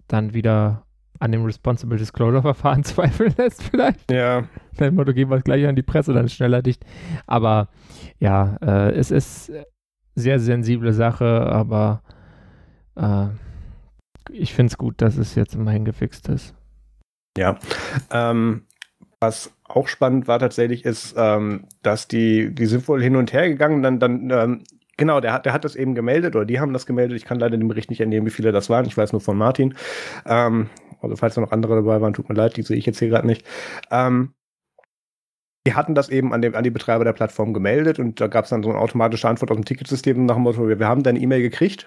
[0.09, 0.82] dann wieder
[1.21, 4.11] an dem Responsible Disclosure Verfahren zweifeln lässt vielleicht.
[4.11, 4.45] Ja.
[4.77, 6.85] Dein Motto, gehen wir gleich an die Presse, dann ist schneller dicht.
[7.27, 7.69] Aber
[8.19, 9.53] ja, äh, es ist
[10.17, 12.03] sehr sensible Sache, aber
[12.97, 13.27] äh,
[14.33, 16.55] ich finde es gut, dass es jetzt immerhin gefixt ist.
[17.37, 17.59] Ja.
[18.11, 18.67] Ähm,
[19.21, 23.49] was auch spannend war tatsächlich, ist, ähm, dass die, die sind wohl hin und her
[23.49, 24.65] gegangen, dann, dann ähm,
[25.01, 27.17] Genau, der hat, der hat das eben gemeldet oder die haben das gemeldet.
[27.17, 28.85] Ich kann leider den Bericht nicht entnehmen, wie viele das waren.
[28.85, 29.75] Ich weiß nur von Martin.
[30.27, 30.69] Ähm,
[31.02, 33.09] also falls da noch andere dabei waren, tut mir leid, die sehe ich jetzt hier
[33.09, 33.44] gerade nicht.
[33.90, 34.35] Ähm,
[35.66, 38.44] die hatten das eben an, dem, an die Betreiber der Plattform gemeldet und da gab
[38.44, 41.02] es dann so eine automatische Antwort aus dem Ticketsystem nach dem Motto, wir, wir haben
[41.02, 41.86] deine E-Mail gekriegt,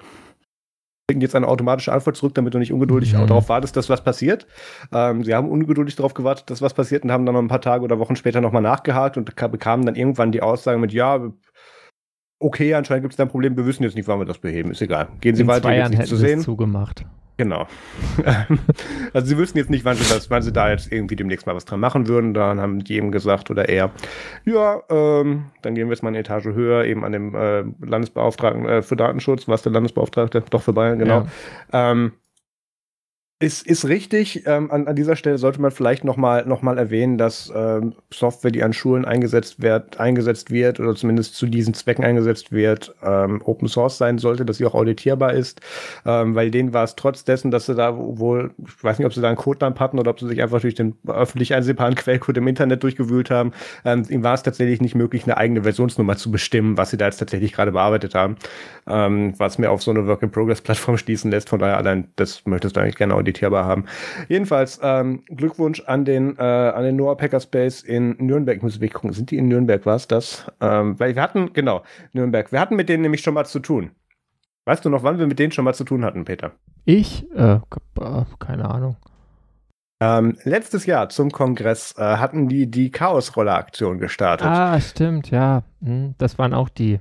[1.07, 3.27] kriegen jetzt eine automatische Antwort zurück, damit du nicht ungeduldig mhm.
[3.27, 4.47] darauf wartest, dass was passiert.
[4.93, 7.61] Ähm, sie haben ungeduldig darauf gewartet, dass was passiert und haben dann noch ein paar
[7.61, 11.31] Tage oder Wochen später nochmal nachgehakt und bekamen dann irgendwann die Aussage mit, ja,
[12.39, 14.71] okay, anscheinend gibt es da ein Problem, wir wissen jetzt nicht, wann wir das beheben,
[14.71, 15.07] ist egal.
[15.19, 16.41] Gehen Sie In weiter, zwei Jahren hätten zu sehen.
[16.41, 17.05] zugemacht.
[17.37, 17.67] Genau.
[19.13, 21.55] also sie wüssten jetzt nicht, wann sie das, wann sie da jetzt irgendwie demnächst mal
[21.55, 22.33] was dran machen würden.
[22.33, 23.91] Dann haben die eben gesagt oder er,
[24.45, 28.65] ja, ähm, dann gehen wir jetzt mal eine Etage höher, eben an dem äh, Landesbeauftragten
[28.67, 31.25] äh, für Datenschutz, was der Landesbeauftragte, doch für Bayern, genau.
[31.71, 31.91] Ja.
[31.91, 32.13] Ähm,
[33.43, 34.43] ist, ist richtig.
[34.45, 38.51] Ähm, an, an dieser Stelle sollte man vielleicht nochmal noch mal erwähnen, dass ähm, Software,
[38.51, 43.41] die an Schulen eingesetzt wird, eingesetzt wird oder zumindest zu diesen Zwecken eingesetzt wird, ähm,
[43.43, 45.59] Open Source sein sollte, dass sie auch auditierbar ist.
[46.05, 49.13] Ähm, weil denen war es trotz dessen, dass sie da wohl, ich weiß nicht, ob
[49.13, 52.37] sie da einen Codenamen hatten oder ob sie sich einfach durch den öffentlich einsehbaren Quellcode
[52.37, 53.51] im Internet durchgewühlt haben,
[53.83, 57.07] ähm, ihm war es tatsächlich nicht möglich, eine eigene Versionsnummer zu bestimmen, was sie da
[57.07, 58.37] jetzt tatsächlich gerade bearbeitet haben.
[58.87, 61.49] Ähm, was mir auf so eine Work-in-Progress-Plattform schließen lässt.
[61.49, 63.85] Von daher allein, das möchtest du eigentlich gerne auditieren editierbar haben.
[64.29, 68.57] Jedenfalls ähm, Glückwunsch an den äh, an den Noah Packerspace in Nürnberg.
[68.57, 69.85] Ich muss wirklich gucken, sind die in Nürnberg?
[69.85, 70.45] War es das?
[70.61, 71.83] Ähm, weil wir hatten genau
[72.13, 72.51] Nürnberg.
[72.51, 73.91] Wir hatten mit denen nämlich schon mal zu tun.
[74.65, 76.53] Weißt du noch, wann wir mit denen schon mal zu tun hatten, Peter?
[76.85, 77.29] Ich?
[77.33, 77.59] Äh,
[78.39, 78.95] keine Ahnung.
[80.01, 84.47] Ähm, letztes Jahr zum Kongress äh, hatten die die Chaos-Roller-Aktion gestartet.
[84.47, 85.63] Ah, stimmt, ja.
[85.81, 86.99] Hm, das waren auch die.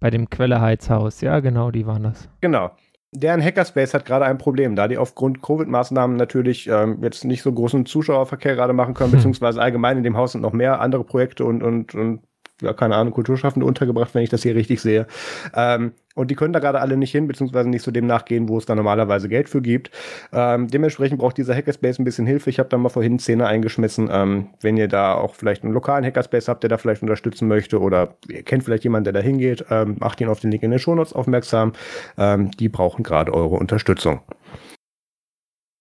[0.00, 2.28] Bei dem Quelleheizhaus, ja, genau, die waren das.
[2.40, 2.70] Genau
[3.12, 7.52] deren Hackerspace hat gerade ein Problem, da die aufgrund Covid-Maßnahmen natürlich ähm, jetzt nicht so
[7.52, 9.18] großen Zuschauerverkehr gerade machen können, hm.
[9.18, 12.20] beziehungsweise allgemein in dem Haus sind noch mehr andere Projekte und, und, und
[12.60, 15.06] ja, keine Ahnung, Kulturschaffende untergebracht, wenn ich das hier richtig sehe.
[15.54, 18.58] Ähm, und die können da gerade alle nicht hin, beziehungsweise nicht so dem nachgehen, wo
[18.58, 19.92] es da normalerweise Geld für gibt.
[20.32, 22.50] Ähm, dementsprechend braucht dieser Hackerspace ein bisschen Hilfe.
[22.50, 24.08] Ich habe da mal vorhin Szene eingeschmissen.
[24.10, 27.80] Ähm, wenn ihr da auch vielleicht einen lokalen Hackerspace habt, der da vielleicht unterstützen möchte
[27.80, 30.72] oder ihr kennt vielleicht jemanden, der da hingeht, ähm, macht ihn auf den Link in
[30.72, 31.72] den Shownotes aufmerksam.
[32.16, 34.20] Ähm, die brauchen gerade eure Unterstützung.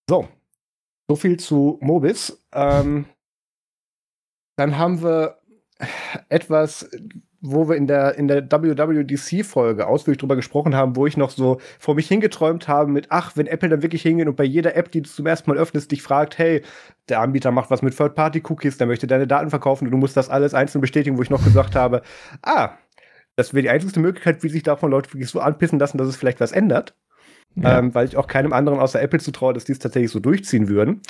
[0.08, 0.28] So,
[1.10, 2.44] so viel zu Mobis.
[2.54, 3.06] Ähm,
[4.58, 5.38] dann haben wir
[6.30, 6.90] etwas,
[7.42, 11.60] wo wir in der, in der WWDC-Folge ausführlich drüber gesprochen haben, wo ich noch so
[11.80, 14.92] vor mich hingeträumt habe mit, ach, wenn Apple dann wirklich hingeht und bei jeder App,
[14.92, 16.64] die du zum ersten Mal öffnest, dich fragt, hey,
[17.10, 20.30] der Anbieter macht was mit Third-Party-Cookies, der möchte deine Daten verkaufen und du musst das
[20.30, 22.02] alles einzeln bestätigen, wo ich noch gesagt habe,
[22.42, 22.72] ah,
[23.36, 26.18] das wäre die einzige Möglichkeit, wie sich davon Leute wirklich so anpissen lassen, dass es
[26.18, 26.96] vielleicht was ändert.
[27.60, 27.80] Ja.
[27.80, 30.70] Ähm, weil ich auch keinem anderen außer Apple zutraue, dass die es tatsächlich so durchziehen
[30.70, 31.02] würden.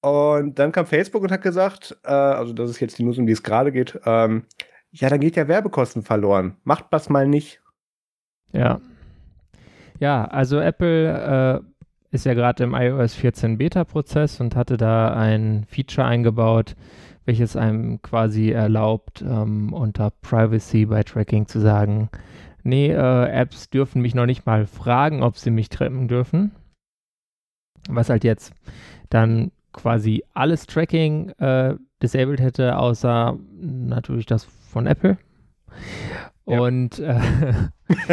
[0.00, 3.26] Und dann kam Facebook und hat gesagt, äh, also das ist jetzt die News, um
[3.26, 4.44] die es gerade geht, ähm,
[4.92, 6.56] ja, da geht ja Werbekosten verloren.
[6.64, 7.60] Macht das mal nicht.
[8.52, 8.80] Ja.
[10.00, 15.64] Ja, also Apple äh, ist ja gerade im iOS 14 Beta-Prozess und hatte da ein
[15.68, 16.74] Feature eingebaut,
[17.24, 22.08] welches einem quasi erlaubt, ähm, unter Privacy bei Tracking zu sagen,
[22.62, 26.52] nee, äh, Apps dürfen mich noch nicht mal fragen, ob sie mich tracken dürfen.
[27.88, 28.52] Was halt jetzt
[29.08, 35.18] dann quasi alles Tracking äh, disabled hätte, außer natürlich das von Apple.
[36.46, 36.60] Ja.
[36.60, 37.20] Und äh,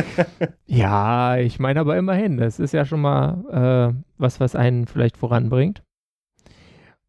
[0.66, 5.18] ja, ich meine aber immerhin, das ist ja schon mal äh, was, was einen vielleicht
[5.18, 5.82] voranbringt.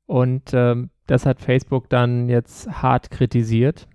[0.07, 3.89] Und ähm, das hat Facebook dann jetzt hart kritisiert.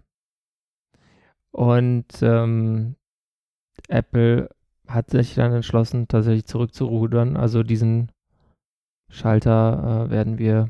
[1.51, 2.95] Und ähm,
[3.87, 4.49] Apple
[4.87, 7.37] hat sich dann entschlossen, tatsächlich zurückzurudern.
[7.37, 8.11] Also diesen
[9.09, 10.69] Schalter äh, werden wir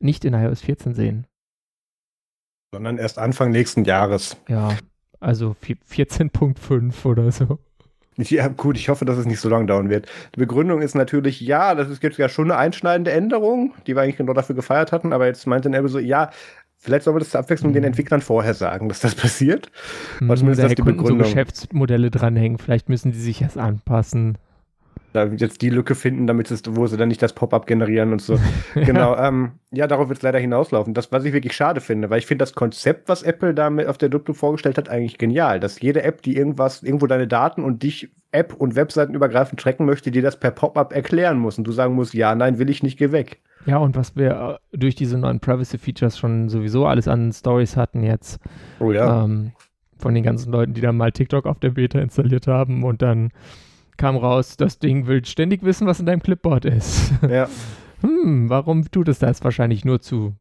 [0.00, 1.26] nicht in iOS 14 sehen.
[2.72, 4.36] Sondern erst Anfang nächsten Jahres.
[4.48, 4.76] Ja,
[5.20, 7.58] also 14.5 oder so.
[8.16, 10.08] Ja, gut, ich hoffe, dass es nicht so lange dauern wird.
[10.34, 14.02] Die Begründung ist natürlich, ja, das ist jetzt ja schon eine einschneidende Änderung, die wir
[14.02, 16.30] eigentlich genau dafür gefeiert hatten, aber jetzt meinte Apple so, ja,
[16.78, 17.88] vielleicht sollen wir das zur Abwechslung den mhm.
[17.88, 19.70] Entwicklern vorher sagen, dass das passiert.
[20.18, 21.18] Hm, zumindest da das die Begründung.
[21.18, 24.38] so Geschäftsmodelle dranhängen, vielleicht müssen die sich erst anpassen
[25.12, 28.20] da jetzt die Lücke finden, damit es, wo sie dann nicht das Pop-up generieren und
[28.20, 28.38] so.
[28.74, 29.16] genau.
[29.16, 30.94] Ähm, ja, darauf wird es leider hinauslaufen.
[30.94, 33.86] Das, was ich wirklich schade finde, weil ich finde das Konzept, was Apple da mit
[33.86, 35.60] auf der Duplo vorgestellt hat, eigentlich genial.
[35.60, 39.86] Dass jede App, die irgendwas, irgendwo deine Daten und dich App- und Webseiten übergreifend tracken
[39.86, 42.82] möchte, dir das per Pop-up erklären muss und du sagen musst, ja, nein, will ich
[42.82, 43.40] nicht, geh weg.
[43.64, 48.02] Ja, und was wir äh, durch diese neuen Privacy-Features schon sowieso alles an Stories hatten
[48.02, 48.38] jetzt.
[48.80, 49.24] Oh ja.
[49.24, 49.52] Ähm,
[49.96, 53.30] von den ganzen Leuten, die dann mal TikTok auf der Beta installiert haben und dann
[53.98, 57.12] kam raus, das Ding will ständig wissen, was in deinem Clipboard ist.
[57.28, 57.48] Ja.
[58.00, 59.44] hm, warum tut es das?
[59.44, 60.34] Wahrscheinlich nur zu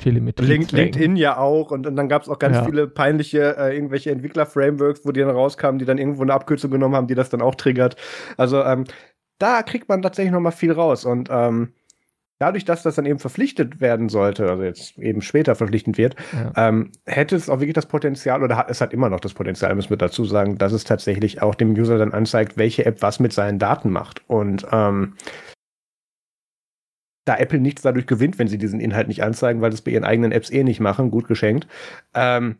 [0.00, 0.46] Telemetrie.
[0.46, 2.64] Link, LinkedIn ja auch und, und dann gab es auch ganz ja.
[2.64, 6.96] viele peinliche äh, irgendwelche Entwickler-Frameworks, wo die dann rauskamen, die dann irgendwo eine Abkürzung genommen
[6.96, 7.96] haben, die das dann auch triggert.
[8.36, 8.84] Also ähm,
[9.38, 11.74] da kriegt man tatsächlich noch mal viel raus und ähm,
[12.42, 16.68] dadurch, dass das dann eben verpflichtet werden sollte, also jetzt eben später verpflichtend wird, ja.
[16.68, 19.72] ähm, hätte es auch wirklich das Potenzial, oder hat, es hat immer noch das Potenzial,
[19.76, 23.20] müssen wir dazu sagen, dass es tatsächlich auch dem User dann anzeigt, welche App was
[23.20, 24.22] mit seinen Daten macht.
[24.28, 25.14] Und ähm,
[27.24, 30.02] da Apple nichts dadurch gewinnt, wenn sie diesen Inhalt nicht anzeigen, weil das bei ihren
[30.02, 31.68] eigenen Apps eh nicht machen, gut geschenkt,
[32.12, 32.56] ähm,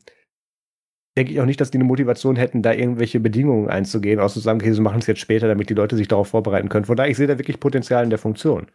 [1.19, 4.41] denke ich auch nicht, dass die eine Motivation hätten, da irgendwelche Bedingungen einzugehen, außer zu
[4.41, 6.85] sagen, okay, sie machen es jetzt später, damit die Leute sich darauf vorbereiten können.
[6.85, 8.69] Von daher, ich sehe da wirklich Potenzial in der Funktion.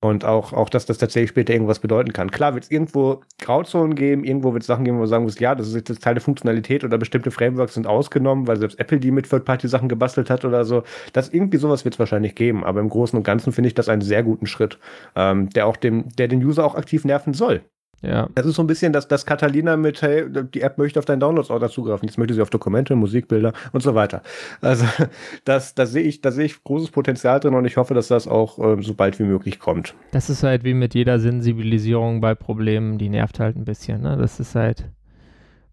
[0.00, 2.30] Und auch, auch, dass das tatsächlich später irgendwas bedeuten kann.
[2.30, 5.40] Klar wird es irgendwo Grauzonen geben, irgendwo wird es Sachen geben, wo man sagen muss,
[5.40, 9.00] ja, das ist jetzt Teil der Funktionalität oder bestimmte Frameworks sind ausgenommen, weil selbst Apple
[9.00, 10.84] die mit Third-Party-Sachen gebastelt hat oder so.
[11.12, 12.62] Das irgendwie sowas wird es wahrscheinlich geben.
[12.62, 14.78] Aber im Großen und Ganzen finde ich das einen sehr guten Schritt,
[15.16, 17.62] ähm, der auch dem, der den User auch aktiv nerven soll.
[18.00, 18.28] Ja.
[18.34, 21.20] Das ist so ein bisschen das, das Catalina mit, hey, die App möchte auf deinen
[21.20, 22.06] Downloads-Order zugreifen.
[22.08, 24.22] Jetzt möchte sie auf Dokumente, Musikbilder und so weiter.
[24.60, 24.84] Also,
[25.44, 28.28] das, da sehe ich, da sehe ich großes Potenzial drin und ich hoffe, dass das
[28.28, 29.94] auch äh, so bald wie möglich kommt.
[30.12, 34.16] Das ist halt wie mit jeder Sensibilisierung bei Problemen, die nervt halt ein bisschen, ne?
[34.16, 34.84] Das ist halt,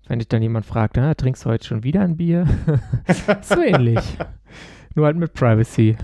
[0.07, 2.47] wenn dich dann jemand fragt, ah, trinkst du heute schon wieder ein Bier?
[3.41, 3.99] so ähnlich.
[4.95, 5.95] Nur halt mit Privacy.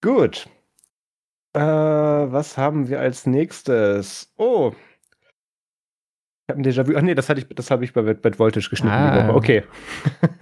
[0.00, 0.46] Gut.
[1.54, 4.32] Äh, was haben wir als nächstes?
[4.36, 4.72] Oh.
[6.46, 6.94] Ich habe ein Déjà-vu.
[6.96, 9.36] Ach nee, das, hatte ich, das habe ich bei Bad Voltage geschnitten ah, die Woche.
[9.36, 9.64] Okay.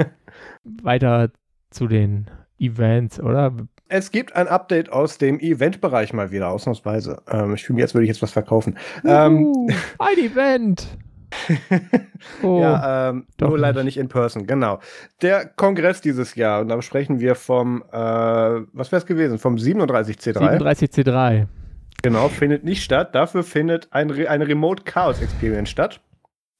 [0.82, 1.30] Weiter
[1.70, 3.52] zu den Events, oder?
[3.88, 7.22] Es gibt ein Update aus dem Event-Bereich mal wieder, ausnahmsweise.
[7.30, 8.76] Ähm, ich fühle mich, als würde ich jetzt was verkaufen.
[9.04, 9.68] Uh, ähm,
[9.98, 10.88] ein Event!
[12.42, 13.60] oh, ja, ähm, nur nicht.
[13.60, 14.80] leider nicht in person, genau.
[15.22, 19.56] Der Kongress dieses Jahr, und da sprechen wir vom, äh, was wäre es gewesen, vom
[19.56, 20.58] 37C3.
[20.58, 21.46] 37C3.
[22.02, 23.14] Genau, findet nicht statt.
[23.14, 26.00] Dafür findet ein, eine Remote Chaos Experience statt.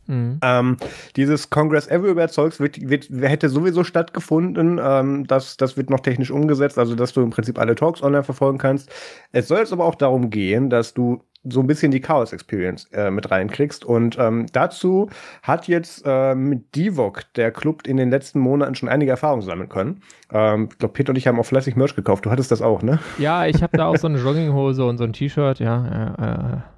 [0.06, 0.38] Mhm.
[0.42, 0.76] Ähm,
[1.16, 4.80] dieses Congress Everywhere Zeugs wird, wird, hätte sowieso stattgefunden.
[4.82, 8.24] Ähm, das, das wird noch technisch umgesetzt, also dass du im Prinzip alle Talks online
[8.24, 8.90] verfolgen kannst.
[9.32, 12.86] Es soll jetzt aber auch darum gehen, dass du so ein bisschen die Chaos Experience
[12.92, 13.84] äh, mit reinkriegst.
[13.84, 15.08] Und ähm, dazu
[15.42, 19.68] hat jetzt äh, mit Divok der Club in den letzten Monaten schon einige Erfahrungen sammeln
[19.68, 20.02] können.
[20.32, 22.26] Ähm, ich glaube, Peter und ich haben auch fleißig Merch gekauft.
[22.26, 22.98] Du hattest das auch, ne?
[23.18, 26.62] Ja, ich habe da auch so eine Jogginghose und so ein T-Shirt, ja.
[26.62, 26.75] Äh,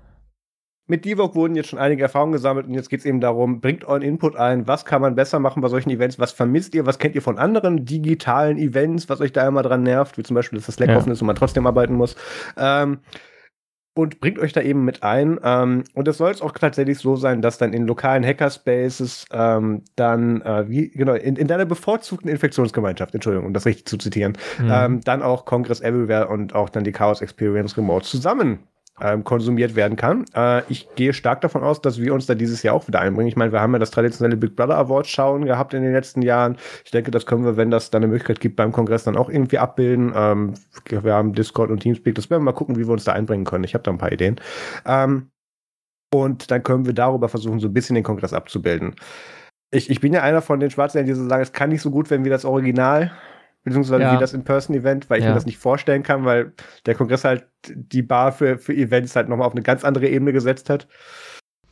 [0.88, 3.84] mit Divok wurden jetzt schon einige Erfahrungen gesammelt und jetzt geht es eben darum, bringt
[3.84, 6.98] euren Input ein, was kann man besser machen bei solchen Events, was vermisst ihr, was
[6.98, 10.58] kennt ihr von anderen digitalen Events, was euch da immer dran nervt, wie zum Beispiel,
[10.58, 10.96] dass das Slack ja.
[10.96, 12.16] offen ist und man trotzdem arbeiten muss.
[12.56, 13.00] Ähm,
[13.94, 15.40] und bringt euch da eben mit ein.
[15.42, 19.82] Ähm, und es soll es auch tatsächlich so sein, dass dann in lokalen Hackerspaces ähm,
[19.96, 24.38] dann, äh, wie, genau, in, in deiner bevorzugten Infektionsgemeinschaft, Entschuldigung, um das richtig zu zitieren,
[24.58, 24.70] mhm.
[24.72, 28.60] ähm, dann auch Congress Everywhere und auch dann die Chaos Experience Remote zusammen
[29.00, 30.24] ähm, konsumiert werden kann.
[30.34, 33.28] Äh, ich gehe stark davon aus, dass wir uns da dieses Jahr auch wieder einbringen.
[33.28, 36.22] Ich meine, wir haben ja das traditionelle Big Brother Awards schauen gehabt in den letzten
[36.22, 36.56] Jahren.
[36.84, 39.28] Ich denke, das können wir, wenn das dann eine Möglichkeit gibt, beim Kongress dann auch
[39.28, 40.12] irgendwie abbilden.
[40.14, 40.54] Ähm,
[40.88, 42.14] wir haben Discord und Teamspeak.
[42.14, 43.64] Das werden wir mal gucken, wie wir uns da einbringen können.
[43.64, 44.40] Ich habe da ein paar Ideen.
[44.86, 45.30] Ähm,
[46.12, 48.94] und dann können wir darüber versuchen, so ein bisschen den Kongress abzubilden.
[49.70, 51.90] Ich, ich bin ja einer von den Schwarzen, die so sagen, es kann nicht so
[51.90, 53.12] gut werden wie das Original
[53.64, 54.14] beziehungsweise ja.
[54.14, 55.30] wie das In-Person-Event, weil ich ja.
[55.30, 56.52] mir das nicht vorstellen kann, weil
[56.86, 60.32] der Kongress halt die Bar für, für Events halt nochmal auf eine ganz andere Ebene
[60.32, 60.88] gesetzt hat.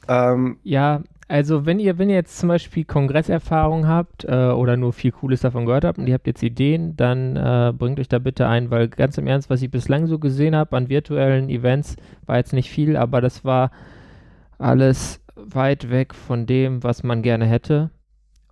[0.08, 4.92] Ähm, ja, also wenn ihr, wenn ihr jetzt zum Beispiel Kongresserfahrung habt äh, oder nur
[4.92, 8.20] viel Cooles davon gehört habt und ihr habt jetzt Ideen, dann äh, bringt euch da
[8.20, 11.96] bitte ein, weil ganz im Ernst, was ich bislang so gesehen habe an virtuellen Events,
[12.26, 13.72] war jetzt nicht viel, aber das war
[14.58, 17.90] alles weit weg von dem, was man gerne hätte.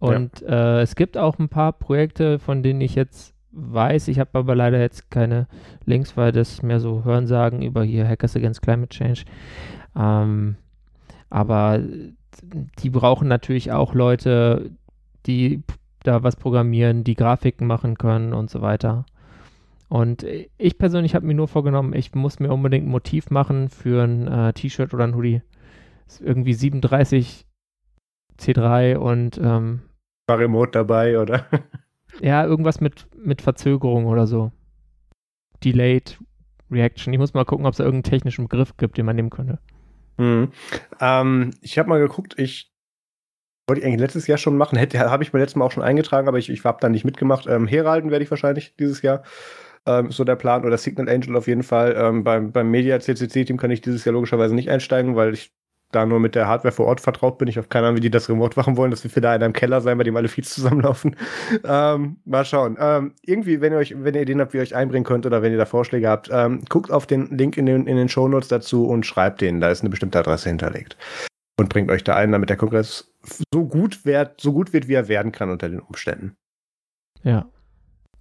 [0.04, 0.78] Und ja.
[0.78, 4.08] äh, es gibt auch ein paar Projekte, von denen ich jetzt weiß.
[4.08, 5.46] Ich habe aber leider jetzt keine
[5.84, 9.24] Links, weil das mehr so Hörensagen über hier Hackers Against Climate Change.
[9.96, 10.56] Ähm,
[11.30, 11.80] aber
[12.78, 14.70] die brauchen natürlich auch Leute,
[15.26, 15.62] die
[16.02, 19.06] da was programmieren, die Grafiken machen können und so weiter.
[19.88, 20.26] Und
[20.58, 24.26] ich persönlich habe mir nur vorgenommen, ich muss mir unbedingt ein Motiv machen für ein
[24.26, 25.42] äh, T-Shirt oder ein Hoodie.
[26.06, 27.46] ist irgendwie 37
[28.38, 29.82] C3 und ähm,
[30.26, 31.46] war Remote dabei, oder?
[32.20, 34.52] Ja, irgendwas mit, mit Verzögerung oder so.
[35.64, 36.16] Delayed
[36.70, 37.12] Reaction.
[37.12, 39.58] Ich muss mal gucken, ob es da irgendeinen technischen Begriff gibt, den man nehmen könnte.
[40.16, 40.52] Mhm.
[41.00, 42.72] Ähm, ich habe mal geguckt, ich
[43.66, 45.82] wollte ich eigentlich letztes Jahr schon machen, hätte habe ich mir letztes Mal auch schon
[45.82, 47.46] eingetragen, aber ich, ich habe da nicht mitgemacht.
[47.46, 49.22] Ähm, Heralden werde ich wahrscheinlich dieses Jahr.
[49.86, 51.94] Ähm, so der Plan oder Signal Angel auf jeden Fall.
[51.98, 55.52] Ähm, beim, beim Media CCC Team kann ich dieses Jahr logischerweise nicht einsteigen, weil ich
[55.94, 57.48] da nur mit der Hardware vor Ort vertraut bin.
[57.48, 59.52] Ich habe keine Ahnung, wie die das remote machen wollen, dass wir da in einem
[59.52, 61.16] Keller sein, bei dem alle Feeds zusammenlaufen.
[61.66, 62.76] Ähm, mal schauen.
[62.78, 65.42] Ähm, irgendwie, wenn ihr euch, wenn ihr Ideen habt, wie ihr euch einbringen könnt oder
[65.42, 68.48] wenn ihr da Vorschläge habt, ähm, guckt auf den Link in den, in den Shownotes
[68.48, 69.60] dazu und schreibt denen.
[69.60, 70.96] Da ist eine bestimmte Adresse hinterlegt.
[71.58, 73.12] Und bringt euch da ein, damit der Kongress
[73.52, 76.36] so gut wird, so gut wird, wie er werden kann unter den Umständen.
[77.22, 77.46] Ja,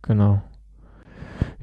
[0.01, 0.41] genau.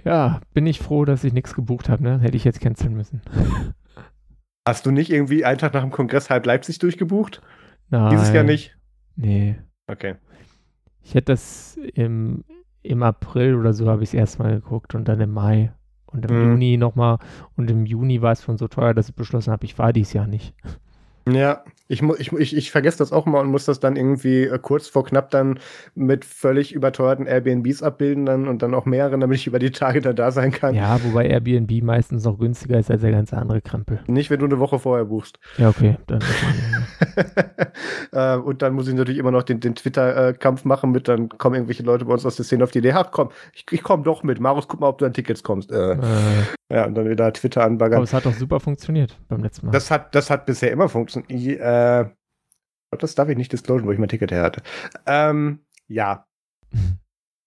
[0.05, 2.19] Ja, bin ich froh, dass ich nichts gebucht habe, ne?
[2.21, 3.23] Hätte ich jetzt canceln müssen.
[4.67, 7.41] Hast du nicht irgendwie einen Tag nach dem Kongress halb Leipzig durchgebucht?
[7.89, 8.11] Nein.
[8.11, 8.77] Dieses Jahr nicht?
[9.17, 9.57] Nee.
[9.87, 10.17] Okay.
[11.03, 12.45] Ich hätte das im,
[12.83, 15.73] im April oder so habe ich es erstmal geguckt und dann im Mai
[16.07, 16.51] und im mhm.
[16.51, 17.19] Juni nochmal.
[17.57, 20.13] Und im Juni war es schon so teuer, dass ich beschlossen habe, ich fahre dieses
[20.13, 20.55] Jahr nicht.
[21.35, 24.59] Ja, ich, ich, ich, ich vergesse das auch mal und muss das dann irgendwie äh,
[24.63, 25.59] kurz vor knapp dann
[25.97, 30.01] mit völlig überteuerten Airbnbs abbilden dann und dann auch mehreren, damit ich über die Tage
[30.01, 30.77] dann da sein kann.
[30.77, 34.01] Ja, wobei Airbnb meistens noch günstiger ist als der ganze andere Krempel.
[34.07, 35.41] Nicht, wenn du eine Woche vorher buchst.
[35.59, 35.97] Ja, okay.
[36.07, 36.21] Dann
[38.13, 41.57] äh, und dann muss ich natürlich immer noch den, den Twitter-Kampf machen mit, dann kommen
[41.57, 44.05] irgendwelche Leute bei uns aus der Szene auf die Idee, ach komm, ich, ich komme
[44.05, 44.39] doch mit.
[44.39, 45.73] Marus, guck mal, ob du an Tickets kommst.
[45.73, 45.99] Äh, äh.
[46.73, 47.97] Ja, und dann wieder Twitter anbaggern.
[47.97, 49.73] Aber es hat doch super funktioniert beim letzten Mal.
[49.73, 51.20] Das hat, das hat bisher immer funktioniert.
[51.29, 52.07] Äh,
[52.99, 54.63] das darf ich nicht disclosen, wo ich mein Ticket her hatte.
[55.07, 56.27] Ähm, ja.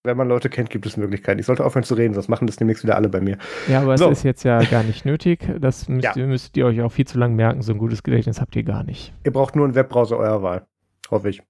[0.06, 1.40] Wenn man Leute kennt, gibt es Möglichkeiten.
[1.40, 3.38] Ich sollte aufhören zu reden, sonst machen das demnächst wieder alle bei mir.
[3.70, 4.10] Ja, aber so.
[4.10, 5.48] es ist jetzt ja gar nicht nötig.
[5.62, 6.14] Das müsst, ja.
[6.18, 7.62] ihr, müsst ihr euch auch viel zu lang merken.
[7.62, 9.14] So ein gutes Gedächtnis habt ihr gar nicht.
[9.24, 10.68] Ihr braucht nur einen Webbrowser eurer Wahl.
[11.10, 11.42] Hoffe ich.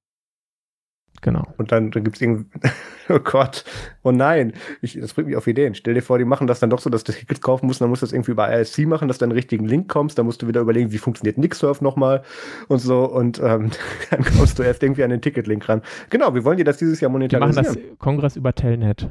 [1.23, 1.47] Genau.
[1.57, 2.45] Und dann, dann gibt es irgendwie,
[3.09, 3.63] oh Gott,
[4.03, 4.51] oh nein,
[4.81, 5.73] ich, das bringt mich auf Ideen.
[5.73, 7.89] Stell dir vor, die machen das dann doch so, dass du Tickets kaufen musst, dann
[7.89, 10.41] musst du das irgendwie über ISC machen, dass du einen richtigen Link kommst, dann musst
[10.41, 12.23] du wieder überlegen, wie funktioniert Nixsurf nochmal
[12.67, 13.71] und so und ähm,
[14.11, 15.81] dann kommst du erst irgendwie an den Ticketlink ran.
[16.09, 17.65] Genau, wir wollen dir das dieses Jahr monetarisieren.
[17.65, 19.09] Wir machen das Kongress über Telnet.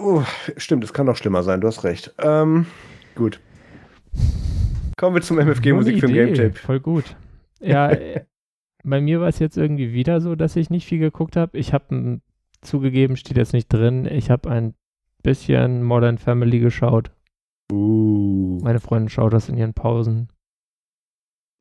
[0.00, 0.22] Oh,
[0.56, 2.14] stimmt, es kann noch schlimmer sein, du hast recht.
[2.18, 2.64] Ähm,
[3.14, 3.40] gut.
[4.96, 6.54] Kommen wir zum MFG Musikfilm Game Tape.
[6.54, 7.14] Voll gut.
[7.60, 7.94] Ja,
[8.84, 11.58] bei mir war es jetzt irgendwie wieder so, dass ich nicht viel geguckt habe.
[11.58, 12.20] Ich habe
[12.62, 14.74] zugegeben, steht jetzt nicht drin, ich habe ein
[15.22, 17.10] bisschen Modern Family geschaut.
[17.72, 18.58] Uh.
[18.62, 20.28] Meine Freundin schaut das in ihren Pausen.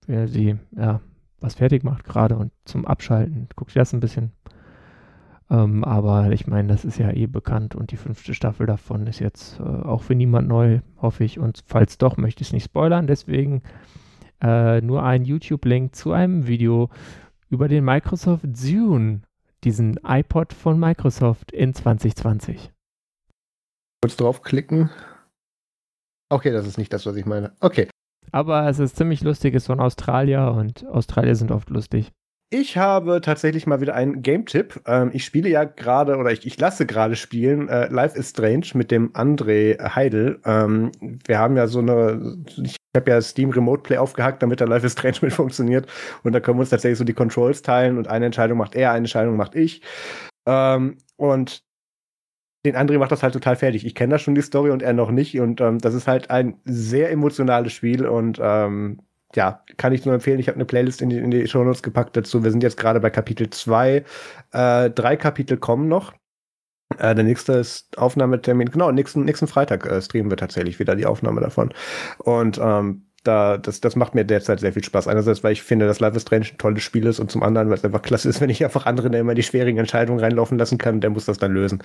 [0.08, 1.02] Wer sie, ja,
[1.40, 4.32] was fertig macht gerade und zum Abschalten guckt sie das ein bisschen.
[5.52, 9.20] Ähm, aber ich meine, das ist ja eh bekannt und die fünfte Staffel davon ist
[9.20, 11.40] jetzt äh, auch für niemand neu, hoffe ich.
[11.40, 13.08] Und falls doch, möchte ich es nicht spoilern.
[13.08, 13.64] Deswegen
[14.42, 16.90] äh, nur ein YouTube-Link zu einem Video
[17.50, 19.22] über den Microsoft Zune,
[19.64, 22.72] diesen iPod von Microsoft in 2020.
[24.02, 24.90] Kurz draufklicken.
[26.30, 27.54] Okay, das ist nicht das, was ich meine.
[27.60, 27.90] Okay.
[28.32, 32.12] Aber es ist ziemlich lustig, ist von Australier und Australier sind oft lustig.
[32.52, 34.82] Ich habe tatsächlich mal wieder einen Game-Tipp.
[34.88, 38.66] Ähm, ich spiele ja gerade, oder ich, ich lasse gerade spielen, äh, Life is Strange
[38.74, 40.40] mit dem André Heidel.
[40.46, 40.92] Ähm,
[41.28, 44.84] wir haben ja so eine, ich habe ja Steam Remote Play aufgehackt, damit der Life
[44.84, 45.88] is Strange mit funktioniert.
[46.24, 48.90] Und da können wir uns tatsächlich so die Controls teilen und eine Entscheidung macht er,
[48.90, 49.84] eine Entscheidung macht ich.
[50.48, 51.64] Ähm, und
[52.66, 53.86] den André macht das halt total fertig.
[53.86, 55.40] Ich kenne da schon die Story und er noch nicht.
[55.40, 59.02] Und ähm, das ist halt ein sehr emotionales Spiel und ähm,
[59.36, 60.40] ja, kann ich nur empfehlen.
[60.40, 62.44] Ich habe eine Playlist in die, in die Show Notes gepackt dazu.
[62.44, 64.04] Wir sind jetzt gerade bei Kapitel 2.
[64.52, 66.14] Äh, drei Kapitel kommen noch.
[66.98, 68.72] Äh, der nächste ist Aufnahmetermin.
[68.72, 71.72] Genau, nächsten, nächsten Freitag äh, streamen wir tatsächlich wieder die Aufnahme davon.
[72.18, 75.08] Und ähm, da, das, das macht mir derzeit sehr viel Spaß.
[75.08, 77.70] Einerseits, weil ich finde, dass Life is Strange ein tolles Spiel ist und zum anderen,
[77.70, 80.78] weil es einfach klasse ist, wenn ich einfach andere immer die schwierigen Entscheidungen reinlaufen lassen
[80.80, 81.84] kann, der muss das dann lösen.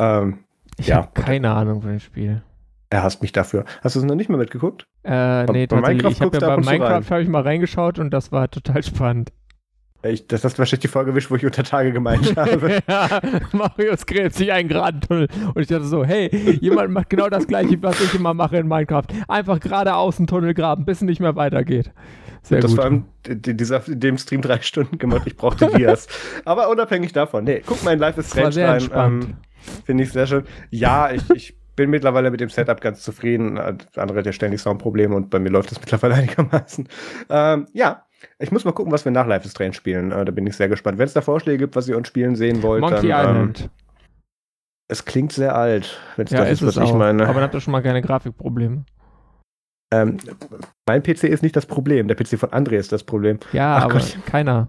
[0.00, 0.38] Ähm,
[0.78, 0.96] Ich Ja.
[0.96, 2.42] habe keine Ahnung von dem Spiel.
[2.92, 3.64] Er hasst mich dafür.
[3.82, 4.86] Hast du es noch nicht mehr mitgeguckt?
[5.04, 6.02] Äh, nee, bei tatsächlich.
[6.04, 6.62] Minecraft Ich habe ja bei.
[6.62, 9.32] Minecraft habe ich mal reingeschaut und das war total spannend.
[10.04, 12.82] Ich, das hast du wahrscheinlich die Folge gewischt, wo ich unter Tage gemeint habe.
[12.88, 13.20] ja,
[13.52, 15.28] Marius gräbt sich einen geraden Tunnel.
[15.54, 16.28] Und ich dachte so, hey,
[16.60, 19.04] jemand macht genau das gleiche, was ich immer mache in Minecraft.
[19.28, 21.92] Einfach geradeaus einen Tunnel graben, bis es nicht mehr weitergeht.
[22.42, 22.78] Sehr das gut.
[22.78, 25.22] war im, die- dieser, in dem Stream drei Stunden gemacht.
[25.26, 26.08] Ich brauchte Dias.
[26.44, 28.90] Aber unabhängig davon, nee, guck mal in Life is Strange sehr rein.
[28.92, 29.34] Ähm,
[29.84, 30.42] Finde ich sehr schön.
[30.70, 33.58] Ja, ich, ich bin mittlerweile mit dem Setup ganz zufrieden.
[33.58, 36.88] Andere hat ja ständig Soundprobleme und bei mir läuft das mittlerweile einigermaßen.
[37.28, 38.04] Ähm, ja,
[38.38, 40.12] ich muss mal gucken, was wir nach Life is Strange spielen.
[40.12, 40.98] Äh, da bin ich sehr gespannt.
[40.98, 43.26] Wenn es da Vorschläge gibt, was ihr uns spielen sehen wollt, Monkey dann.
[43.26, 43.70] Ähm, Island.
[44.88, 46.96] es klingt sehr alt, wenn es ja, das ist was ich auch.
[46.96, 47.24] meine.
[47.24, 48.84] Aber dann habt ihr schon mal keine Grafikprobleme.
[49.92, 50.16] Ähm,
[50.86, 52.08] mein PC ist nicht das Problem.
[52.08, 53.38] Der PC von André ist das Problem.
[53.52, 54.18] Ja, Ach aber Gott.
[54.24, 54.68] keiner.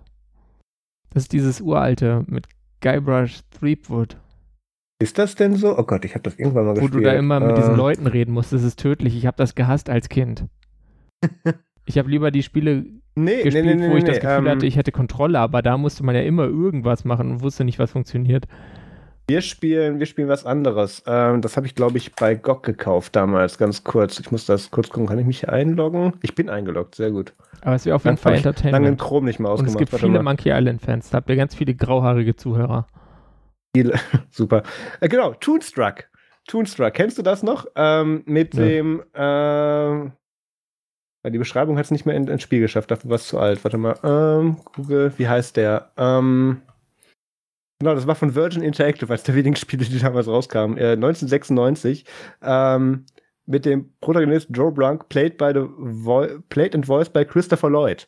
[1.13, 2.47] Das ist dieses uralte mit
[2.81, 4.17] Guybrush Threepwood,
[4.99, 5.77] Ist das denn so?
[5.77, 6.93] Oh Gott, ich habe das irgendwann mal wo gespielt.
[6.93, 8.53] du da immer mit Äh, diesen Leuten reden musst.
[8.53, 9.15] Das ist tödlich.
[9.17, 10.45] Ich habe das gehasst als Kind.
[11.85, 14.49] ich habe lieber die Spiele nee, gespielt, nee, nee, nee, wo ich das Gefühl ähm,
[14.49, 17.79] hatte, ich hätte Kontrolle, aber da musste man ja immer irgendwas machen und wusste nicht,
[17.79, 18.45] was funktioniert.
[19.27, 21.01] Wir spielen, wir spielen was anderes.
[21.07, 24.19] Ähm, das habe ich, glaube ich, bei GOG gekauft damals, ganz kurz.
[24.19, 25.07] Ich muss das kurz gucken.
[25.07, 26.13] Kann ich mich einloggen?
[26.21, 27.33] Ich bin eingeloggt, sehr gut.
[27.61, 28.99] Aber es wäre auf jeden Fall ich Lange in Entertainment.
[28.99, 29.75] Chrome nicht Und ausgemacht.
[29.75, 30.23] es gibt Warte viele mal.
[30.23, 31.09] Monkey Island-Fans.
[31.09, 32.85] Da habt ihr ganz viele grauhaarige Zuhörer.
[34.31, 34.63] Super.
[34.99, 36.05] Äh, genau, Toonstruck.
[36.47, 37.65] Toonstruck, kennst du das noch?
[37.75, 38.67] Ähm, mit Nö.
[38.67, 40.11] dem, ähm,
[41.23, 43.39] ja, die Beschreibung hat es nicht mehr in- ins Spiel geschafft, dafür war es zu
[43.39, 43.63] alt.
[43.63, 45.91] Warte mal, ähm, Google, wie heißt der?
[45.95, 46.61] Ähm,
[47.79, 50.77] genau, das war von Virgin Interactive, als der wenigen Spiele, die damals rauskamen.
[50.77, 52.05] Äh, 1996.
[52.41, 53.05] Ähm,
[53.45, 58.07] mit dem Protagonist Joe Blanc, played, by the played and voiced by Christopher Lloyd.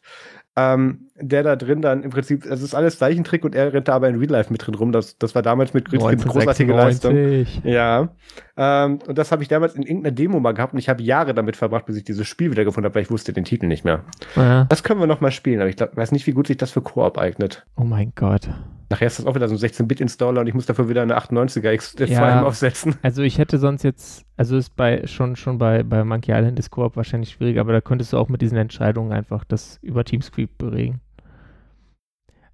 [0.57, 3.95] Ähm, der da drin dann im Prinzip, es ist alles Zeichentrick und er rennt da
[3.95, 4.91] aber in Real Life mit drin rum.
[4.93, 7.11] Das, das war damals mit großartige Leistung.
[7.11, 7.61] 1996.
[7.65, 8.09] Ja.
[8.55, 11.33] Ähm, und das habe ich damals in irgendeiner Demo mal gehabt und ich habe Jahre
[11.33, 14.03] damit verbracht, bis ich dieses Spiel wiedergefunden habe, weil ich wusste den Titel nicht mehr.
[14.35, 14.65] Ja.
[14.65, 16.71] Das können wir noch mal spielen, aber ich glaub, weiß nicht, wie gut sich das
[16.71, 17.65] für Koop eignet.
[17.75, 18.49] Oh mein Gott.
[18.89, 21.71] Nachher ist das auch wieder so ein 16-Bit-Installer und ich muss dafür wieder eine 98er
[21.71, 22.43] X2 Ja.
[22.43, 22.95] aufsetzen.
[23.01, 26.69] Also ich hätte sonst jetzt, also ist bei schon schon bei, bei Monkey Island ist
[26.69, 30.57] Koop wahrscheinlich schwierig, aber da könntest du auch mit diesen Entscheidungen einfach das über Teamspeak
[30.57, 31.01] beregen.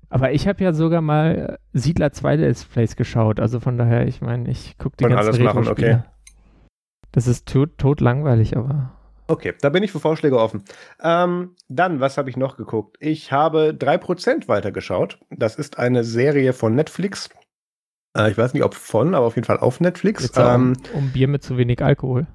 [0.09, 4.07] Aber ich habe ja sogar mal äh, Siedler 2 Let's Plays geschaut, also von daher,
[4.07, 6.05] ich meine, ich gucke die Kann ganzen alles machen, Retro-Spiele.
[7.13, 8.93] Das ist tot, tot langweilig, aber
[9.31, 10.65] Okay, da bin ich für Vorschläge offen.
[11.01, 12.97] Ähm, dann, was habe ich noch geguckt?
[12.99, 15.19] Ich habe 3% weitergeschaut.
[15.29, 17.29] Das ist eine Serie von Netflix.
[18.17, 20.29] Äh, ich weiß nicht, ob von, aber auf jeden Fall auf Netflix.
[20.35, 22.27] Ähm, um, um Bier mit zu wenig Alkohol.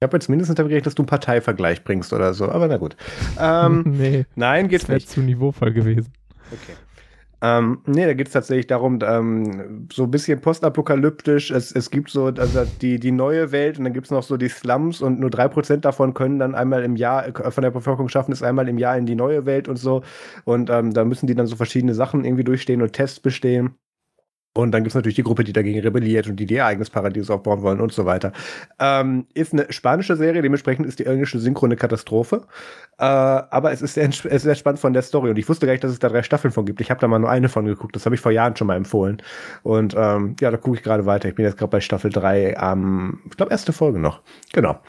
[0.00, 2.76] ich habe jetzt mindestens damit gerechnet, dass du einen Parteivergleich bringst oder so, aber na
[2.76, 2.94] gut.
[3.38, 5.08] Ähm, nee, nein, geht's das wäre nicht.
[5.08, 6.12] zu niveauvoll gewesen.
[6.52, 6.76] Okay.
[7.42, 11.50] Ähm, nee, da geht es tatsächlich darum, ähm, so ein bisschen postapokalyptisch.
[11.50, 14.36] Es, es gibt so also die, die neue Welt und dann gibt es noch so
[14.36, 17.70] die Slums und nur drei Prozent davon können dann einmal im Jahr äh, von der
[17.70, 20.02] Bevölkerung schaffen es einmal im Jahr in die neue Welt und so.
[20.44, 23.74] Und ähm, da müssen die dann so verschiedene Sachen irgendwie durchstehen und Tests bestehen.
[24.52, 27.30] Und dann gibt es natürlich die Gruppe, die dagegen rebelliert und die ihr eigenes Paradies
[27.30, 28.32] aufbauen wollen und so weiter.
[28.80, 32.46] Ähm, ist eine spanische Serie, dementsprechend ist die englische Synchro eine Katastrophe.
[32.98, 35.30] Äh, aber es ist, sehr, es ist sehr spannend von der Story.
[35.30, 36.80] Und ich wusste gar nicht, dass es da drei Staffeln von gibt.
[36.80, 37.94] Ich habe da mal nur eine von geguckt.
[37.94, 39.22] Das habe ich vor Jahren schon mal empfohlen.
[39.62, 41.28] Und ähm, ja, da gucke ich gerade weiter.
[41.28, 44.20] Ich bin jetzt gerade bei Staffel 3 am, ich glaube, erste Folge noch.
[44.52, 44.80] Genau.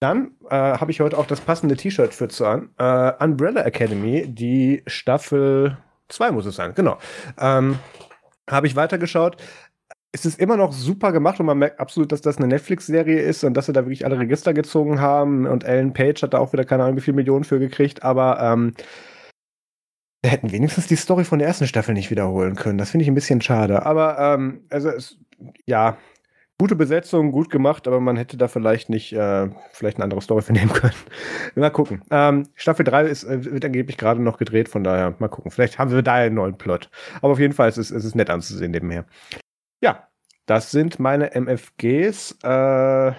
[0.00, 2.68] Dann äh, habe ich heute auch das passende T-Shirt für zu an.
[2.78, 5.78] Äh, Umbrella Academy, die Staffel
[6.08, 6.98] 2 muss es sein, genau.
[7.38, 7.78] Ähm,
[8.50, 9.36] habe ich weitergeschaut.
[10.12, 13.44] Es ist immer noch super gemacht und man merkt absolut, dass das eine Netflix-Serie ist
[13.44, 15.46] und dass sie da wirklich alle Register gezogen haben.
[15.46, 18.40] Und Ellen Page hat da auch wieder keine Ahnung, wie viele Millionen für gekriegt, aber
[18.40, 18.72] ähm,
[20.22, 22.78] wir hätten wenigstens die Story von der ersten Staffel nicht wiederholen können.
[22.78, 23.86] Das finde ich ein bisschen schade.
[23.86, 25.18] Aber ähm, also es,
[25.66, 25.96] ja,
[26.58, 30.42] gute Besetzung, gut gemacht, aber man hätte da vielleicht nicht, äh, vielleicht eine andere Story
[30.42, 30.94] vernehmen können.
[31.54, 32.02] mal gucken.
[32.10, 35.52] Ähm, Staffel 3 ist, äh, wird angeblich gerade noch gedreht, von daher mal gucken.
[35.52, 36.90] Vielleicht haben wir da einen neuen Plot.
[37.22, 39.06] Aber auf jeden Fall ist es, ist nett anzusehen nebenher.
[39.80, 40.08] Ja,
[40.46, 42.38] das sind meine MFGs.
[42.42, 43.14] Äh, ja,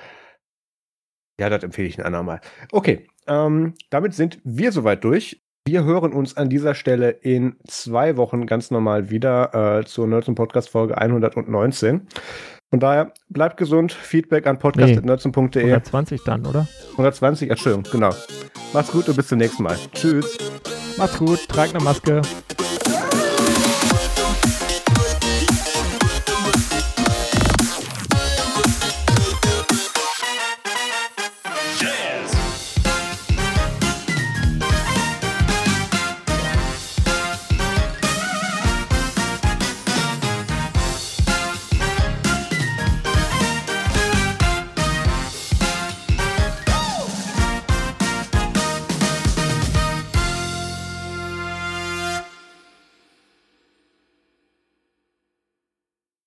[1.38, 2.41] das empfehle ich ein andermal.
[2.74, 5.41] Okay, ähm, damit sind wir soweit durch.
[5.66, 10.30] Wir hören uns an dieser Stelle in zwei Wochen ganz normal wieder äh, zur Nerds
[10.34, 12.07] Podcast Folge 119.
[12.70, 13.91] Von daher, bleibt gesund.
[13.91, 15.64] Feedback an podcast.nerds.de.
[15.64, 16.68] Nee, 120 dann, oder?
[16.91, 18.12] 120, Entschuldigung, genau.
[18.74, 19.76] Macht's gut und bis zum nächsten Mal.
[19.94, 20.38] Tschüss.
[20.98, 22.22] Macht's gut, tragt eine Maske.